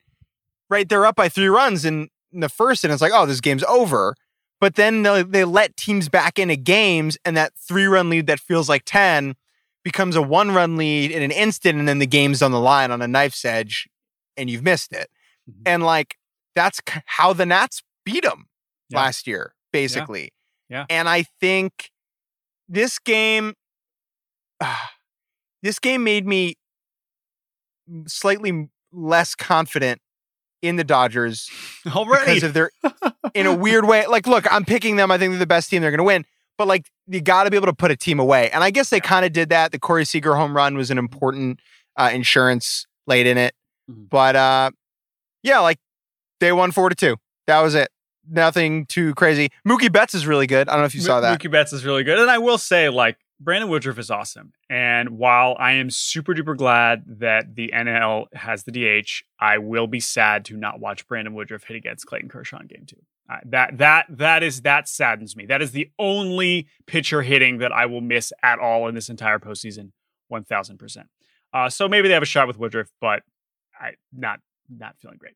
right, 0.68 0.88
they're 0.88 1.06
up 1.06 1.16
by 1.16 1.28
three 1.28 1.48
runs 1.48 1.84
in, 1.84 2.08
in 2.32 2.40
the 2.40 2.48
first, 2.48 2.84
and 2.84 2.92
it's 2.92 3.02
like, 3.02 3.12
oh, 3.14 3.26
this 3.26 3.40
game's 3.40 3.64
over. 3.64 4.14
But 4.60 4.74
then 4.74 5.02
they, 5.02 5.22
they 5.22 5.44
let 5.44 5.76
teams 5.76 6.08
back 6.08 6.38
into 6.38 6.56
games, 6.56 7.16
and 7.24 7.36
that 7.36 7.52
three 7.56 7.86
run 7.86 8.10
lead 8.10 8.26
that 8.26 8.40
feels 8.40 8.68
like 8.68 8.82
10 8.84 9.34
becomes 9.82 10.14
a 10.16 10.22
one 10.22 10.50
run 10.52 10.76
lead 10.76 11.10
in 11.10 11.22
an 11.22 11.30
instant, 11.30 11.78
and 11.78 11.88
then 11.88 11.98
the 11.98 12.06
game's 12.06 12.42
on 12.42 12.52
the 12.52 12.60
line 12.60 12.90
on 12.90 13.00
a 13.00 13.08
knife's 13.08 13.44
edge, 13.44 13.88
and 14.36 14.50
you've 14.50 14.62
missed 14.62 14.92
it. 14.92 15.08
Mhm. 15.50 15.62
And 15.64 15.82
like, 15.82 16.16
that's 16.54 16.80
how 17.06 17.32
the 17.32 17.46
Nats 17.46 17.82
beat 18.04 18.24
them 18.24 18.48
Yeah. 18.90 18.98
last 18.98 19.26
year, 19.26 19.54
basically. 19.72 20.32
Yeah. 20.68 20.84
And 20.90 21.08
I 21.08 21.22
think 21.40 21.90
this 22.68 22.98
game, 22.98 23.54
this 25.62 25.78
game 25.78 26.04
made 26.04 26.26
me 26.26 26.56
slightly 28.06 28.68
less 28.92 29.34
confident 29.34 30.00
in 30.62 30.76
the 30.76 30.84
Dodgers 30.84 31.48
Already. 31.86 32.24
because 32.26 32.42
of 32.42 32.52
their, 32.54 32.70
in 33.34 33.46
a 33.46 33.54
weird 33.54 33.86
way. 33.86 34.06
Like, 34.06 34.26
look, 34.26 34.50
I'm 34.52 34.64
picking 34.64 34.96
them. 34.96 35.10
I 35.10 35.18
think 35.18 35.32
they're 35.32 35.38
the 35.38 35.46
best 35.46 35.70
team. 35.70 35.82
They're 35.82 35.90
going 35.90 35.98
to 35.98 36.04
win. 36.04 36.24
But 36.58 36.68
like, 36.68 36.86
you 37.06 37.20
got 37.20 37.44
to 37.44 37.50
be 37.50 37.56
able 37.56 37.66
to 37.68 37.72
put 37.72 37.90
a 37.90 37.96
team 37.96 38.20
away. 38.20 38.50
And 38.50 38.62
I 38.62 38.70
guess 38.70 38.90
they 38.90 39.00
kind 39.00 39.24
of 39.24 39.32
did 39.32 39.48
that. 39.48 39.72
The 39.72 39.78
Corey 39.78 40.04
Seager 40.04 40.34
home 40.34 40.54
run 40.54 40.76
was 40.76 40.90
an 40.90 40.98
important 40.98 41.60
uh, 41.96 42.10
insurance 42.12 42.86
late 43.06 43.26
in 43.26 43.38
it. 43.38 43.54
Mhm. 43.90 44.08
But 44.10 44.36
uh, 44.36 44.70
yeah, 45.42 45.60
like 45.60 45.78
they 46.40 46.52
won 46.52 46.70
four 46.70 46.88
to 46.90 46.94
two. 46.94 47.16
That 47.46 47.60
was 47.60 47.74
it. 47.74 47.88
Nothing 48.28 48.84
too 48.86 49.14
crazy. 49.14 49.48
Mookie 49.66 49.90
Betts 49.90 50.14
is 50.14 50.26
really 50.26 50.46
good. 50.46 50.68
I 50.68 50.72
don't 50.72 50.82
know 50.82 50.86
if 50.86 50.94
you 50.94 51.00
Mo- 51.00 51.06
saw 51.06 51.20
that. 51.20 51.40
Mookie 51.40 51.50
Betts 51.50 51.72
is 51.72 51.84
really 51.84 52.04
good. 52.04 52.18
And 52.18 52.30
I 52.30 52.38
will 52.38 52.58
say, 52.58 52.88
like, 52.90 53.16
Brandon 53.40 53.70
Woodruff 53.70 53.98
is 53.98 54.10
awesome. 54.10 54.52
And 54.68 55.10
while 55.10 55.56
I 55.58 55.72
am 55.72 55.88
super 55.88 56.34
duper 56.34 56.56
glad 56.56 57.04
that 57.06 57.54
the 57.54 57.72
NL 57.74 58.26
has 58.34 58.64
the 58.64 58.72
DH, 58.72 59.24
I 59.40 59.58
will 59.58 59.86
be 59.86 59.98
sad 60.00 60.44
to 60.46 60.56
not 60.56 60.78
watch 60.78 61.08
Brandon 61.08 61.32
Woodruff 61.32 61.64
hit 61.64 61.76
against 61.76 62.06
Clayton 62.06 62.28
Kershaw 62.28 62.60
in 62.60 62.66
game 62.66 62.84
two. 62.86 62.96
Uh, 63.30 63.38
that 63.46 63.78
that 63.78 64.06
that 64.10 64.42
is 64.42 64.62
that 64.62 64.88
saddens 64.88 65.36
me. 65.36 65.46
That 65.46 65.62
is 65.62 65.72
the 65.72 65.90
only 65.98 66.66
pitcher 66.86 67.22
hitting 67.22 67.58
that 67.58 67.72
I 67.72 67.86
will 67.86 68.00
miss 68.00 68.32
at 68.42 68.58
all 68.58 68.88
in 68.88 68.94
this 68.94 69.08
entire 69.08 69.38
postseason, 69.38 69.92
one 70.28 70.44
thousand 70.44 70.78
percent. 70.78 71.06
Uh, 71.52 71.68
so 71.70 71.88
maybe 71.88 72.08
they 72.08 72.14
have 72.14 72.22
a 72.22 72.26
shot 72.26 72.46
with 72.46 72.58
Woodruff, 72.58 72.88
but 73.00 73.22
I 73.80 73.92
not 74.12 74.40
not 74.78 74.96
feeling 75.00 75.18
great. 75.18 75.34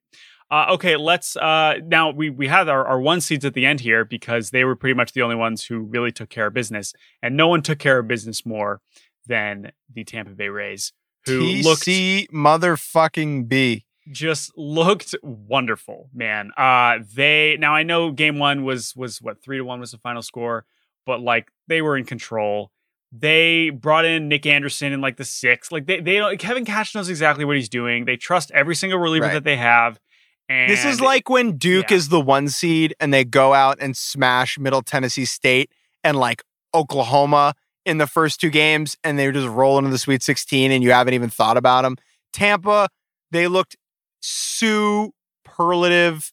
Uh, 0.50 0.66
okay, 0.70 0.96
let's 0.96 1.36
uh, 1.36 1.74
now 1.84 2.10
we 2.10 2.30
we 2.30 2.46
had 2.48 2.68
our, 2.68 2.84
our 2.86 3.00
one 3.00 3.20
seeds 3.20 3.44
at 3.44 3.54
the 3.54 3.66
end 3.66 3.80
here 3.80 4.04
because 4.04 4.50
they 4.50 4.64
were 4.64 4.76
pretty 4.76 4.94
much 4.94 5.12
the 5.12 5.22
only 5.22 5.36
ones 5.36 5.64
who 5.64 5.80
really 5.80 6.12
took 6.12 6.30
care 6.30 6.46
of 6.46 6.54
business, 6.54 6.92
and 7.22 7.36
no 7.36 7.48
one 7.48 7.62
took 7.62 7.78
care 7.78 7.98
of 7.98 8.08
business 8.08 8.44
more 8.46 8.80
than 9.26 9.72
the 9.92 10.04
Tampa 10.04 10.32
Bay 10.32 10.48
Rays, 10.48 10.92
who 11.26 11.40
looked 11.40 11.82
TC 11.82 12.28
motherfucking 12.30 13.48
B. 13.48 13.86
just 14.10 14.52
looked 14.56 15.14
wonderful, 15.22 16.10
man. 16.14 16.50
Uh 16.56 16.98
they 17.14 17.56
now 17.58 17.74
I 17.74 17.82
know 17.82 18.10
game 18.12 18.38
one 18.38 18.64
was 18.64 18.94
was 18.94 19.20
what 19.22 19.42
three 19.42 19.58
to 19.58 19.64
one 19.64 19.80
was 19.80 19.92
the 19.92 19.98
final 19.98 20.22
score, 20.22 20.66
but 21.06 21.20
like 21.20 21.48
they 21.68 21.80
were 21.82 21.96
in 21.96 22.04
control. 22.04 22.70
They 23.16 23.70
brought 23.70 24.04
in 24.04 24.28
Nick 24.28 24.44
Anderson 24.44 24.92
in 24.92 25.00
like 25.00 25.16
the 25.16 25.24
sixth. 25.24 25.70
Like 25.70 25.86
they 25.86 26.00
they 26.00 26.16
don't 26.16 26.36
Kevin 26.38 26.64
Cash 26.64 26.94
knows 26.94 27.08
exactly 27.08 27.44
what 27.44 27.56
he's 27.56 27.68
doing. 27.68 28.06
They 28.06 28.16
trust 28.16 28.50
every 28.52 28.74
single 28.74 28.98
reliever 28.98 29.26
Right. 29.26 29.34
that 29.34 29.44
they 29.44 29.56
have. 29.56 30.00
And 30.48 30.70
This 30.70 30.84
is 30.84 31.00
like 31.00 31.30
when 31.30 31.56
Duke 31.56 31.90
yeah. 31.90 31.96
is 31.96 32.08
the 32.08 32.20
one 32.20 32.48
seed 32.48 32.94
and 32.98 33.14
they 33.14 33.24
go 33.24 33.54
out 33.54 33.78
and 33.80 33.96
smash 33.96 34.58
Middle 34.58 34.82
Tennessee 34.82 35.24
State 35.24 35.70
and 36.02 36.18
like 36.18 36.42
Oklahoma 36.74 37.54
in 37.86 37.98
the 37.98 38.06
first 38.06 38.40
two 38.40 38.50
games 38.50 38.96
and 39.04 39.18
they're 39.18 39.32
just 39.32 39.46
roll 39.46 39.78
into 39.78 39.90
the 39.90 39.98
Sweet 39.98 40.22
16 40.22 40.72
and 40.72 40.82
you 40.82 40.90
haven't 40.90 41.14
even 41.14 41.30
thought 41.30 41.56
about 41.56 41.82
them. 41.82 41.96
Tampa, 42.32 42.88
they 43.30 43.46
looked 43.46 43.76
superlative, 44.20 46.32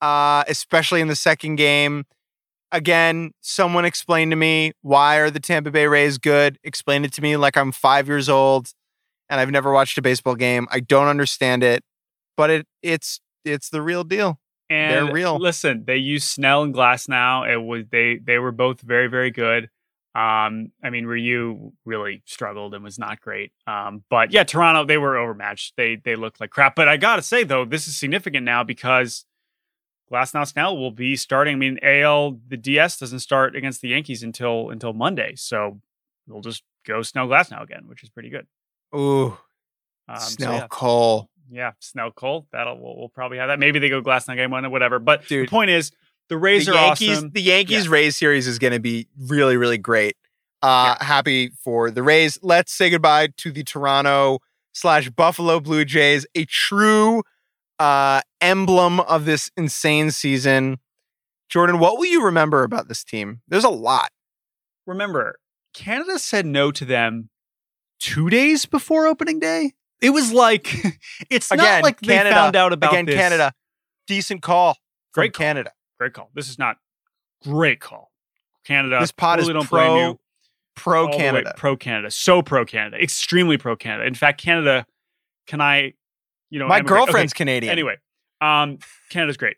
uh, 0.00 0.44
especially 0.48 1.00
in 1.00 1.08
the 1.08 1.16
second 1.16 1.56
game. 1.56 2.04
Again, 2.74 3.30
someone 3.40 3.84
explained 3.84 4.32
to 4.32 4.36
me 4.36 4.72
why 4.82 5.18
are 5.18 5.30
the 5.30 5.38
Tampa 5.38 5.70
Bay 5.70 5.86
Rays 5.86 6.18
good? 6.18 6.58
Explain 6.64 7.04
it 7.04 7.12
to 7.12 7.22
me 7.22 7.36
like 7.36 7.56
I'm 7.56 7.70
five 7.70 8.08
years 8.08 8.28
old 8.28 8.72
and 9.30 9.40
I've 9.40 9.50
never 9.50 9.72
watched 9.72 9.96
a 9.96 10.02
baseball 10.02 10.34
game. 10.34 10.66
I 10.72 10.80
don't 10.80 11.06
understand 11.06 11.62
it, 11.62 11.84
but 12.36 12.50
it 12.50 12.66
it's 12.82 13.20
it's 13.44 13.70
the 13.70 13.80
real 13.80 14.02
deal. 14.02 14.40
And 14.68 14.92
They're 14.92 15.14
real. 15.14 15.38
Listen, 15.38 15.84
they 15.86 15.98
use 15.98 16.24
Snell 16.24 16.64
and 16.64 16.74
Glasnow. 16.74 17.48
It 17.48 17.58
was 17.58 17.84
they 17.92 18.16
they 18.16 18.38
were 18.38 18.50
both 18.50 18.80
very 18.80 19.06
very 19.06 19.30
good. 19.30 19.70
Um, 20.16 20.72
I 20.82 20.90
mean, 20.90 21.06
Ryu 21.06 21.72
really 21.84 22.22
struggled 22.24 22.74
and 22.74 22.82
was 22.82 22.98
not 22.98 23.20
great. 23.20 23.52
Um, 23.68 24.04
but 24.10 24.32
yeah, 24.32 24.42
Toronto 24.42 24.84
they 24.84 24.98
were 24.98 25.16
overmatched. 25.16 25.74
They 25.76 25.94
they 25.96 26.16
looked 26.16 26.40
like 26.40 26.50
crap. 26.50 26.74
But 26.74 26.88
I 26.88 26.96
gotta 26.96 27.22
say 27.22 27.44
though, 27.44 27.64
this 27.64 27.86
is 27.86 27.96
significant 27.96 28.44
now 28.44 28.64
because 28.64 29.24
Glasnow 30.12 30.46
Snell 30.46 30.76
will 30.76 30.90
be 30.90 31.16
starting. 31.16 31.54
I 31.54 31.56
mean, 31.58 31.78
AL 31.82 32.38
the 32.48 32.56
DS 32.56 32.98
doesn't 32.98 33.20
start 33.20 33.56
against 33.56 33.80
the 33.80 33.88
Yankees 33.88 34.22
until 34.22 34.70
until 34.70 34.92
Monday, 34.92 35.34
so 35.36 35.80
we'll 36.26 36.42
just 36.42 36.62
go 36.86 37.02
Snell 37.02 37.26
Glasnow 37.26 37.62
again, 37.62 37.84
which 37.86 38.02
is 38.02 38.10
pretty 38.10 38.28
good. 38.30 38.46
Ooh, 38.94 39.36
Um, 40.08 40.18
so 40.18 40.28
Snell 40.28 40.52
yeah. 40.54 40.66
Cole. 40.68 41.30
Yeah, 41.50 41.72
Snell 41.80 42.10
Cole. 42.10 42.46
That'll 42.52 42.78
we'll, 42.78 42.96
we'll 42.96 43.08
probably 43.08 43.38
have 43.38 43.48
that. 43.48 43.58
Maybe 43.58 43.78
they 43.78 43.88
go 43.88 44.02
Glasnow 44.02 44.36
game 44.36 44.50
one 44.50 44.64
or 44.64 44.70
whatever. 44.70 44.98
But 44.98 45.26
Dude, 45.26 45.46
the 45.46 45.50
point 45.50 45.70
is, 45.70 45.90
the 46.28 46.36
Rays 46.38 46.66
the 46.66 46.72
are 46.72 46.86
Yankees, 46.86 47.18
awesome. 47.18 47.30
the 47.30 47.42
Yankees 47.42 47.88
Rays 47.88 48.16
series 48.16 48.46
is 48.46 48.58
going 48.58 48.72
to 48.72 48.80
be 48.80 49.08
really, 49.18 49.56
really 49.56 49.78
great. 49.78 50.16
Uh, 50.62 50.96
Happy 51.04 51.50
for 51.62 51.90
the 51.90 52.02
Rays. 52.02 52.38
Let's 52.42 52.72
say 52.72 52.88
goodbye 52.88 53.28
to 53.38 53.52
the 53.52 53.62
Toronto 53.64 54.38
slash 54.72 55.10
Buffalo 55.10 55.60
Blue 55.60 55.84
Jays, 55.84 56.26
a 56.34 56.46
true 56.46 57.22
uh, 57.78 58.20
emblem 58.40 59.00
of 59.00 59.24
this 59.24 59.50
insane 59.56 60.10
season. 60.10 60.78
Jordan, 61.48 61.78
what 61.78 61.98
will 61.98 62.06
you 62.06 62.24
remember 62.24 62.62
about 62.62 62.88
this 62.88 63.04
team? 63.04 63.40
There's 63.48 63.64
a 63.64 63.68
lot. 63.70 64.10
Remember, 64.86 65.38
Canada 65.72 66.18
said 66.18 66.46
no 66.46 66.70
to 66.72 66.84
them 66.84 67.30
two 68.00 68.28
days 68.30 68.66
before 68.66 69.06
opening 69.06 69.38
day. 69.38 69.72
It 70.00 70.10
was 70.10 70.32
like 70.32 70.74
it's 71.30 71.50
Again, 71.50 71.64
not 71.64 71.82
like 71.82 72.00
Canada. 72.00 72.30
they 72.30 72.34
found 72.34 72.56
out 72.56 72.72
about 72.72 72.92
Again, 72.92 73.06
this. 73.06 73.14
Canada, 73.14 73.52
decent 74.06 74.42
call. 74.42 74.76
Great 75.12 75.32
call. 75.32 75.44
Canada. 75.44 75.72
Great 75.98 76.12
call. 76.12 76.30
This 76.34 76.48
is 76.48 76.58
not 76.58 76.76
great 77.42 77.80
call. 77.80 78.10
Canada. 78.64 78.98
This 79.00 79.12
pod 79.12 79.38
totally 79.38 79.52
is 79.52 79.54
don't 79.54 79.70
blame 79.70 79.86
pro 79.86 80.08
you. 80.08 80.18
pro 80.74 81.06
all 81.06 81.16
Canada. 81.18 81.54
pro 81.56 81.76
Canada, 81.76 82.10
so 82.10 82.42
pro 82.42 82.64
Canada, 82.64 83.00
extremely 83.02 83.56
pro 83.58 83.76
Canada. 83.76 84.06
In 84.06 84.14
fact, 84.14 84.40
Canada. 84.40 84.86
Can 85.46 85.60
I, 85.60 85.92
you 86.50 86.58
know, 86.58 86.68
My 86.68 86.78
emigrate? 86.78 86.98
Okay, 87.00 87.06
girlfriend's 87.06 87.32
Canadian. 87.32 87.72
Anyway, 87.72 87.96
um, 88.40 88.78
Canada's 89.10 89.36
great. 89.36 89.56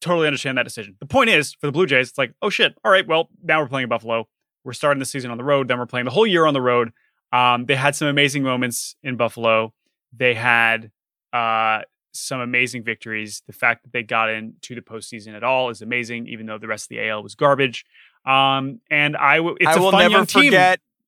Totally 0.00 0.26
understand 0.26 0.58
that 0.58 0.64
decision. 0.64 0.96
The 1.00 1.06
point 1.06 1.30
is, 1.30 1.54
for 1.54 1.66
the 1.66 1.72
Blue 1.72 1.86
Jays, 1.86 2.10
it's 2.10 2.18
like, 2.18 2.34
oh 2.42 2.50
shit, 2.50 2.74
all 2.84 2.90
right, 2.92 3.06
well, 3.06 3.30
now 3.42 3.60
we're 3.60 3.68
playing 3.68 3.88
Buffalo. 3.88 4.28
We're 4.64 4.72
starting 4.72 4.98
the 4.98 5.06
season 5.06 5.30
on 5.30 5.38
the 5.38 5.44
road. 5.44 5.68
Then 5.68 5.78
we're 5.78 5.86
playing 5.86 6.04
the 6.04 6.10
whole 6.10 6.26
year 6.26 6.46
on 6.46 6.54
the 6.54 6.60
road. 6.60 6.92
Um, 7.32 7.66
they 7.66 7.74
had 7.74 7.96
some 7.96 8.08
amazing 8.08 8.42
moments 8.42 8.96
in 9.02 9.16
Buffalo. 9.16 9.74
They 10.16 10.34
had 10.34 10.90
uh, 11.32 11.80
some 12.12 12.40
amazing 12.40 12.84
victories. 12.84 13.42
The 13.46 13.52
fact 13.52 13.82
that 13.82 13.92
they 13.92 14.02
got 14.02 14.30
into 14.30 14.74
the 14.74 14.80
postseason 14.80 15.34
at 15.34 15.42
all 15.42 15.68
is 15.68 15.82
amazing, 15.82 16.28
even 16.28 16.46
though 16.46 16.58
the 16.58 16.68
rest 16.68 16.84
of 16.84 16.88
the 16.90 17.08
AL 17.08 17.22
was 17.22 17.34
garbage. 17.34 17.84
Um, 18.24 18.80
and 18.90 19.16
I, 19.16 19.36
w- 19.38 19.56
it's 19.60 19.68
I 19.68 19.74
a 19.74 19.80
will 19.80 19.90
fun 19.90 20.00
never 20.02 20.12
young 20.12 20.26
team. 20.26 20.52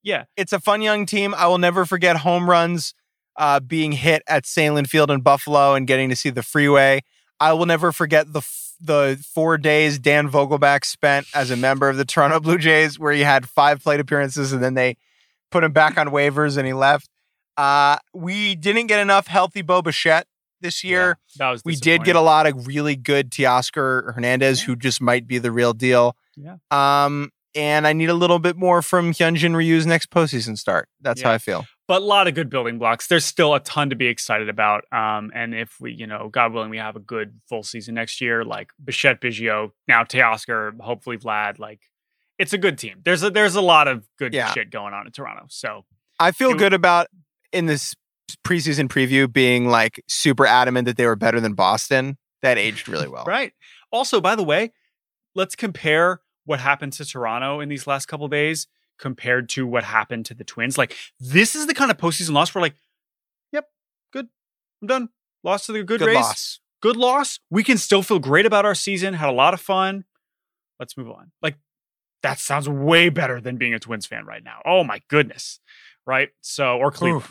Yeah. 0.03 0.24
It's 0.36 0.53
a 0.53 0.61
fun 0.61 0.82
young 0.82 1.07
team. 1.07 1.34
I 1.34 1.47
will 1.47 1.59
never 1.59 1.86
forget 1.86 2.16
home 2.18 2.49
runs 2.51 2.94
uh, 3.39 3.61
being 3.61 3.93
hit 3.93 4.22
at 4.26 4.45
Sahlen 4.45 4.87
Field 4.89 5.11
in 5.11 5.20
Buffalo 5.20 5.74
and 5.74 5.87
getting 5.87 6.09
to 6.09 6.16
see 6.16 6.30
the 6.30 6.43
freeway. 6.43 7.03
I 7.41 7.53
will 7.53 7.66
never 7.66 7.93
forget 7.93 8.32
the 8.32 8.39
f- 8.41 8.74
the 8.80 9.22
four 9.34 9.57
days 9.59 9.99
Dan 9.99 10.30
Vogelbach 10.30 10.84
spent 10.84 11.26
as 11.34 11.51
a 11.51 11.57
member 11.57 11.89
of 11.89 11.97
the 11.97 12.05
Toronto 12.05 12.41
Blue 12.41 12.59
Jays, 12.59 12.99
where 12.99 13.12
he 13.12 13.22
had 13.22 13.49
five 13.49 13.82
plate 13.82 14.01
appearances 14.01 14.53
and 14.53 14.62
then 14.62 14.74
they 14.74 14.97
put 15.51 15.64
him 15.64 15.72
back 15.72 15.97
on 15.99 16.09
waivers 16.09 16.57
and 16.59 16.66
he 16.66 16.72
left. 16.74 17.09
Uh, 17.57 17.97
we 18.12 18.55
didn't 18.55 18.87
get 18.87 19.01
enough 19.01 19.26
healthy 19.28 19.62
Bo 19.62 19.80
Bichette 19.80 20.26
this 20.61 20.84
year. 20.84 21.18
Yeah, 21.39 21.47
that 21.47 21.51
was 21.53 21.62
we 21.64 21.74
did 21.76 22.05
get 22.05 22.16
a 22.16 22.20
lot 22.20 22.47
of 22.47 22.66
really 22.66 22.97
good 22.97 23.30
Teoscar 23.30 24.14
Hernandez, 24.14 24.61
Yeah. 24.61 24.66
who 24.66 24.76
just 24.76 25.01
might 25.01 25.26
be 25.26 25.39
the 25.39 25.51
real 25.53 25.72
deal. 25.72 26.16
Yeah. 26.37 26.57
Um, 26.70 27.30
and 27.55 27.87
I 27.87 27.95
need 27.95 28.11
a 28.11 28.14
little 28.14 28.39
bit 28.39 28.57
more 28.57 28.82
from 28.82 29.12
Hyunjin 29.12 29.55
Ryu's 29.57 29.87
next 29.87 30.11
postseason 30.11 30.59
start. 30.59 30.89
That's 31.01 31.22
how 31.22 31.30
I 31.32 31.39
feel. 31.39 31.64
But 31.89 32.03
a 32.03 32.05
lot 32.05 32.26
of 32.28 32.34
good 32.34 32.51
building 32.51 32.78
blocks. 32.78 33.07
There's 33.07 33.24
still 33.24 33.55
a 33.55 33.61
ton 33.61 33.91
to 33.91 33.97
be 33.97 34.07
excited 34.07 34.49
about. 34.49 34.84
Um, 34.93 35.30
and 35.34 35.55
if 35.55 35.80
we, 35.80 35.93
you 35.93 36.07
know, 36.07 36.28
God 36.28 36.53
willing, 36.53 36.70
we 36.70 36.78
have 36.78 36.97
a 36.97 37.01
good 37.01 37.41
full 37.49 37.62
season 37.62 37.95
next 37.95 38.20
year, 38.20 38.45
like 38.45 38.70
Bichette, 38.82 39.20
Biggio, 39.20 39.70
now 39.87 40.03
Teoscar, 40.03 40.78
hopefully 40.80 41.16
Vlad, 41.18 41.59
like 41.59 41.80
it's 42.39 42.53
a 42.53 42.59
good 42.59 42.76
team. 42.78 43.01
There's 43.05 43.22
a 43.22 43.30
there's 43.30 43.55
a 43.55 43.61
lot 43.62 43.89
of 43.89 44.07
good 44.18 44.34
Yeah. 44.34 44.53
shit 44.53 44.70
going 44.70 44.93
on 44.95 45.07
in 45.07 45.12
Toronto. 45.12 45.47
So 45.49 45.84
I 46.18 46.32
feel 46.32 46.51
It- 46.51 46.59
good 46.59 46.72
about 46.74 47.07
in 47.53 47.66
this 47.66 47.95
preseason 48.45 48.89
preview 48.89 49.32
being 49.32 49.68
like 49.68 50.03
super 50.09 50.45
adamant 50.47 50.87
that 50.87 50.97
they 50.97 51.07
were 51.07 51.16
better 51.16 51.41
than 51.41 51.55
Boston. 51.55 52.18
That 52.43 52.59
aged 52.59 52.89
really 52.89 53.09
well. 53.09 53.24
Right. 53.24 53.53
Also, 53.91 54.20
by 54.20 54.34
the 54.34 54.43
way, 54.43 54.72
let's 55.34 55.55
compare 55.57 56.20
what 56.45 56.61
happened 56.61 56.93
to 56.95 57.05
Toronto 57.05 57.61
in 57.61 57.68
these 57.68 57.87
last 57.87 58.07
couple 58.07 58.28
days 58.28 58.66
compared 58.99 59.49
to 59.51 59.66
what 59.66 59.84
happened 59.84 60.26
to 60.26 60.34
the 60.34 60.44
Twins. 60.44 60.78
Like, 60.78 60.97
this 61.20 61.55
is 61.55 61.66
the 61.66 61.74
kind 61.74 61.90
of 61.90 61.97
postseason 61.97 62.32
loss 62.32 62.55
where, 62.55 62.62
like, 62.62 62.74
yep, 63.53 63.68
good, 64.12 64.28
I'm 64.82 64.88
done. 64.88 65.09
Lost 65.42 65.66
to 65.66 65.72
the 65.72 65.82
good, 65.82 66.01
race. 66.01 66.07
Good 66.07 66.14
Rays. 66.14 66.24
loss. 66.24 66.61
Good 66.82 66.97
loss. 66.97 67.40
We 67.51 67.64
can 67.64 67.78
still 67.78 68.03
feel 68.03 68.18
great 68.18 68.47
about 68.47 68.64
our 68.64 68.74
season. 68.74 69.14
Had 69.14 69.28
a 69.28 69.32
lot 69.32 69.55
of 69.55 69.61
fun. 69.61 70.05
Let's 70.78 70.97
move 70.97 71.11
on. 71.11 71.32
Like, 71.42 71.57
that 72.22 72.38
sounds 72.38 72.68
way 72.68 73.09
better 73.09 73.40
than 73.40 73.57
being 73.57 73.74
a 73.74 73.78
Twins 73.78 74.07
fan 74.07 74.26
right 74.26 74.42
now. 74.42 74.61
Oh 74.64 74.82
my 74.82 75.01
goodness. 75.09 75.61
Right. 76.07 76.30
So, 76.40 76.78
or 76.78 76.90
Cleveland. 76.90 77.24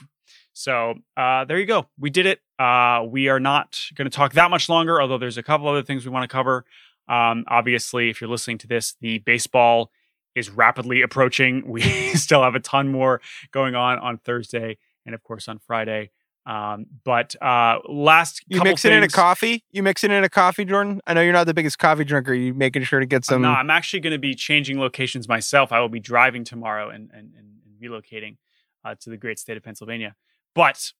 So 0.53 0.95
uh, 1.17 1.43
there 1.45 1.59
you 1.59 1.65
go. 1.65 1.87
We 1.99 2.09
did 2.09 2.25
it. 2.25 2.39
Uh, 2.57 3.03
we 3.05 3.27
are 3.27 3.41
not 3.41 3.77
going 3.95 4.09
to 4.09 4.15
talk 4.15 4.33
that 4.33 4.49
much 4.49 4.69
longer, 4.69 5.01
although 5.01 5.17
there's 5.17 5.37
a 5.37 5.43
couple 5.43 5.67
other 5.67 5.83
things 5.83 6.05
we 6.05 6.11
want 6.11 6.23
to 6.23 6.33
cover. 6.33 6.65
Um, 7.09 7.43
obviously, 7.47 8.09
if 8.09 8.21
you're 8.21 8.29
listening 8.29 8.57
to 8.59 8.67
this, 8.67 8.95
the 9.01 9.19
baseball 9.19 9.91
is 10.35 10.49
rapidly 10.49 11.01
approaching. 11.01 11.67
We 11.67 11.81
still 12.15 12.43
have 12.43 12.55
a 12.55 12.59
ton 12.59 12.91
more 12.91 13.21
going 13.51 13.75
on 13.75 13.99
on 13.99 14.17
Thursday 14.17 14.77
and, 15.05 15.15
of 15.15 15.23
course, 15.23 15.47
on 15.47 15.59
Friday. 15.59 16.11
Um, 16.45 16.85
but 17.03 17.35
uh, 17.41 17.79
last 17.89 18.43
You 18.47 18.61
mix 18.61 18.85
it 18.85 18.91
in 18.91 19.01
a 19.01 19.07
coffee? 19.07 19.63
You 19.71 19.81
mix 19.81 20.03
it 20.03 20.11
in 20.11 20.23
a 20.23 20.29
coffee, 20.29 20.63
Jordan? 20.63 21.01
I 21.07 21.15
know 21.15 21.21
you're 21.21 21.33
not 21.33 21.47
the 21.47 21.55
biggest 21.55 21.79
coffee 21.79 22.03
drinker. 22.03 22.35
You 22.35 22.53
making 22.53 22.83
sure 22.83 22.99
to 22.99 23.05
get 23.07 23.25
some. 23.25 23.41
No, 23.41 23.49
I'm 23.49 23.71
actually 23.71 24.01
going 24.01 24.13
to 24.13 24.19
be 24.19 24.35
changing 24.35 24.79
locations 24.79 25.27
myself. 25.27 25.71
I 25.71 25.79
will 25.79 25.89
be 25.89 25.99
driving 25.99 26.43
tomorrow 26.43 26.89
and 26.89 27.09
and, 27.11 27.33
and, 27.35 27.57
and 27.65 27.81
relocating 27.81 28.37
uh, 28.83 28.93
to 29.01 29.09
the 29.09 29.17
great 29.17 29.39
state 29.39 29.57
of 29.57 29.63
Pennsylvania. 29.63 30.15
But 30.53 30.91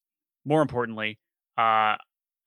more 0.46 0.64
importantly, 0.64 1.20
uh, 1.58 1.98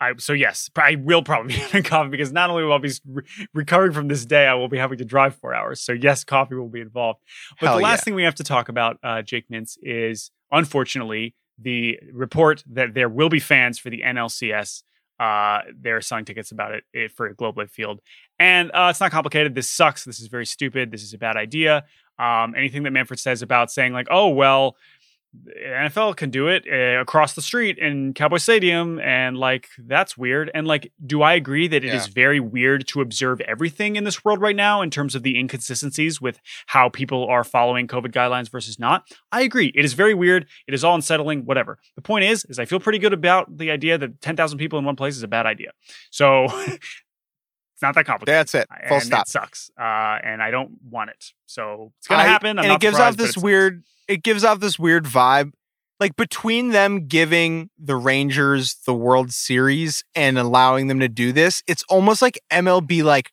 I 0.00 0.12
so 0.18 0.32
yes, 0.32 0.70
I 0.76 0.96
will 0.96 1.22
probably 1.22 1.48
be 1.54 1.60
having 1.60 1.82
coffee 1.82 2.10
because 2.10 2.32
not 2.32 2.50
only 2.50 2.64
will 2.64 2.72
I 2.72 2.78
be 2.78 2.92
re- 3.06 3.22
recovering 3.54 3.92
from 3.92 4.08
this 4.08 4.24
day, 4.24 4.46
I 4.46 4.54
will 4.54 4.68
be 4.68 4.78
having 4.78 4.98
to 4.98 5.04
drive 5.04 5.34
four 5.36 5.54
hours. 5.54 5.80
So 5.80 5.92
yes, 5.92 6.24
coffee 6.24 6.54
will 6.54 6.68
be 6.68 6.80
involved. 6.80 7.20
But 7.60 7.66
Hell 7.68 7.76
the 7.76 7.82
last 7.82 8.00
yeah. 8.00 8.04
thing 8.04 8.14
we 8.14 8.22
have 8.24 8.36
to 8.36 8.44
talk 8.44 8.68
about, 8.68 8.98
uh, 9.02 9.22
Jake 9.22 9.46
Mintz, 9.52 9.76
is 9.82 10.30
unfortunately 10.50 11.34
the 11.60 11.98
report 12.12 12.62
that 12.70 12.94
there 12.94 13.08
will 13.08 13.28
be 13.28 13.40
fans 13.40 13.78
for 13.78 13.90
the 13.90 14.02
NLCS. 14.02 14.82
Uh, 15.18 15.62
they're 15.76 16.00
selling 16.00 16.24
tickets 16.24 16.52
about 16.52 16.72
it, 16.72 16.84
it 16.92 17.10
for 17.10 17.32
Globe 17.34 17.58
Life 17.58 17.72
Field, 17.72 18.00
and 18.38 18.70
uh, 18.72 18.86
it's 18.88 19.00
not 19.00 19.10
complicated. 19.10 19.52
This 19.52 19.68
sucks. 19.68 20.04
This 20.04 20.20
is 20.20 20.28
very 20.28 20.46
stupid. 20.46 20.92
This 20.92 21.02
is 21.02 21.12
a 21.12 21.18
bad 21.18 21.36
idea. 21.36 21.84
Um, 22.20 22.54
anything 22.56 22.84
that 22.84 22.92
Manfred 22.92 23.18
says 23.18 23.42
about 23.42 23.72
saying 23.72 23.92
like, 23.92 24.06
oh 24.10 24.28
well, 24.28 24.76
NFL 25.66 26.16
can 26.16 26.30
do 26.30 26.48
it 26.48 26.64
uh, 26.70 27.00
across 27.00 27.34
the 27.34 27.42
street 27.42 27.78
in 27.78 28.14
Cowboy 28.14 28.38
Stadium, 28.38 28.98
and 29.00 29.36
like 29.36 29.68
that's 29.78 30.16
weird. 30.16 30.50
And 30.54 30.66
like, 30.66 30.90
do 31.04 31.22
I 31.22 31.34
agree 31.34 31.68
that 31.68 31.84
it 31.84 31.92
is 31.92 32.06
Yeah. 32.06 32.12
very 32.14 32.40
weird 32.40 32.86
to 32.88 33.00
observe 33.00 33.40
everything 33.42 33.96
in 33.96 34.04
this 34.04 34.24
world 34.24 34.40
right 34.40 34.56
now 34.56 34.80
in 34.82 34.90
terms 34.90 35.14
of 35.14 35.22
the 35.22 35.38
inconsistencies 35.38 36.20
with 36.20 36.40
how 36.66 36.88
people 36.88 37.26
are 37.26 37.44
following 37.44 37.86
COVID 37.86 38.12
guidelines 38.12 38.50
versus 38.50 38.78
not? 38.78 39.06
I 39.30 39.42
agree. 39.42 39.72
It 39.74 39.84
is 39.84 39.92
very 39.92 40.14
weird. 40.14 40.46
It 40.66 40.74
is 40.74 40.82
all 40.82 40.94
unsettling. 40.94 41.44
Whatever. 41.44 41.78
The 41.96 42.02
point 42.02 42.24
is, 42.24 42.44
is 42.48 42.58
I 42.58 42.64
feel 42.64 42.80
pretty 42.80 42.98
good 42.98 43.12
about 43.12 43.58
the 43.58 43.70
idea 43.70 43.98
that 43.98 44.20
ten 44.20 44.34
thousand 44.36 44.58
people 44.58 44.78
in 44.78 44.84
one 44.84 44.96
place 44.96 45.16
is 45.16 45.22
a 45.22 45.28
bad 45.28 45.46
idea. 45.46 45.72
So 46.10 46.46
it's 47.78 47.82
not 47.82 47.94
that 47.94 48.06
complicated. 48.06 48.36
That's 48.40 48.54
it. 48.56 48.66
Full 48.88 48.96
and 48.96 49.06
stop. 49.06 49.26
It 49.26 49.30
sucks, 49.30 49.70
uh, 49.78 49.82
and 50.24 50.42
I 50.42 50.50
don't 50.50 50.72
want 50.90 51.10
it. 51.10 51.26
So 51.46 51.92
it's 51.98 52.08
gonna 52.08 52.24
I- 52.24 52.26
happen. 52.26 52.58
I'm 52.58 52.64
and 52.64 52.68
not 52.70 52.74
it 52.74 52.80
gives 52.80 52.98
off 52.98 53.16
this 53.16 53.36
weird. 53.38 53.84
It 54.08 54.24
gives 54.24 54.42
off 54.42 54.58
this 54.58 54.80
weird 54.80 55.04
vibe, 55.04 55.52
like 56.00 56.16
between 56.16 56.70
them 56.70 57.06
giving 57.06 57.70
the 57.78 57.94
Rangers 57.94 58.74
the 58.84 58.94
World 58.94 59.32
Series 59.32 60.02
and 60.16 60.36
allowing 60.38 60.88
them 60.88 60.98
to 60.98 61.08
do 61.08 61.30
this. 61.30 61.62
It's 61.68 61.84
almost 61.88 62.20
like 62.20 62.40
MLB 62.50 63.04
like 63.04 63.30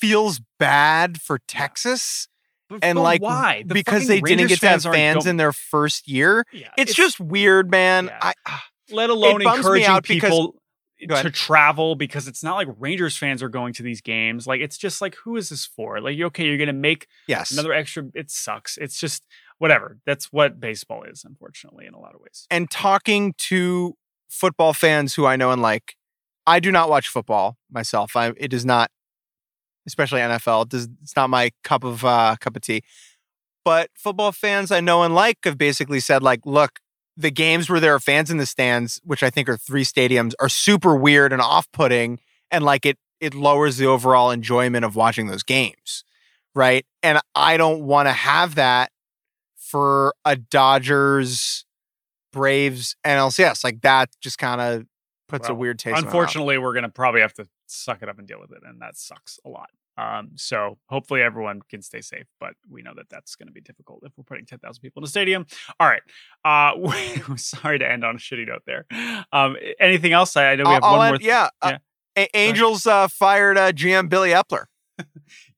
feels 0.00 0.40
bad 0.58 1.20
for 1.20 1.38
Texas 1.46 2.26
But- 2.68 2.80
and 2.82 2.96
but 2.96 3.02
like 3.02 3.22
why? 3.22 3.62
The 3.64 3.74
because 3.74 4.08
they 4.08 4.20
didn't 4.20 4.48
get 4.48 4.58
to 4.60 4.68
have 4.68 4.82
fans 4.82 5.26
in 5.26 5.36
their 5.36 5.52
first 5.52 6.08
year. 6.08 6.44
Yeah, 6.52 6.70
It's, 6.76 6.92
just 6.94 7.20
weird, 7.20 7.70
man. 7.70 8.06
yeah. 8.06 8.32
I 8.46 8.58
let 8.90 9.10
alone 9.10 9.42
encouraging 9.42 10.00
people. 10.00 10.56
To 11.08 11.30
travel 11.30 11.94
because 11.94 12.28
it's 12.28 12.42
not 12.42 12.56
like 12.56 12.68
Rangers 12.78 13.16
fans 13.16 13.42
are 13.42 13.48
going 13.48 13.72
to 13.74 13.82
these 13.82 14.00
games. 14.00 14.46
Like 14.46 14.60
it's 14.60 14.78
just 14.78 15.00
like 15.00 15.14
who 15.16 15.36
is 15.36 15.48
this 15.48 15.66
for? 15.66 16.00
Like 16.00 16.18
okay, 16.20 16.46
you're 16.46 16.58
gonna 16.58 16.72
make 16.72 17.06
yes. 17.26 17.50
another 17.50 17.72
extra. 17.72 18.04
It 18.14 18.30
sucks. 18.30 18.76
It's 18.78 18.98
just 18.98 19.24
whatever. 19.58 19.98
That's 20.06 20.32
what 20.32 20.58
baseball 20.60 21.04
is, 21.04 21.24
unfortunately, 21.24 21.86
in 21.86 21.94
a 21.94 22.00
lot 22.00 22.14
of 22.14 22.20
ways. 22.20 22.46
and 22.50 22.70
talking 22.70 23.34
to 23.38 23.94
football 24.28 24.72
fans 24.72 25.14
who 25.14 25.26
I 25.26 25.36
know 25.36 25.50
and 25.50 25.60
like, 25.60 25.96
I 26.46 26.60
do 26.60 26.72
not 26.72 26.88
watch 26.88 27.08
football 27.08 27.56
myself. 27.70 28.16
I 28.16 28.32
it 28.36 28.52
is 28.52 28.64
not, 28.64 28.90
especially 29.86 30.20
NFL. 30.20 30.64
It 30.64 30.68
does, 30.70 30.88
it's 31.02 31.16
not 31.16 31.30
my 31.30 31.50
cup 31.62 31.84
of 31.84 32.04
uh, 32.04 32.36
cup 32.40 32.56
of 32.56 32.62
tea. 32.62 32.82
But 33.64 33.90
football 33.94 34.32
fans 34.32 34.70
I 34.72 34.80
know 34.80 35.02
and 35.02 35.14
like 35.14 35.38
have 35.44 35.58
basically 35.58 36.00
said 36.00 36.22
like, 36.22 36.40
look, 36.44 36.80
the 37.20 37.30
games 37.30 37.68
where 37.68 37.80
there 37.80 37.94
are 37.94 38.00
fans 38.00 38.30
in 38.30 38.38
the 38.38 38.46
stands, 38.46 39.00
which 39.04 39.22
I 39.22 39.30
think 39.30 39.48
are 39.48 39.56
three 39.56 39.84
stadiums, 39.84 40.32
are 40.40 40.48
super 40.48 40.96
weird 40.96 41.32
and 41.32 41.42
off-putting, 41.42 42.18
and 42.50 42.64
like 42.64 42.86
it 42.86 42.98
it 43.20 43.34
lowers 43.34 43.76
the 43.76 43.86
overall 43.86 44.30
enjoyment 44.30 44.84
of 44.84 44.96
watching 44.96 45.26
those 45.26 45.42
games, 45.42 46.04
right? 46.54 46.86
And 47.02 47.20
I 47.34 47.58
don't 47.58 47.82
want 47.82 48.08
to 48.08 48.12
have 48.12 48.54
that 48.54 48.90
for 49.56 50.14
a 50.24 50.36
Dodgers 50.36 51.66
Braves 52.32 52.96
NLCS. 53.06 53.62
Like 53.62 53.82
that 53.82 54.08
just 54.20 54.38
kind 54.38 54.60
of 54.60 54.86
puts 55.28 55.48
a 55.48 55.54
weird 55.54 55.78
taste. 55.78 55.88
in 55.88 55.92
my 55.92 56.00
mouth. 56.00 56.06
Unfortunately, 56.06 56.58
we're 56.58 56.74
gonna 56.74 56.88
probably 56.88 57.20
have 57.20 57.34
to 57.34 57.46
suck 57.66 58.02
it 58.02 58.08
up 58.08 58.18
and 58.18 58.26
deal 58.26 58.40
with 58.40 58.52
it, 58.52 58.62
and 58.64 58.80
that 58.80 58.96
sucks 58.96 59.38
a 59.44 59.48
lot. 59.48 59.70
Um, 60.00 60.30
so 60.36 60.78
hopefully 60.86 61.20
everyone 61.22 61.60
can 61.68 61.82
stay 61.82 62.00
safe, 62.00 62.26
but 62.38 62.54
we 62.70 62.80
know 62.82 62.92
that 62.96 63.10
that's 63.10 63.34
going 63.34 63.48
to 63.48 63.52
be 63.52 63.60
difficult 63.60 64.00
if 64.04 64.12
we're 64.16 64.24
putting 64.24 64.46
10,000 64.46 64.80
people 64.80 65.00
in 65.00 65.04
a 65.04 65.08
stadium. 65.08 65.46
All 65.78 65.86
right. 65.88 66.02
Uh, 66.44 67.36
sorry 67.36 67.78
to 67.78 67.90
end 67.90 68.04
on 68.04 68.14
a 68.16 68.18
shitty 68.18 68.46
note 68.48 68.62
there. 68.66 68.86
Um, 69.32 69.56
anything 69.78 70.12
else? 70.12 70.36
I 70.36 70.52
I 70.52 70.56
know 70.56 70.64
we 70.64 70.70
have 70.74 70.84
I'll- 70.84 70.96
one 70.96 71.06
add- 71.06 71.10
more. 71.10 71.18
th- 71.18 71.28
yeah. 71.28 71.48
uh, 71.60 71.78
Angels 72.34 72.86
uh, 72.86 73.08
fired 73.08 73.56
uh, 73.58 73.72
GM 73.72 74.08
Billy 74.08 74.30
Eppler. 74.30 74.64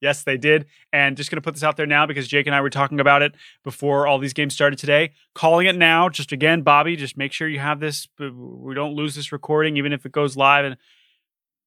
Yes, 0.01 0.25
they 0.25 0.37
did. 0.37 0.67
And 0.93 1.17
just 1.17 1.31
going 1.31 1.37
to 1.37 1.43
put 1.43 1.55
this 1.55 1.63
out 1.63 1.77
there 1.77 1.87
now 1.87 2.07
because 2.07 2.27
Jake 2.27 2.47
and 2.49 2.57
I 2.57 2.61
were 2.61 2.71
talking 2.71 2.99
about 2.99 3.23
it 3.23 3.35
before 3.63 4.09
all 4.09 4.19
these 4.19 4.33
games 4.33 4.53
started 4.53 4.77
today. 4.79 5.13
Calling 5.37 5.69
it 5.69 5.77
now. 5.77 6.09
Just 6.09 6.33
again, 6.33 6.63
Bobby, 6.63 6.97
just 6.97 7.17
make 7.17 7.33
sure 7.33 7.47
you 7.49 7.61
have 7.61 7.79
this. 7.79 8.09
We 8.19 8.75
don't 8.75 8.95
lose 8.95 9.15
this 9.15 9.31
recording, 9.31 9.77
even 9.77 9.93
if 9.93 10.05
it 10.05 10.11
goes 10.11 10.37
live. 10.37 10.65
And 10.65 10.77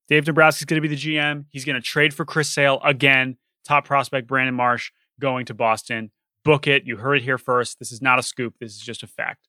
Dave 0.07 0.25
Dombrowski's 0.25 0.65
going 0.65 0.81
to 0.81 0.87
be 0.87 0.93
the 0.95 1.01
GM. 1.01 1.45
He's 1.49 1.65
going 1.65 1.75
to 1.75 1.81
trade 1.81 2.13
for 2.13 2.25
Chris 2.25 2.49
Sale 2.49 2.79
again. 2.83 3.37
Top 3.65 3.85
prospect 3.85 4.27
Brandon 4.27 4.53
Marsh 4.55 4.91
going 5.19 5.45
to 5.47 5.53
Boston. 5.53 6.11
Book 6.43 6.67
it. 6.67 6.83
You 6.85 6.97
heard 6.97 7.15
it 7.15 7.23
here 7.23 7.37
first. 7.39 7.79
This 7.79 7.91
is 7.91 8.01
not 8.01 8.19
a 8.19 8.23
scoop. 8.23 8.55
This 8.59 8.73
is 8.73 8.79
just 8.79 9.01
a 9.01 9.07
fact. 9.07 9.47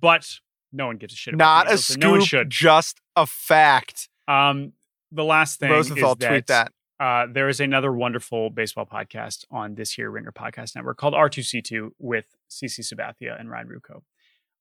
But 0.00 0.28
no 0.72 0.86
one 0.86 0.96
gives 0.98 1.12
a 1.12 1.16
shit. 1.16 1.34
about 1.34 1.66
Not 1.66 1.72
a 1.74 1.78
scoop, 1.78 1.98
No 2.00 2.10
one 2.12 2.24
should. 2.24 2.50
just 2.50 3.00
a 3.16 3.26
fact. 3.26 4.08
Um, 4.28 4.72
the 5.10 5.24
last 5.24 5.58
thing 5.58 5.70
Rosenthal, 5.70 6.12
is 6.20 6.26
tweet 6.28 6.46
that. 6.48 6.70
uh, 7.00 7.26
there 7.32 7.48
is 7.48 7.58
another 7.58 7.90
wonderful 7.92 8.50
baseball 8.50 8.86
podcast 8.86 9.44
on 9.50 9.74
this 9.74 9.92
here 9.92 10.10
Ringer 10.10 10.30
Podcast 10.30 10.76
Network 10.76 10.98
called 10.98 11.14
R2C2 11.14 11.90
with 11.98 12.26
CC 12.48 12.80
Sabathia 12.80 13.40
and 13.40 13.50
Ryan 13.50 13.68
Ruocco. 13.68 14.02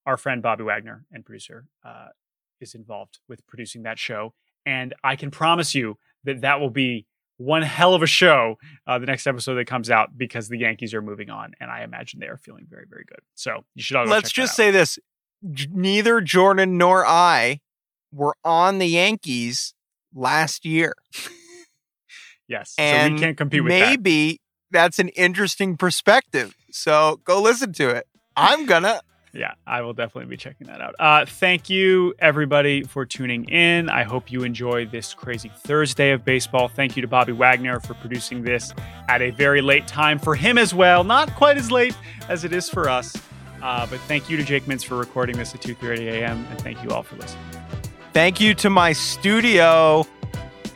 Our 0.07 0.17
friend 0.17 0.41
Bobby 0.41 0.63
Wagner 0.63 1.05
and 1.11 1.23
producer 1.25 1.67
uh, 1.85 2.07
is 2.61 2.73
involved 2.73 3.19
with 3.27 3.45
producing 3.45 3.83
that 3.83 3.99
show. 3.99 4.33
And 4.67 4.93
I 5.03 5.15
can 5.15 5.31
promise 5.31 5.73
you 5.73 5.97
that 6.25 6.41
that 6.41 6.59
will 6.59 6.69
be 6.69 7.05
one 7.37 7.61
hell 7.61 7.93
of 7.93 8.03
a 8.03 8.07
show 8.07 8.55
uh, 8.85 8.99
the 8.99 9.05
next 9.05 9.25
episode 9.27 9.55
that 9.55 9.65
comes 9.65 9.89
out 9.89 10.17
because 10.17 10.49
the 10.49 10.57
Yankees 10.57 10.93
are 10.93 11.01
moving 11.01 11.29
on. 11.29 11.53
And 11.59 11.71
I 11.71 11.83
imagine 11.83 12.19
they 12.19 12.27
are 12.27 12.37
feeling 12.37 12.65
very, 12.69 12.85
very 12.89 13.05
good. 13.07 13.21
So 13.35 13.63
you 13.75 13.83
should 13.83 13.95
all 13.95 14.05
Let's 14.05 14.29
that 14.29 14.33
just 14.33 14.55
say 14.55 14.71
this. 14.71 14.99
neither 15.41 16.19
Jordan 16.19 16.77
nor 16.77 17.05
I 17.05 17.61
were 18.11 18.35
on 18.43 18.79
the 18.79 18.87
Yankees 18.87 19.73
last 20.13 20.65
year. 20.65 20.93
Yes. 22.49 22.75
so 22.77 22.81
And 22.81 23.15
we 23.15 23.19
can't 23.19 23.37
compete 23.37 23.61
with 23.61 23.71
that. 23.71 23.89
maybe 23.89 24.39
that's 24.71 24.99
an 24.99 25.09
interesting 25.09 25.75
perspective. 25.75 26.55
So 26.71 27.19
go 27.25 27.41
listen 27.41 27.73
to 27.73 27.89
it. 27.89 28.07
I'm 28.37 28.65
gonna. 28.65 29.01
Yeah, 29.37 29.53
I 29.67 29.81
will 29.81 29.93
definitely 29.93 30.29
be 30.29 30.37
checking 30.37 30.65
that 30.65 30.81
out. 30.81 30.95
Uh, 30.97 31.23
thank 31.23 31.69
you, 31.69 32.15
everybody, 32.17 32.81
for 32.81 33.05
tuning 33.05 33.45
in. 33.45 33.87
I 33.87 34.01
hope 34.01 34.31
you 34.31 34.41
enjoy 34.43 34.87
this 34.87 35.13
crazy 35.13 35.51
Thursday 35.59 36.11
of 36.11 36.25
baseball. 36.25 36.67
Thank 36.67 36.95
you 36.95 37.03
to 37.03 37.07
Bobby 37.07 37.33
Wagner 37.33 37.79
for 37.79 37.93
producing 37.93 38.41
this 38.41 38.73
at 39.07 39.21
a 39.21 39.29
very 39.29 39.61
late 39.61 39.87
time 39.87 40.17
for 40.17 40.33
him 40.33 40.57
as 40.57 40.73
well. 40.73 41.03
Not 41.03 41.35
quite 41.35 41.55
as 41.55 41.71
late 41.71 41.95
as 42.27 42.45
it 42.45 42.51
is 42.51 42.67
for 42.67 42.89
us. 42.89 43.15
Uh, 43.61 43.85
but 43.85 43.99
thank 44.01 44.27
you 44.27 44.37
to 44.37 44.43
Jake 44.43 44.65
Mintz 44.65 44.83
for 44.83 44.97
recording 44.97 45.37
this 45.37 45.53
at 45.53 45.61
2.30 45.61 45.99
a.m. 46.13 46.45
And 46.49 46.61
thank 46.61 46.83
you 46.83 46.89
all 46.89 47.03
for 47.03 47.15
listening. 47.17 47.43
Thank 48.13 48.41
you 48.41 48.55
to 48.55 48.71
my 48.71 48.93
studio, 48.93 50.07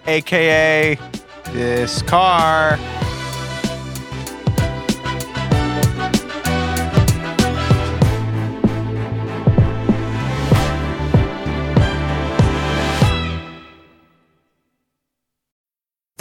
aka 0.06 1.00
this 1.54 2.04
car. 2.04 2.78